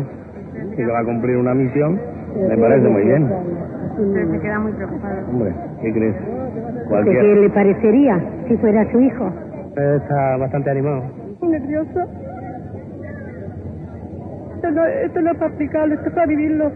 y 0.72 0.76
que 0.76 0.86
va 0.86 0.99
a 0.99 1.05
cumplir 1.05 1.38
una 1.38 1.53
misión. 1.53 1.99
Me 2.36 2.57
parece 2.57 2.88
muy 2.88 3.03
bien. 3.03 3.28
Se 3.97 4.39
queda 4.41 4.59
muy 4.59 4.72
preocupado. 4.74 5.28
Hombre, 5.30 5.53
¿qué 5.82 5.93
crees? 5.93 6.15
¿Qué 6.15 6.89
Cualquier. 6.89 7.24
le 7.38 7.49
parecería 7.49 8.20
si 8.47 8.57
fuera 8.57 8.89
su 8.91 8.99
hijo? 9.01 9.34
Está 9.76 10.38
bastante 10.38 10.70
animado. 10.72 11.03
Muy 11.41 11.49
nervioso. 11.49 11.99
Esto 14.55 14.72
no, 14.72 14.86
esto 14.86 15.22
no 15.22 15.32
es 15.32 15.38
para 15.38 15.47
explicarlo, 15.49 15.93
esto 15.95 16.07
es 16.09 16.13
para 16.15 16.28
vivirlo. 16.28 16.72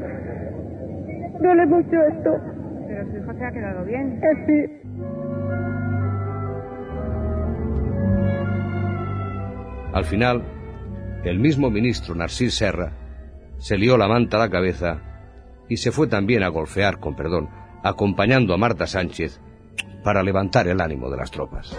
Duele 1.42 1.66
mucho 1.66 1.96
esto. 2.10 2.36
Pero 2.88 3.06
su 3.12 3.18
hijo 3.18 3.34
se 3.34 3.46
ha 3.46 3.52
quedado 3.52 3.86
bien. 3.86 4.20
Eh, 4.22 4.46
sí. 4.48 4.82
Al 9.94 10.06
final, 10.06 10.42
el 11.24 11.40
mismo 11.40 11.70
ministro 11.70 12.16
Narcís 12.16 12.56
Serra 12.56 12.94
se 13.60 13.78
lió 13.78 13.98
la 13.98 14.08
manta 14.08 14.38
a 14.38 14.40
la 14.40 14.50
cabeza 14.50 15.02
y 15.70 15.78
se 15.78 15.92
fue 15.92 16.08
también 16.08 16.44
a 16.44 16.50
golfear, 16.50 17.00
con 17.00 17.16
perdón, 17.16 17.50
acompañando 17.84 18.54
a 18.54 18.58
Marta 18.58 18.88
Sánchez 18.88 19.40
para 20.04 20.24
levantar 20.24 20.68
el 20.68 20.82
ánimo 20.82 21.10
de 21.10 21.18
las 21.18 21.32
tropas. 21.32 21.76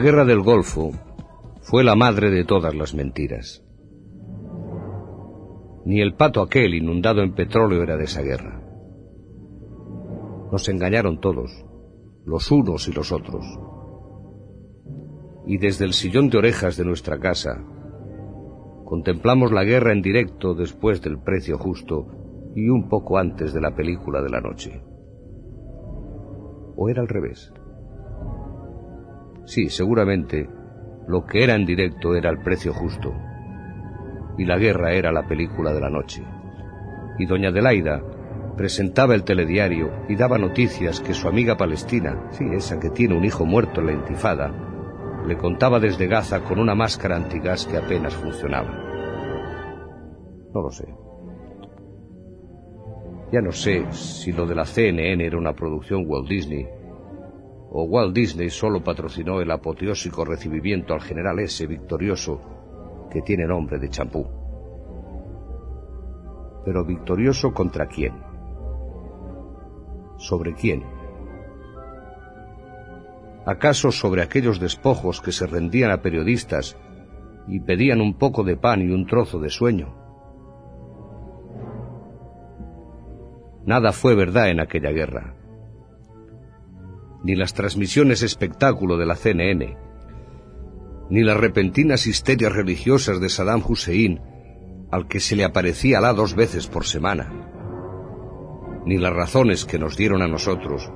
Guerra 0.00 0.24
del 0.24 0.40
Golfo 0.40 0.92
fue 1.60 1.84
la 1.84 1.94
madre 1.94 2.30
de 2.30 2.44
todas 2.44 2.74
las 2.74 2.94
mentiras. 2.94 3.62
Ni 5.84 6.00
el 6.00 6.14
pato 6.14 6.42
aquel 6.42 6.74
inundado 6.74 7.22
en 7.22 7.34
petróleo 7.34 7.82
era 7.82 7.96
de 7.96 8.04
esa 8.04 8.22
guerra. 8.22 8.62
Nos 10.50 10.68
engañaron 10.68 11.20
todos, 11.20 11.64
los 12.24 12.50
unos 12.50 12.88
y 12.88 12.92
los 12.92 13.12
otros. 13.12 13.44
Y 15.46 15.58
desde 15.58 15.84
el 15.84 15.92
sillón 15.92 16.28
de 16.30 16.38
orejas 16.38 16.76
de 16.76 16.84
nuestra 16.84 17.18
casa, 17.18 17.64
contemplamos 18.84 19.52
la 19.52 19.64
guerra 19.64 19.92
en 19.92 20.02
directo 20.02 20.54
después 20.54 21.00
del 21.02 21.18
precio 21.20 21.58
justo 21.58 22.52
y 22.56 22.68
un 22.68 22.88
poco 22.88 23.18
antes 23.18 23.52
de 23.52 23.60
la 23.60 23.74
película 23.74 24.22
de 24.22 24.30
la 24.30 24.40
noche. 24.40 24.82
¿O 26.76 26.88
era 26.88 27.02
al 27.02 27.08
revés? 27.08 27.52
Sí, 29.50 29.68
seguramente 29.68 30.48
lo 31.08 31.26
que 31.26 31.42
era 31.42 31.56
en 31.56 31.66
directo 31.66 32.14
era 32.14 32.30
el 32.30 32.38
precio 32.38 32.72
justo. 32.72 33.12
Y 34.38 34.44
la 34.44 34.56
guerra 34.58 34.92
era 34.92 35.10
la 35.10 35.26
película 35.26 35.72
de 35.72 35.80
la 35.80 35.90
noche. 35.90 36.22
Y 37.18 37.26
doña 37.26 37.48
Adelaida 37.48 38.00
presentaba 38.56 39.16
el 39.16 39.24
telediario 39.24 40.04
y 40.08 40.14
daba 40.14 40.38
noticias 40.38 41.00
que 41.00 41.14
su 41.14 41.26
amiga 41.26 41.56
palestina, 41.56 42.28
sí, 42.30 42.44
esa 42.52 42.78
que 42.78 42.90
tiene 42.90 43.16
un 43.16 43.24
hijo 43.24 43.44
muerto 43.44 43.80
en 43.80 43.86
la 43.86 43.92
intifada, 43.92 44.54
le 45.26 45.36
contaba 45.36 45.80
desde 45.80 46.06
Gaza 46.06 46.44
con 46.44 46.60
una 46.60 46.76
máscara 46.76 47.16
antigás 47.16 47.66
que 47.66 47.76
apenas 47.76 48.14
funcionaba. 48.14 48.70
No 50.54 50.62
lo 50.62 50.70
sé. 50.70 50.86
Ya 53.32 53.40
no 53.40 53.50
sé 53.50 53.84
si 53.90 54.30
lo 54.30 54.46
de 54.46 54.54
la 54.54 54.64
CNN 54.64 55.26
era 55.26 55.36
una 55.36 55.54
producción 55.54 56.04
Walt 56.06 56.28
Disney 56.28 56.68
o 57.72 57.84
Walt 57.84 58.14
Disney 58.14 58.50
solo 58.50 58.82
patrocinó 58.82 59.40
el 59.40 59.50
apoteósico 59.50 60.24
recibimiento 60.24 60.92
al 60.92 61.00
general 61.00 61.38
ese 61.38 61.66
victorioso 61.66 62.40
que 63.10 63.22
tiene 63.22 63.46
nombre 63.46 63.78
de 63.78 63.88
champú. 63.88 64.26
Pero 66.64 66.84
victorioso 66.84 67.52
contra 67.52 67.86
quién? 67.86 68.14
¿Sobre 70.16 70.54
quién? 70.54 70.84
¿Acaso 73.46 73.90
sobre 73.92 74.22
aquellos 74.22 74.60
despojos 74.60 75.20
que 75.20 75.32
se 75.32 75.46
rendían 75.46 75.90
a 75.90 76.02
periodistas 76.02 76.76
y 77.46 77.60
pedían 77.60 78.00
un 78.00 78.18
poco 78.18 78.42
de 78.42 78.56
pan 78.56 78.82
y 78.82 78.92
un 78.92 79.06
trozo 79.06 79.38
de 79.38 79.48
sueño? 79.48 79.94
Nada 83.64 83.92
fue 83.92 84.14
verdad 84.14 84.50
en 84.50 84.60
aquella 84.60 84.90
guerra 84.90 85.39
ni 87.22 87.34
las 87.34 87.54
transmisiones 87.54 88.22
espectáculo 88.22 88.96
de 88.96 89.06
la 89.06 89.16
CNN, 89.16 89.76
ni 91.10 91.22
las 91.22 91.36
repentinas 91.36 92.06
histerias 92.06 92.52
religiosas 92.52 93.20
de 93.20 93.28
Saddam 93.28 93.62
Hussein, 93.66 94.20
al 94.90 95.06
que 95.06 95.20
se 95.20 95.36
le 95.36 95.44
aparecía 95.44 95.98
Alá 95.98 96.12
dos 96.12 96.34
veces 96.34 96.66
por 96.66 96.84
semana, 96.84 97.30
ni 98.86 98.96
las 98.96 99.12
razones 99.12 99.64
que 99.64 99.78
nos 99.78 99.96
dieron 99.96 100.22
a 100.22 100.28
nosotros 100.28 100.90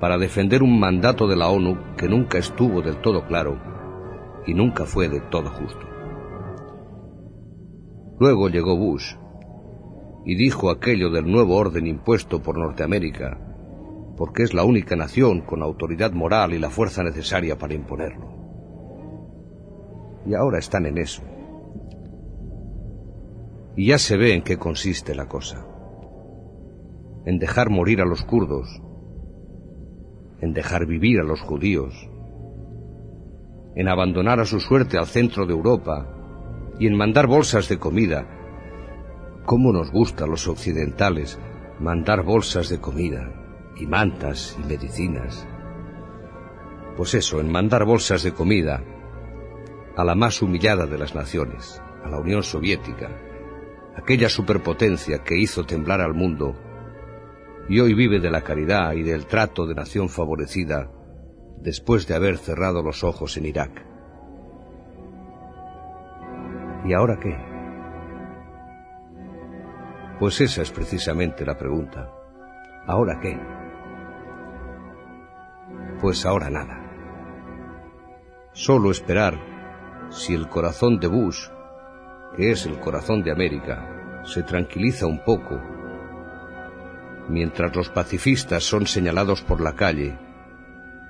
para 0.00 0.18
defender 0.18 0.62
un 0.62 0.78
mandato 0.78 1.26
de 1.26 1.36
la 1.36 1.48
ONU 1.48 1.96
que 1.96 2.08
nunca 2.08 2.38
estuvo 2.38 2.82
del 2.82 3.00
todo 3.00 3.26
claro 3.26 3.60
y 4.46 4.54
nunca 4.54 4.84
fue 4.84 5.08
del 5.08 5.28
todo 5.28 5.50
justo. 5.50 5.80
Luego 8.20 8.48
llegó 8.48 8.76
Bush 8.76 9.14
y 10.24 10.36
dijo 10.36 10.70
aquello 10.70 11.10
del 11.10 11.30
nuevo 11.30 11.56
orden 11.56 11.86
impuesto 11.86 12.40
por 12.40 12.58
Norteamérica 12.58 13.47
porque 14.18 14.42
es 14.42 14.52
la 14.52 14.64
única 14.64 14.96
nación 14.96 15.42
con 15.42 15.62
autoridad 15.62 16.10
moral 16.10 16.52
y 16.52 16.58
la 16.58 16.70
fuerza 16.70 17.04
necesaria 17.04 17.56
para 17.56 17.74
imponerlo. 17.74 18.26
Y 20.26 20.34
ahora 20.34 20.58
están 20.58 20.86
en 20.86 20.98
eso. 20.98 21.22
Y 23.76 23.86
ya 23.86 23.98
se 23.98 24.16
ve 24.16 24.34
en 24.34 24.42
qué 24.42 24.56
consiste 24.58 25.14
la 25.14 25.28
cosa. 25.28 25.64
En 27.26 27.38
dejar 27.38 27.70
morir 27.70 28.00
a 28.00 28.04
los 28.04 28.24
kurdos, 28.24 28.82
en 30.40 30.52
dejar 30.52 30.84
vivir 30.86 31.20
a 31.20 31.24
los 31.24 31.40
judíos, 31.40 31.94
en 33.76 33.86
abandonar 33.86 34.40
a 34.40 34.46
su 34.46 34.58
suerte 34.58 34.98
al 34.98 35.06
centro 35.06 35.46
de 35.46 35.52
Europa 35.52 36.08
y 36.80 36.88
en 36.88 36.96
mandar 36.96 37.28
bolsas 37.28 37.68
de 37.68 37.78
comida. 37.78 38.26
¿Cómo 39.46 39.72
nos 39.72 39.92
gusta 39.92 40.24
a 40.24 40.28
los 40.28 40.48
occidentales 40.48 41.38
mandar 41.78 42.24
bolsas 42.24 42.68
de 42.68 42.80
comida? 42.80 43.47
Y 43.78 43.86
mantas 43.86 44.56
y 44.58 44.66
medicinas. 44.66 45.46
Pues 46.96 47.14
eso, 47.14 47.40
en 47.40 47.50
mandar 47.50 47.84
bolsas 47.84 48.22
de 48.22 48.32
comida 48.32 48.82
a 49.96 50.04
la 50.04 50.14
más 50.14 50.42
humillada 50.42 50.86
de 50.86 50.98
las 50.98 51.14
naciones, 51.14 51.80
a 52.04 52.08
la 52.08 52.18
Unión 52.18 52.42
Soviética, 52.42 53.08
aquella 53.96 54.28
superpotencia 54.28 55.22
que 55.22 55.38
hizo 55.38 55.64
temblar 55.64 56.00
al 56.00 56.14
mundo 56.14 56.56
y 57.68 57.80
hoy 57.80 57.94
vive 57.94 58.18
de 58.20 58.30
la 58.30 58.42
caridad 58.42 58.92
y 58.94 59.02
del 59.02 59.26
trato 59.26 59.66
de 59.66 59.74
nación 59.74 60.08
favorecida 60.08 60.90
después 61.60 62.06
de 62.06 62.14
haber 62.14 62.38
cerrado 62.38 62.82
los 62.82 63.04
ojos 63.04 63.36
en 63.36 63.46
Irak. 63.46 63.84
¿Y 66.84 66.92
ahora 66.94 67.18
qué? 67.20 67.36
Pues 70.18 70.40
esa 70.40 70.62
es 70.62 70.70
precisamente 70.70 71.44
la 71.44 71.56
pregunta. 71.56 72.10
¿Ahora 72.86 73.20
qué? 73.20 73.38
Pues 76.00 76.24
ahora 76.24 76.48
nada. 76.48 76.80
Solo 78.52 78.92
esperar 78.92 79.34
si 80.10 80.32
el 80.32 80.48
corazón 80.48 81.00
de 81.00 81.08
Bush, 81.08 81.48
que 82.36 82.52
es 82.52 82.66
el 82.66 82.78
corazón 82.78 83.22
de 83.24 83.32
América, 83.32 84.22
se 84.24 84.44
tranquiliza 84.44 85.06
un 85.06 85.24
poco, 85.24 85.60
mientras 87.28 87.74
los 87.74 87.88
pacifistas 87.90 88.62
son 88.62 88.86
señalados 88.86 89.42
por 89.42 89.60
la 89.60 89.74
calle 89.74 90.16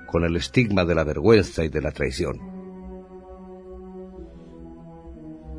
con 0.06 0.24
el 0.24 0.36
estigma 0.36 0.86
de 0.86 0.94
la 0.94 1.04
vergüenza 1.04 1.64
y 1.64 1.68
de 1.68 1.82
la 1.82 1.90
traición. 1.90 2.38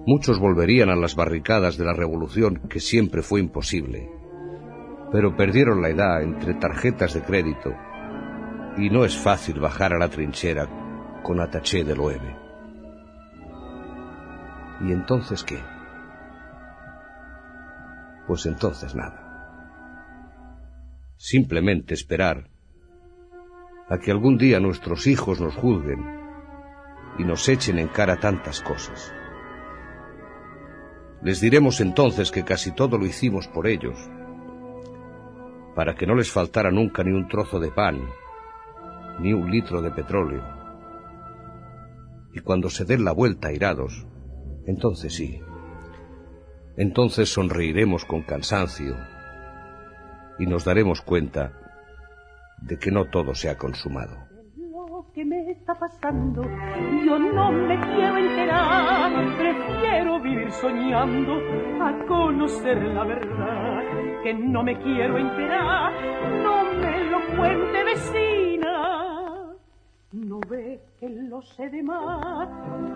Muchos 0.07 0.39
volverían 0.39 0.89
a 0.89 0.95
las 0.95 1.15
barricadas 1.15 1.77
de 1.77 1.85
la 1.85 1.93
revolución, 1.93 2.61
que 2.67 2.79
siempre 2.79 3.21
fue 3.21 3.41
imposible. 3.41 4.09
Pero 5.11 5.35
perdieron 5.35 5.83
la 5.83 5.89
edad 5.89 6.23
entre 6.23 6.55
tarjetas 6.55 7.13
de 7.13 7.21
crédito 7.21 7.75
y 8.79 8.89
no 8.89 9.03
es 9.03 9.17
fácil 9.17 9.59
bajar 9.59 9.93
a 9.93 9.97
la 9.97 10.07
trinchera 10.07 10.67
con 11.21 11.41
ataché 11.41 11.83
del 11.83 11.99
OEB. 11.99 12.21
¿Y 14.81 14.93
entonces 14.93 15.43
qué? 15.43 15.59
Pues 18.25 18.45
entonces 18.45 18.95
nada. 18.95 19.25
Simplemente 21.17 21.93
esperar 21.93 22.49
a 23.89 23.97
que 23.97 24.11
algún 24.11 24.37
día 24.37 24.61
nuestros 24.61 25.07
hijos 25.07 25.41
nos 25.41 25.55
juzguen 25.55 25.99
y 27.17 27.25
nos 27.25 27.49
echen 27.49 27.79
en 27.79 27.89
cara 27.89 28.17
tantas 28.17 28.61
cosas. 28.61 29.13
Les 31.21 31.41
diremos 31.41 31.81
entonces 31.81 32.31
que 32.31 32.45
casi 32.45 32.71
todo 32.71 32.97
lo 32.97 33.05
hicimos 33.05 33.49
por 33.49 33.67
ellos, 33.67 33.99
para 35.75 35.95
que 35.95 36.07
no 36.07 36.15
les 36.15 36.31
faltara 36.31 36.71
nunca 36.71 37.03
ni 37.03 37.11
un 37.11 37.27
trozo 37.27 37.59
de 37.59 37.71
pan, 37.71 37.99
ni 39.19 39.33
un 39.33 39.49
litro 39.49 39.81
de 39.81 39.91
petróleo. 39.91 40.43
Y 42.33 42.39
cuando 42.39 42.69
se 42.69 42.85
den 42.85 43.03
la 43.03 43.11
vuelta 43.11 43.49
airados, 43.49 44.05
entonces 44.65 45.13
sí, 45.13 45.41
entonces 46.77 47.27
sonreiremos 47.29 48.05
con 48.05 48.21
cansancio 48.21 48.95
y 50.37 50.45
nos 50.45 50.63
daremos 50.63 51.01
cuenta 51.01 51.51
de 52.61 52.77
que 52.77 52.91
no 52.91 53.05
todo 53.05 53.35
se 53.35 53.49
ha 53.49 53.57
consumado. 53.57 54.15
Lo 54.55 55.11
que 55.13 55.25
me 55.25 55.51
está 55.51 55.73
pasando, 55.77 56.43
yo 57.05 57.19
no 57.19 57.51
me 57.51 57.79
quiero 57.81 58.17
enterar, 58.17 59.11
prefiero 59.37 60.21
vivir 60.21 60.51
soñando 60.51 61.33
a 61.81 62.05
conocer 62.07 62.77
la 62.77 63.03
verdad, 63.03 63.83
que 64.23 64.33
no 64.33 64.63
me 64.63 64.77
quiero 64.79 65.17
enterar, 65.17 65.91
no 66.43 66.63
me 66.75 67.03
lo 67.05 67.37
cuente 67.37 67.83
vecina. 67.83 68.38
No 70.11 70.39
ve 70.49 70.81
que 70.99 71.07
lo 71.07 71.39
sé 71.43 71.69
de 71.69 71.83
más 71.83 72.49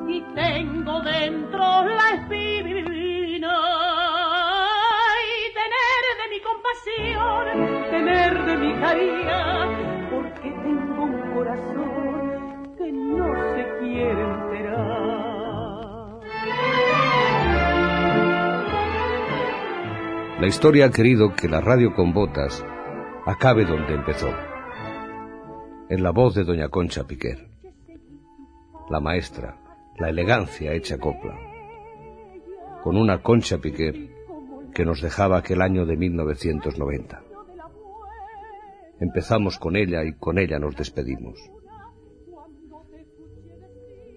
y 0.10 0.20
tengo 0.34 1.00
dentro 1.02 1.60
la 1.60 2.10
espina 2.16 2.70
y 2.72 2.74
tener 5.54 6.02
de 6.18 6.26
mi 6.32 6.40
compasión, 6.42 7.44
tener 7.92 8.46
de 8.46 8.58
mi 8.58 8.74
caridad, 8.80 9.68
porque 10.10 10.50
tengo 10.50 11.04
un 11.04 11.36
corazón 11.36 12.76
que 12.80 12.92
no 12.92 13.32
se 13.54 13.64
quiere 13.80 14.22
enterar. 14.24 14.74
La 20.40 20.48
historia 20.48 20.88
ha 20.88 20.90
querido 20.90 21.36
que 21.36 21.48
la 21.48 21.62
radio 21.62 21.94
con 21.94 22.12
botas 22.12 22.66
acabe 23.28 23.66
donde 23.66 23.94
empezó, 23.94 24.34
en 25.94 26.02
la 26.02 26.10
voz 26.10 26.34
de 26.34 26.44
doña 26.44 26.70
Concha 26.70 27.04
Piquer, 27.04 27.48
la 28.90 29.00
maestra, 29.00 29.60
la 30.00 30.10
elegancia 30.10 30.74
hecha 30.74 30.98
copla, 30.98 31.38
con 32.82 32.98
una 32.98 33.22
Concha 33.22 33.60
Piquer 33.60 34.10
que 34.74 34.86
nos 34.86 35.04
dejaba 35.04 35.38
aquel 35.38 35.62
año 35.62 35.86
de 35.86 35.96
1990. 35.96 37.22
Empezamos 39.02 39.60
con 39.60 39.76
ella 39.76 40.04
y 40.04 40.14
con 40.14 40.40
ella 40.40 40.58
nos 40.58 40.76
despedimos. 40.76 41.38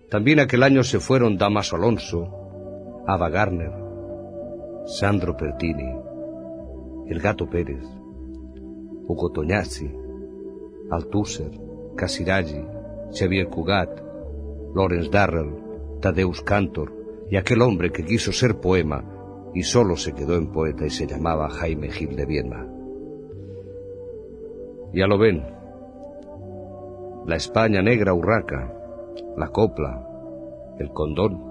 También 0.09 0.41
aquel 0.41 0.62
año 0.62 0.83
se 0.83 0.99
fueron 0.99 1.37
Damaso 1.37 1.77
Alonso, 1.77 3.03
Ava 3.07 3.29
Garner, 3.29 3.72
Sandro 4.87 5.37
Pertini, 5.37 5.93
El 7.09 7.20
Gato 7.20 7.51
Pérez, 7.51 7.85
Hugo 9.09 9.31
Toñazzi, 9.31 9.95
Althusser, 10.91 11.66
Casiraghi, 11.97 12.64
Xavier 13.12 13.49
Cugat, 13.49 14.01
Lawrence 14.74 15.11
Darrell, 15.11 15.53
Tadeusz 16.01 16.42
Cantor 16.42 16.92
y 17.30 17.36
aquel 17.36 17.62
hombre 17.62 17.90
que 17.90 18.05
quiso 18.05 18.32
ser 18.32 18.61
poema 18.61 19.05
y 19.55 19.62
solo 19.62 19.97
se 19.97 20.12
quedó 20.12 20.36
en 20.36 20.53
poeta 20.53 20.86
y 20.86 20.90
se 20.90 21.07
llamaba 21.07 21.49
Jaime 21.49 21.90
Gil 21.90 22.14
de 22.14 22.26
Viedma. 22.26 22.66
Ya 24.92 25.07
lo 25.07 25.18
ven, 25.18 25.42
la 27.26 27.36
España 27.36 27.82
negra 27.82 28.14
urraca, 28.14 28.72
la 29.36 29.49
copla, 29.49 30.07
el 30.78 30.90
condón, 30.90 31.42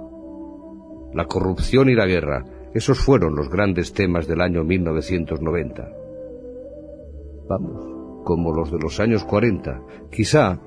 la 1.14 1.26
corrupción 1.26 1.90
y 1.90 1.96
la 1.96 2.06
guerra, 2.06 2.46
esos 2.74 3.00
fueron 3.00 3.36
los 3.36 3.50
grandes 3.50 3.94
temas 3.94 4.28
del 4.28 4.42
año 4.42 4.64
1990. 4.64 5.90
Vamos, 7.48 7.95
como 8.26 8.52
los 8.52 8.72
de 8.72 8.80
los 8.80 9.00
años 9.00 9.24
40. 9.24 9.82
Quizá 10.12 10.60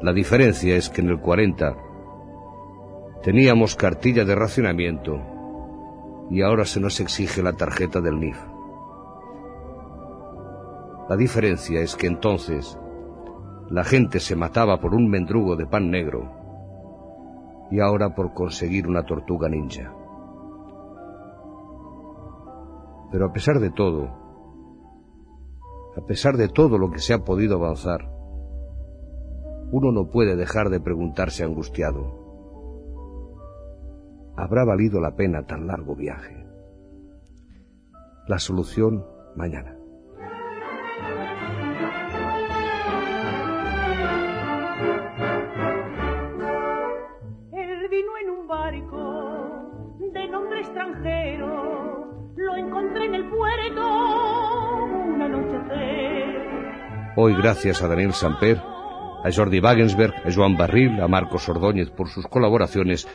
la 0.00 0.12
diferencia 0.14 0.76
es 0.76 0.88
que 0.88 1.02
en 1.02 1.10
el 1.10 1.20
40 1.20 1.76
teníamos 3.22 3.74
cartilla 3.74 4.24
de 4.24 4.36
racionamiento 4.36 5.20
y 6.30 6.40
ahora 6.42 6.64
se 6.64 6.80
nos 6.80 7.00
exige 7.00 7.42
la 7.42 7.52
tarjeta 7.52 8.00
del 8.00 8.20
NIF. 8.20 8.38
La 11.08 11.16
diferencia 11.16 11.80
es 11.80 11.96
que 11.96 12.06
entonces 12.06 12.78
la 13.68 13.82
gente 13.82 14.20
se 14.20 14.36
mataba 14.36 14.78
por 14.78 14.94
un 14.94 15.10
mendrugo 15.10 15.56
de 15.56 15.66
pan 15.66 15.90
negro 15.90 16.30
y 17.70 17.80
ahora 17.80 18.14
por 18.14 18.32
conseguir 18.32 18.86
una 18.86 19.04
tortuga 19.04 19.48
ninja. 19.48 19.92
Pero 23.10 23.26
a 23.26 23.32
pesar 23.32 23.58
de 23.58 23.70
todo, 23.70 24.17
a 25.98 26.06
pesar 26.06 26.36
de 26.36 26.48
todo 26.48 26.78
lo 26.78 26.92
que 26.92 27.00
se 27.00 27.12
ha 27.12 27.24
podido 27.24 27.56
avanzar, 27.56 28.08
uno 29.72 29.90
no 29.90 30.10
puede 30.10 30.36
dejar 30.36 30.70
de 30.70 30.80
preguntarse 30.80 31.42
angustiado, 31.42 32.14
¿habrá 34.36 34.64
valido 34.64 35.00
la 35.00 35.16
pena 35.16 35.44
tan 35.44 35.66
largo 35.66 35.96
viaje? 35.96 36.46
La 38.28 38.38
solución 38.38 39.04
mañana. 39.34 39.77
Hoy, 57.20 57.34
gracias 57.34 57.82
a 57.82 57.88
Daniel 57.88 58.12
Samper, 58.12 58.58
a 58.58 59.28
Jordi 59.34 59.58
Wagensberg, 59.58 60.14
a 60.24 60.32
Joan 60.32 60.56
Barril, 60.56 61.00
a 61.00 61.08
Marcos 61.08 61.48
Ordóñez 61.48 61.90
por 61.90 62.08
sus 62.08 62.28
colaboraciones 62.28 63.08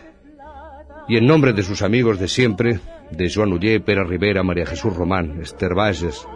y 1.07 1.15
en 1.15 1.25
nombre 1.25 1.53
de 1.53 1.63
sus 1.63 1.81
amigos 1.81 2.19
de 2.19 2.27
siempre, 2.27 2.81
de 3.11 3.31
Joan 3.33 3.53
Ullé, 3.53 3.79
Pera 3.79 4.03
Rivera, 4.03 4.43
María 4.43 4.65
Jesús 4.65 4.93
Román, 4.93 5.39
Esther 5.41 5.73
Valles, 5.73 6.27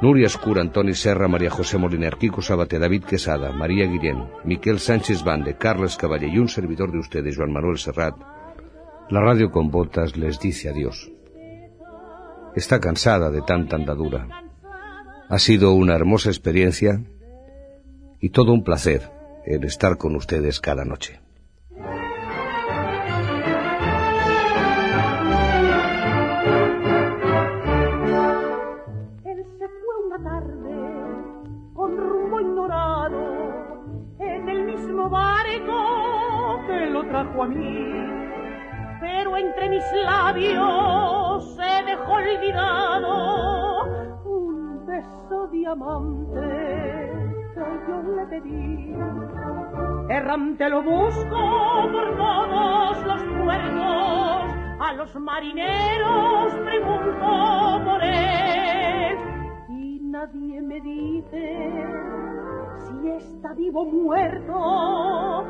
Nuria 0.00 0.26
Escura, 0.26 0.62
Antoni 0.62 0.94
Serra, 0.94 1.28
María 1.28 1.50
José 1.50 1.78
Moliner, 1.78 2.16
Kiko 2.16 2.42
Sabate, 2.42 2.80
David 2.80 3.04
Quesada, 3.04 3.52
María 3.52 3.86
Guillén, 3.86 4.24
Miquel 4.42 4.80
Sánchez 4.80 5.22
Bande, 5.22 5.56
Carles 5.56 5.96
Caballé 5.96 6.26
y 6.26 6.40
un 6.40 6.48
servidor 6.48 6.90
de 6.90 6.98
ustedes, 6.98 7.36
Juan 7.36 7.52
Manuel 7.52 7.78
Serrat, 7.78 8.16
la 9.10 9.20
radio 9.20 9.48
con 9.48 9.70
botas 9.70 10.16
les 10.16 10.40
dice 10.40 10.70
adiós. 10.70 11.08
Está 12.56 12.80
cansada 12.80 13.30
de 13.30 13.42
tanta 13.42 13.76
andadura. 13.76 14.41
Ha 15.28 15.38
sido 15.38 15.72
una 15.72 15.94
hermosa 15.94 16.28
experiencia 16.30 17.00
y 18.20 18.30
todo 18.30 18.52
un 18.52 18.64
placer 18.64 19.10
el 19.44 19.64
estar 19.64 19.96
con 19.98 20.14
ustedes 20.14 20.60
cada 20.60 20.84
noche. 20.84 21.20
Él 29.24 29.44
se 29.58 29.66
fue 29.68 29.94
una 30.06 30.22
tarde 30.22 30.74
con 31.74 31.96
rumbo 31.96 32.40
ignorado 32.40 33.84
en 34.20 34.48
el 34.48 34.64
mismo 34.64 35.08
barco 35.10 36.60
que 36.66 36.86
lo 36.90 37.04
trajo 37.08 37.42
a 37.42 37.48
mí. 37.48 37.88
Pero 39.00 39.36
entre 39.36 39.70
mis 39.70 39.82
labios 40.04 41.56
se 41.56 41.84
dejó 41.90 42.12
olvidado 42.12 43.71
diamante 45.52 47.02
yo 47.88 48.02
le 48.02 48.26
pedí. 48.26 48.94
Errante 50.08 50.68
lo 50.68 50.82
busco 50.82 51.38
por 51.92 52.16
todos 52.16 53.06
los 53.06 53.22
puertos, 53.22 54.54
a 54.80 54.92
los 54.96 55.14
marineros 55.16 56.54
pregunto 56.64 57.80
por 57.84 58.02
él. 58.02 59.16
Y 59.70 60.00
nadie 60.02 60.62
me 60.62 60.80
dice 60.80 61.70
si 62.78 63.08
está 63.10 63.52
vivo 63.54 63.82
o 63.82 63.86
muerto, 63.86 65.44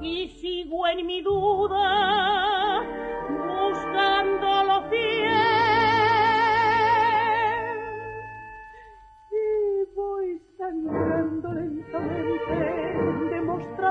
y 0.00 0.28
sigo 0.28 0.86
en 0.86 1.06
mi 1.06 1.20
duda 1.22 2.66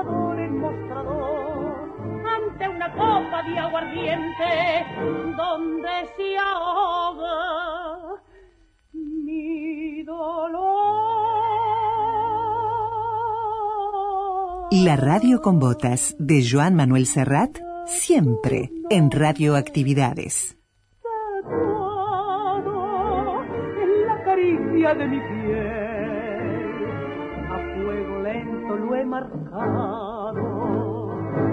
mostrador 0.04 1.90
ante 2.26 2.68
una 2.68 2.92
copa 2.92 3.42
de 3.42 3.58
aguardiente 3.58 4.86
donde 5.36 5.88
se 6.16 6.38
ahoga 6.38 8.22
mi 8.92 10.02
dolor. 10.02 10.76
La 14.72 14.96
radio 14.96 15.40
con 15.40 15.58
botas 15.58 16.14
de 16.18 16.44
Joan 16.48 16.74
Manuel 16.74 17.06
Serrat, 17.06 17.58
siempre 17.86 18.70
en 18.90 19.10
Radioactividades. 19.10 20.58
En 23.82 24.06
la 24.06 24.24
caricia 24.24 24.94
de 24.94 25.06
mi 25.06 25.35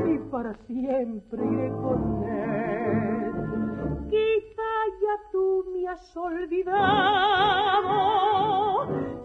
y 0.05 0.17
para 0.29 0.53
siempre 0.67 1.45
iré 1.45 1.69
con 1.71 2.23
él. 2.23 3.33
Quizá 4.09 4.71
ya 5.01 5.15
tú 5.31 5.65
me 5.73 5.87
has 5.87 6.17
olvidado, 6.17 6.83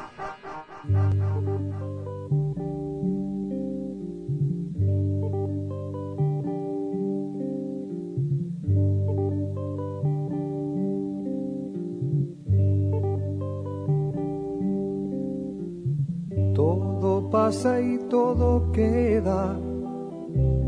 Todo 16.55 17.29
pasa 17.29 17.79
y 17.81 17.99
todo 18.09 18.71
queda, 18.71 19.59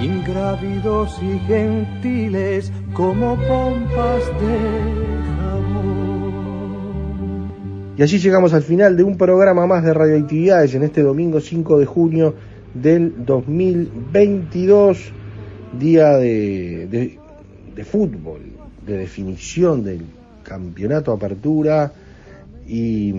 ingrávidos 0.00 1.18
y 1.22 1.38
gentiles, 1.46 2.72
como 2.92 3.36
pompas 3.36 4.22
de 4.40 4.58
jabón. 5.38 6.36
Y 7.96 8.02
así 8.02 8.18
llegamos 8.18 8.52
al 8.52 8.62
final 8.62 8.96
de 8.96 9.04
un 9.04 9.16
programa 9.16 9.66
más 9.66 9.82
de 9.84 9.94
radioactividades 9.94 10.74
en 10.74 10.82
este 10.82 11.02
domingo 11.02 11.40
5 11.40 11.78
de 11.78 11.86
junio 11.86 12.34
del 12.74 13.24
2022, 13.24 15.12
día 15.78 16.16
de, 16.18 17.18
de, 17.74 17.84
fútbol, 17.84 18.42
de 18.86 18.98
definición 18.98 19.82
del 19.82 20.02
campeonato 20.42 21.12
apertura 21.12 21.92
y 22.68 23.12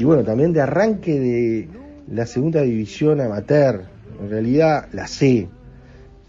bueno, 0.00 0.22
también 0.22 0.52
de 0.52 0.60
arranque 0.60 1.18
de 1.18 1.68
la 2.10 2.26
segunda 2.26 2.62
división 2.62 3.20
amateur, 3.20 3.84
en 4.20 4.30
realidad 4.30 4.88
la 4.92 5.06
C, 5.06 5.48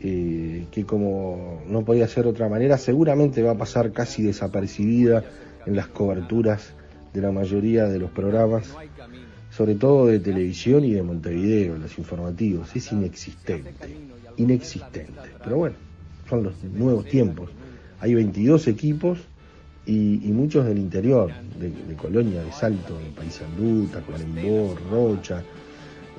que 0.02 0.84
como 0.86 1.62
no 1.68 1.86
podía 1.86 2.08
ser 2.08 2.24
de 2.24 2.32
otra 2.32 2.50
manera, 2.50 2.78
seguramente 2.78 3.44
va 3.44 3.52
a 3.52 3.58
pasar 3.58 3.92
casi 3.92 4.24
desapercibida 4.24 5.24
en 5.66 5.76
las 5.76 5.88
coberturas 5.88 6.74
de 7.14 7.22
la 7.22 7.32
mayoría 7.32 7.86
de 7.86 8.00
los 8.00 8.10
programas, 8.10 8.74
sobre 9.52 9.76
todo 9.76 10.08
de 10.08 10.20
televisión 10.20 10.84
y 10.86 10.94
de 10.94 11.04
Montevideo, 11.04 11.78
los 11.78 11.98
informativos, 12.00 12.76
es 12.76 12.92
inexistente, 12.92 13.74
inexistente. 14.38 15.14
Pero 15.44 15.58
bueno, 15.58 15.76
son 16.28 16.44
los 16.44 16.64
nuevos 16.64 17.06
tiempos. 17.06 17.52
Hay 18.00 18.16
22 18.16 18.68
equipos 18.70 19.20
y, 19.86 20.18
muchos 20.34 20.66
del 20.66 20.80
interior, 20.80 21.32
de, 21.60 21.70
de, 21.70 21.96
Colonia, 21.96 22.42
de 22.42 22.52
Salto, 22.52 22.98
de 22.98 23.12
Paysandú, 23.16 23.88
Tacuarembó, 23.88 24.76
Rocha, 24.90 25.44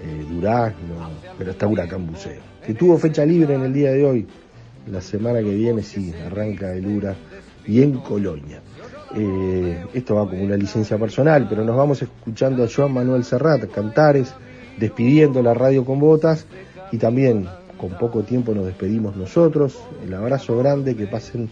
eh, 0.03 0.27
Durazno, 0.29 1.11
pero 1.39 1.53
está 1.53 1.67
Huracán 1.67 2.07
Buceo, 2.07 2.41
que 2.65 2.75
tuvo 2.75 2.99
fecha 2.99 3.25
libre 3.25 3.55
en 3.55 3.63
el 3.63 3.73
día 3.73 3.93
de 3.93 4.05
hoy. 4.05 4.27
La 4.91 5.01
semana 5.01 5.39
que 5.41 5.55
viene 5.55 5.83
sí, 5.83 6.13
arranca 6.27 6.73
el 6.75 6.87
Ura 6.87 7.15
y 7.67 7.83
en 7.83 7.99
Colonia. 7.99 8.61
Eh, 9.15 9.85
esto 9.95 10.17
va 10.17 10.29
como 10.29 10.43
una 10.43 10.57
licencia 10.57 10.99
personal, 10.99 11.47
pero 11.49 11.65
nos 11.65 11.77
vamos 11.77 12.03
escuchando 12.03 12.65
a 12.65 12.69
Joan 12.75 12.93
Manuel 12.93 13.25
Serrat, 13.25 13.71
Cantares, 13.71 14.35
despidiendo 14.79 15.43
la 15.43 15.55
radio 15.55 15.85
con 15.85 16.01
botas 16.01 16.47
y 16.91 16.99
también 16.99 17.47
con 17.77 17.91
poco 17.99 18.23
tiempo 18.23 18.55
nos 18.55 18.67
despedimos 18.67 19.17
nosotros. 19.17 19.79
El 20.05 20.15
abrazo 20.15 20.57
grande, 20.57 20.97
que 20.97 21.07
pasen 21.07 21.51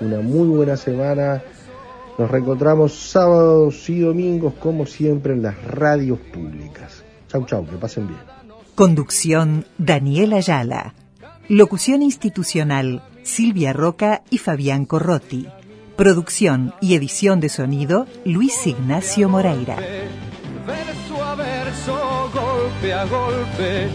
una 0.00 0.20
muy 0.20 0.48
buena 0.48 0.76
semana. 0.76 1.42
Nos 2.18 2.30
reencontramos 2.30 2.94
sábados 2.94 3.88
y 3.90 4.00
domingos, 4.00 4.54
como 4.54 4.86
siempre, 4.86 5.32
en 5.32 5.42
las 5.42 5.62
radios 5.64 6.18
públicas. 6.18 7.01
Chau, 7.32 7.46
chau, 7.46 7.64
que 7.66 7.76
pasen 7.76 8.08
bien. 8.08 8.20
Conducción 8.74 9.64
Daniel 9.78 10.34
Ayala. 10.34 10.92
Locución 11.48 12.02
institucional 12.02 13.02
Silvia 13.22 13.72
Roca 13.72 14.22
y 14.28 14.36
Fabián 14.36 14.84
Corrotti. 14.84 15.48
Producción 15.96 16.74
y 16.82 16.94
edición 16.94 17.40
de 17.40 17.48
sonido 17.48 18.06
Luis 18.26 18.66
Ignacio 18.66 19.30
Moreira. 19.30 19.76
Verso 20.66 21.24
a 21.24 21.34
verso, 21.34 22.30
golpe 22.34 22.92
a 22.92 23.06
golpe. 23.06 23.88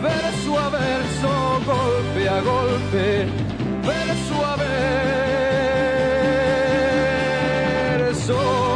Verso 0.00 0.58
a 0.60 0.68
verso, 0.68 1.60
golpe 1.66 2.28
a 2.28 2.40
golpe. 2.42 3.26
Verso 3.82 4.46
a 4.46 4.56
verso. 8.06 8.73